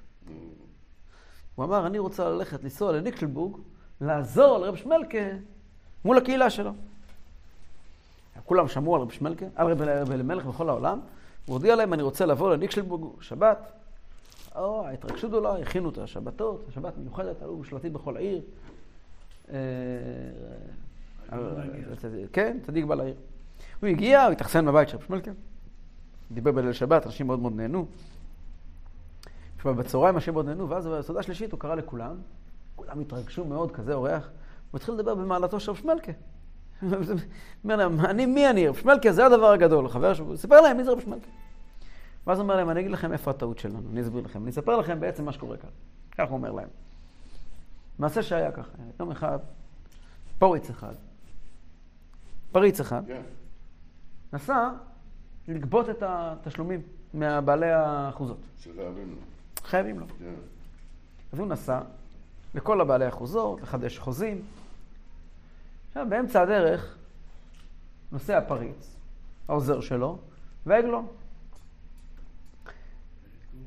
הוא 1.55 1.65
אמר, 1.65 1.87
אני 1.87 1.99
רוצה 1.99 2.29
ללכת, 2.29 2.63
לנסוע 2.65 2.93
לניקלבורג, 2.93 3.57
לעזור 4.01 4.59
לרב 4.59 4.77
שמלכה 4.77 5.19
מול 6.05 6.19
הקהילה 6.19 6.51
שלו. 6.51 6.73
כולם 8.45 8.69
שמעו 8.69 8.95
על 8.95 9.01
רב 9.01 9.11
שמלכה, 9.11 9.47
על 9.55 9.73
רב 9.73 10.11
אלימלך 10.11 10.47
בכל 10.47 10.69
העולם, 10.69 11.01
הוא 11.47 11.55
הודיע 11.55 11.77
להם, 11.77 11.93
אני 11.93 12.03
רוצה 12.03 12.27
לבוא 12.27 12.55
לניקלבורג, 12.55 13.23
שבת. 13.23 13.73
או, 14.55 14.87
ההתרגשות 14.87 15.31
גדולה, 15.31 15.59
הכינו 15.59 15.91
את 15.91 15.99
השבתות, 15.99 16.65
השבת 16.69 16.93
מיוחדת, 16.97 17.43
עלו 17.43 17.65
שלטים 17.65 17.93
בכל 17.93 18.17
העיר. 18.17 18.41
אה, 21.33 21.39
כן, 22.33 22.59
צדיק 22.63 22.85
בא 22.85 22.95
לעיר. 22.95 23.15
הוא 23.81 23.89
הגיע, 23.89 24.25
הוא 24.25 24.33
התאכסן 24.33 24.67
בבית 24.67 24.89
של 24.89 24.97
רב 24.97 25.03
שמלכה, 25.07 25.31
דיבר 26.31 26.53
בליל 26.53 26.73
שבת, 26.73 27.07
אנשים 27.07 27.27
מאוד 27.27 27.39
מאוד 27.39 27.53
נהנו. 27.57 27.87
עכשיו, 29.57 29.75
בצהריים 29.75 30.15
אנשים 30.15 30.35
מאוד 30.35 30.47
נהנו, 30.47 30.69
ואז 30.69 30.87
בסעודה 30.87 31.23
שלישית 31.23 31.53
הוא 31.53 31.61
קרא 31.61 31.75
לכולם, 31.75 32.17
כולם 32.77 33.01
התרגשו 33.01 33.45
מאוד, 33.45 33.73
כזה 33.73 33.95
אורח, 33.95 34.31
הוא 34.71 34.79
התחיל 34.79 34.95
לדבר 34.95 35.15
במעלתו 35.15 35.61
של 35.61 35.71
רב 35.71 35.77
שמלכה. 35.77 36.13
הוא 36.81 36.91
אומר 37.65 37.77
להם, 37.77 38.01
אני, 38.01 38.27
מי 38.27 38.51
אני? 38.51 38.69
רב 38.69 38.75
שמלכה 38.75 39.13
זה 39.13 39.27
הדבר 39.27 39.51
הגדול, 39.51 39.89
חבר 39.89 40.15
שהוא 40.15 40.37
סיפר 40.37 40.61
להם 40.61 40.77
מי 40.77 40.85
זה 40.85 40.91
רב 40.91 41.01
שמלכה. 41.01 41.31
ואז 42.27 42.39
הוא 42.39 42.43
אומר 42.43 42.57
להם, 42.57 42.71
אני 42.71 42.81
אגיד 42.81 42.91
לכם 42.91 43.13
איפה 43.13 43.31
הטעות 43.31 43.59
שלנו, 43.59 43.83
אני 43.93 44.01
אסביר 44.01 44.23
לכם, 44.25 44.43
אני 44.43 44.51
אספר 44.51 44.77
לכם 44.77 45.01
בעצם 45.01 45.25
מה 45.25 45.33
שקורה 45.33 45.57
כאן. 45.57 45.71
כך 46.19 46.29
הוא 46.29 46.37
אומר 46.37 46.53
להם. 46.53 46.69
מעשה 47.99 48.23
שהיה 48.23 48.53
ככה, 48.53 48.71
יום 49.01 49.11
אחד, 49.11 49.39
פוריץ 50.39 50.71
אחד, 50.71 50.95
פריץ 52.55 52.81
אחד, 52.81 53.03
כן. 53.07 53.23
נסע 54.33 54.71
לגבות 55.49 55.91
את 55.91 56.03
התשלומים 56.07 56.83
מהבעלי 57.15 57.73
האחוזות. 57.73 58.39
שחייבים 58.59 59.11
לו. 59.11 59.17
חייבים 59.65 60.01
לו. 60.01 60.07
כן. 60.19 60.35
אז 61.33 61.39
הוא 61.39 61.47
נסע 61.47 61.81
לכל 62.55 62.81
הבעלי 62.81 63.09
אחוזות, 63.09 63.63
לחדש 63.63 63.99
חוזים. 63.99 64.43
עכשיו, 65.89 66.07
באמצע 66.09 66.43
הדרך 66.43 66.97
נוסע 68.13 68.41
פריץ, 68.41 68.97
העוזר 69.49 69.81
שלו, 69.81 70.19
והעגלון. 70.67 71.07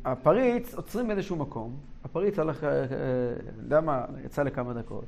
הפריץ 0.06 0.74
עוצרים 0.74 1.08
באיזשהו 1.08 1.36
מקום, 1.36 1.80
הפריץ 2.04 2.40
הלך, 2.40 2.64
אה, 2.64 2.70
אה, 2.70 2.86
יודע 3.58 3.82
מה, 3.82 4.06
יצא 4.26 4.44
לכמה 4.44 4.74
דקות. 4.74 5.06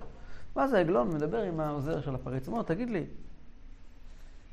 ואז 0.56 0.74
העגלון 0.74 1.16
מדבר 1.16 1.42
עם 1.42 1.60
העוזר 1.60 2.02
של 2.02 2.16
הפריץ, 2.16 2.48
הוא 2.48 2.54
אומר, 2.54 2.64
תגיד 2.64 2.90
לי, 2.90 3.06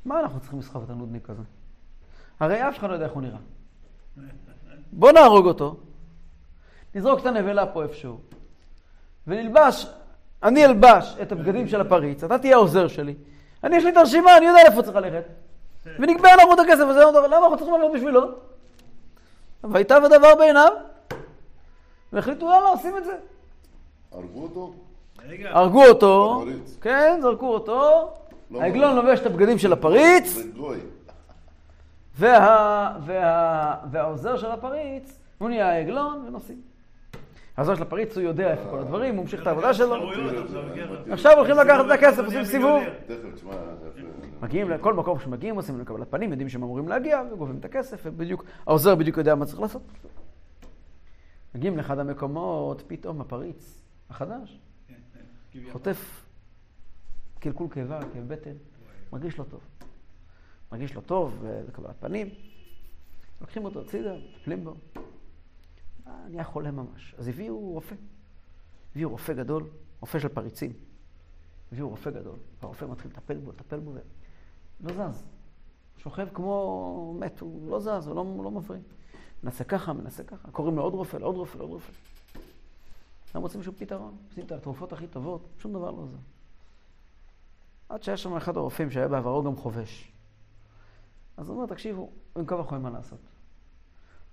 מה 0.07 0.19
אנחנו 0.19 0.39
צריכים 0.39 0.59
לסחוב 0.59 0.83
את 0.83 0.89
הנודניק 0.89 1.29
הזה? 1.29 1.41
הרי 2.39 2.69
אף 2.69 2.77
אחד 2.77 2.89
לא 2.89 2.93
יודע 2.93 3.05
איך 3.05 3.13
הוא 3.13 3.21
נראה. 3.21 3.37
בוא 4.91 5.11
נהרוג 5.11 5.45
אותו, 5.45 5.75
נזרוק 6.95 7.19
את 7.19 7.25
הנבלה 7.25 7.65
פה 7.65 7.83
איפשהו, 7.83 8.19
ונלבש, 9.27 9.87
אני 10.43 10.65
אלבש 10.65 11.15
את 11.21 11.31
הבגדים 11.31 11.67
של 11.67 11.81
הפריץ, 11.81 12.23
אתה 12.23 12.39
תהיה 12.39 12.55
העוזר 12.55 12.87
שלי. 12.87 13.15
אני, 13.63 13.75
יש 13.75 13.83
לי 13.83 13.91
את 13.91 13.97
הרשימה, 13.97 14.37
אני 14.37 14.45
יודע 14.45 14.63
לאיפה 14.63 14.83
צריך 14.83 14.95
ללכת. 14.95 15.23
ונקבע 15.99 16.29
לנו 16.41 16.53
את 16.53 16.59
הכסף 16.59 16.85
הזה, 16.89 16.99
למה 17.27 17.37
אנחנו 17.37 17.57
צריכים 17.57 17.73
לעבוד 17.73 17.91
בשבילו? 17.95 18.21
וייטב 19.63 20.01
הדבר 20.05 20.35
בעיניו, 20.35 20.71
והחליטו, 22.13 22.45
יאללה, 22.45 22.69
עושים 22.69 22.97
את 22.97 23.05
זה. 23.05 23.17
הרגו 24.11 24.43
אותו? 24.43 24.73
הרגו 25.43 25.85
אותו. 25.85 26.45
כן, 26.81 27.19
זרקו 27.21 27.53
אותו, 27.53 27.75
לא 27.75 28.26
העגלון 28.55 28.95
נורא. 28.95 29.05
לובש 29.05 29.19
את 29.19 29.25
הבגדים 29.25 29.57
של 29.57 29.73
הפריץ, 29.73 30.37
והעוזר 33.91 34.37
של 34.37 34.51
הפריץ, 34.51 35.19
הוא 35.37 35.49
נהיה 35.49 35.69
העגלון 35.69 36.25
ונוסעים. 36.27 36.61
העוזר 37.57 37.75
של 37.75 37.81
הפריץ, 37.81 38.17
הוא 38.17 38.23
יודע 38.23 38.51
איפה 38.51 38.69
כל 38.69 38.79
הדברים, 38.79 39.15
הוא 39.15 39.23
ממשיך 39.23 39.41
את 39.41 39.47
העבודה 39.47 39.73
שלו. 39.73 39.95
עכשיו, 41.11 41.31
כן. 41.31 41.37
הולכים 41.37 41.57
לקחת 41.57 41.85
את 41.85 41.91
הכסף, 41.91 42.23
עושים 42.23 42.45
סיבוב. 42.45 42.83
מגיעים 44.41 44.69
לכל 44.69 44.93
מקום 44.93 45.19
שמגיעים, 45.19 45.55
עושים 45.55 45.79
לקבלת 45.79 46.11
פנים, 46.11 46.31
יודעים 46.31 46.49
שהם 46.49 46.63
אמורים 46.63 46.87
להגיע, 46.87 47.21
וגובים 47.33 47.57
את 47.59 47.65
הכסף, 47.65 48.01
ובדיוק, 48.05 48.45
העוזר 48.67 48.95
בדיוק 48.95 49.17
יודע 49.17 49.35
מה 49.35 49.45
צריך 49.45 49.59
לעשות. 49.59 49.81
מגיעים 51.55 51.77
לאחד 51.77 51.99
המקומות, 51.99 52.83
פתאום 52.87 53.21
הפריץ 53.21 53.81
החדש 54.09 54.59
חוטף 55.71 56.26
קלקול 57.39 57.67
קיבה, 57.69 57.99
כאב 58.13 58.27
בטן, 58.27 58.55
מרגיש 59.13 59.39
לא 59.39 59.43
טוב. 59.43 59.61
מרגיש 60.71 60.95
לא 60.95 61.01
טוב, 61.01 61.43
וקבלת 61.67 61.95
פנים. 61.99 62.29
לוקחים 63.41 63.65
אותו 63.65 63.81
הצידה, 63.81 64.15
מטפלים 64.35 64.63
בו. 64.63 64.75
אה, 66.07 66.11
נהיה 66.29 66.43
חולה 66.43 66.71
ממש. 66.71 67.15
אז 67.17 67.27
הביאו 67.27 67.59
רופא. 67.59 67.95
הביאו 68.91 69.09
רופא 69.09 69.33
גדול, 69.33 69.63
רופא 69.99 70.19
של 70.19 70.27
פריצים. 70.27 70.73
הביאו 71.71 71.89
רופא 71.89 72.11
גדול, 72.11 72.35
והרופא 72.61 72.85
מתחיל 72.85 73.11
לטפל 73.11 73.37
בו, 73.37 73.51
לטפל 73.51 73.79
בו, 73.79 73.93
ולא 74.81 75.11
זז. 75.11 75.23
שוכב 75.97 76.27
כמו 76.33 77.17
מת, 77.19 77.39
הוא 77.39 77.69
לא 77.69 77.79
זז, 77.79 78.07
הוא 78.07 78.15
לא, 78.15 78.21
הוא 78.21 78.43
לא 78.43 78.51
מבריא. 78.51 78.79
מנסה 79.43 79.63
ככה, 79.63 79.93
מנסה 79.93 80.23
ככה, 80.23 80.51
קוראים 80.51 80.75
לו 80.75 80.81
עוד 80.81 80.93
רופא, 80.93 81.17
לעוד 81.17 81.35
רופא, 81.35 81.57
לעוד 81.57 81.69
רופא. 81.69 81.91
לא 83.35 83.41
מוצאים 83.41 83.63
שום 83.63 83.75
פתרון, 83.75 84.17
עושים 84.29 84.45
את 84.45 84.51
התרופות 84.51 84.93
הכי 84.93 85.07
טובות, 85.07 85.47
שום 85.59 85.73
דבר 85.73 85.91
לא 85.91 85.97
עוזר. 85.97 86.17
עד 87.89 88.03
שהיה 88.03 88.17
שם 88.17 88.35
אחד 88.35 88.57
הרופאים 88.57 88.91
שהיה 88.91 89.07
בעברו 89.07 89.43
גם 89.43 89.55
חובש. 89.55 90.11
אז 91.37 91.49
הוא 91.49 91.55
אומר, 91.57 91.67
תקשיבו, 91.67 92.09
אין 92.35 92.45
כך 92.47 92.73
אין 92.73 92.81
מה 92.81 92.89
לעשות. 92.89 93.19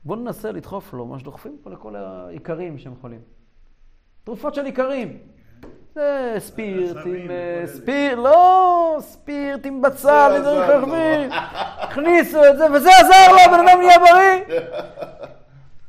בואו 0.04 0.18
ננסה 0.18 0.52
לדחוף 0.52 0.92
לו 0.92 1.06
מה 1.06 1.18
שדוחפים 1.18 1.58
פה 1.62 1.70
לכל 1.70 1.96
האיכרים 1.96 2.78
שהם 2.78 2.94
חולים. 3.00 3.20
תרופות 4.24 4.54
של 4.54 4.66
איכרים. 4.66 5.18
זה 5.94 6.34
ספירט 6.38 6.96
עם... 6.96 7.02
וכל 7.02 7.32
אה. 7.32 7.66
ספירט, 7.66 8.18
לא, 8.18 8.96
ספירט 9.00 9.66
עם 9.66 9.82
בצל, 9.82 10.30
זה 10.32 10.40
ודברים 10.40 10.62
עזר 10.62 10.78
לו. 10.78 10.86
חכמים. 10.86 11.30
הכניסו 11.78 12.44
את 12.44 12.58
זה, 12.58 12.72
וזה 12.72 12.90
עזר 12.90 13.32
לו, 13.32 13.38
הבן 13.38 13.68
אדם 13.68 13.78
נהיה 13.78 13.98
בריא. 13.98 14.60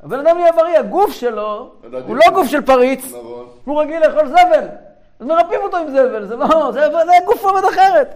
הבן 0.03 0.19
אדם 0.19 0.37
נהיה 0.37 0.51
בריא, 0.51 0.79
הגוף 0.79 1.11
שלו 1.11 1.73
הוא 2.07 2.15
לא 2.15 2.25
גוף 2.33 2.47
של 2.47 2.61
פריץ, 2.61 3.05
נכון. 3.05 3.47
הוא 3.65 3.81
רגיל 3.81 4.07
לאכול 4.07 4.27
זבל. 4.27 4.67
אז 5.19 5.27
מרפאים 5.27 5.59
אותו 5.63 5.77
עם 5.77 5.87
זבל, 5.89 6.25
זה 6.25 6.35
לא, 6.35 6.71
זה, 6.73 6.79
זה 6.91 7.11
גוף 7.25 7.43
עובד 7.45 7.61
אחרת. 7.73 8.15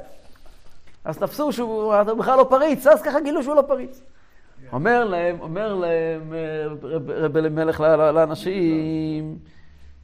אז 1.05 1.17
תפסו 1.17 1.51
שהוא 1.51 1.93
בכלל 2.19 2.37
לא 2.37 2.45
פריץ, 2.49 2.87
אז 2.87 3.01
ככה 3.01 3.19
גילו 3.19 3.43
שהוא 3.43 3.55
לא 3.55 3.61
פריץ. 3.61 4.01
אומר 4.73 5.03
להם, 5.05 5.41
אומר 5.41 5.75
להם 5.75 6.33
אה, 6.33 6.65
רב- 6.81 7.37
אלימלך 7.37 7.79
לאנשים, 8.13 9.37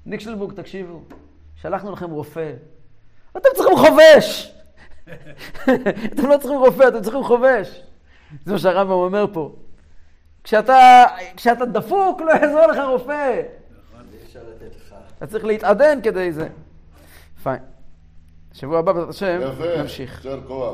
ניקשלבורג, 0.05 0.53
תקשיבו, 0.53 1.01
שלחנו 1.61 1.91
לכם 1.91 2.09
רופא, 2.11 2.51
אתם 3.37 3.49
צריכים 3.55 3.77
חובש! 3.77 4.51
אתם 6.13 6.27
לא 6.29 6.37
צריכים 6.37 6.59
רופא, 6.59 6.87
אתם 6.87 7.01
צריכים 7.01 7.23
חובש. 7.23 7.81
זה 8.45 8.51
מה 8.51 8.57
שהרמב"ם 8.59 8.91
אומר 8.91 9.25
פה. 9.33 9.51
כשאתה, 10.43 11.03
כשאתה 11.35 11.65
דפוק, 11.65 12.21
לא 12.21 12.31
יעזור 12.31 12.65
לך 12.67 12.77
רופא. 12.87 13.41
לך. 14.75 14.95
אתה 15.17 15.27
צריך 15.27 15.45
להתעדן 15.45 15.99
כדי 16.03 16.31
זה. 16.31 16.47
פיין. 17.45 17.59
שבוע 18.53 18.79
הבא, 18.79 18.91
בעזרת 18.91 19.09
השם, 19.09 19.39
יפה. 19.53 19.81
נמשיך. 19.81 20.25
יישר 20.25 20.39
כוח. 20.47 20.73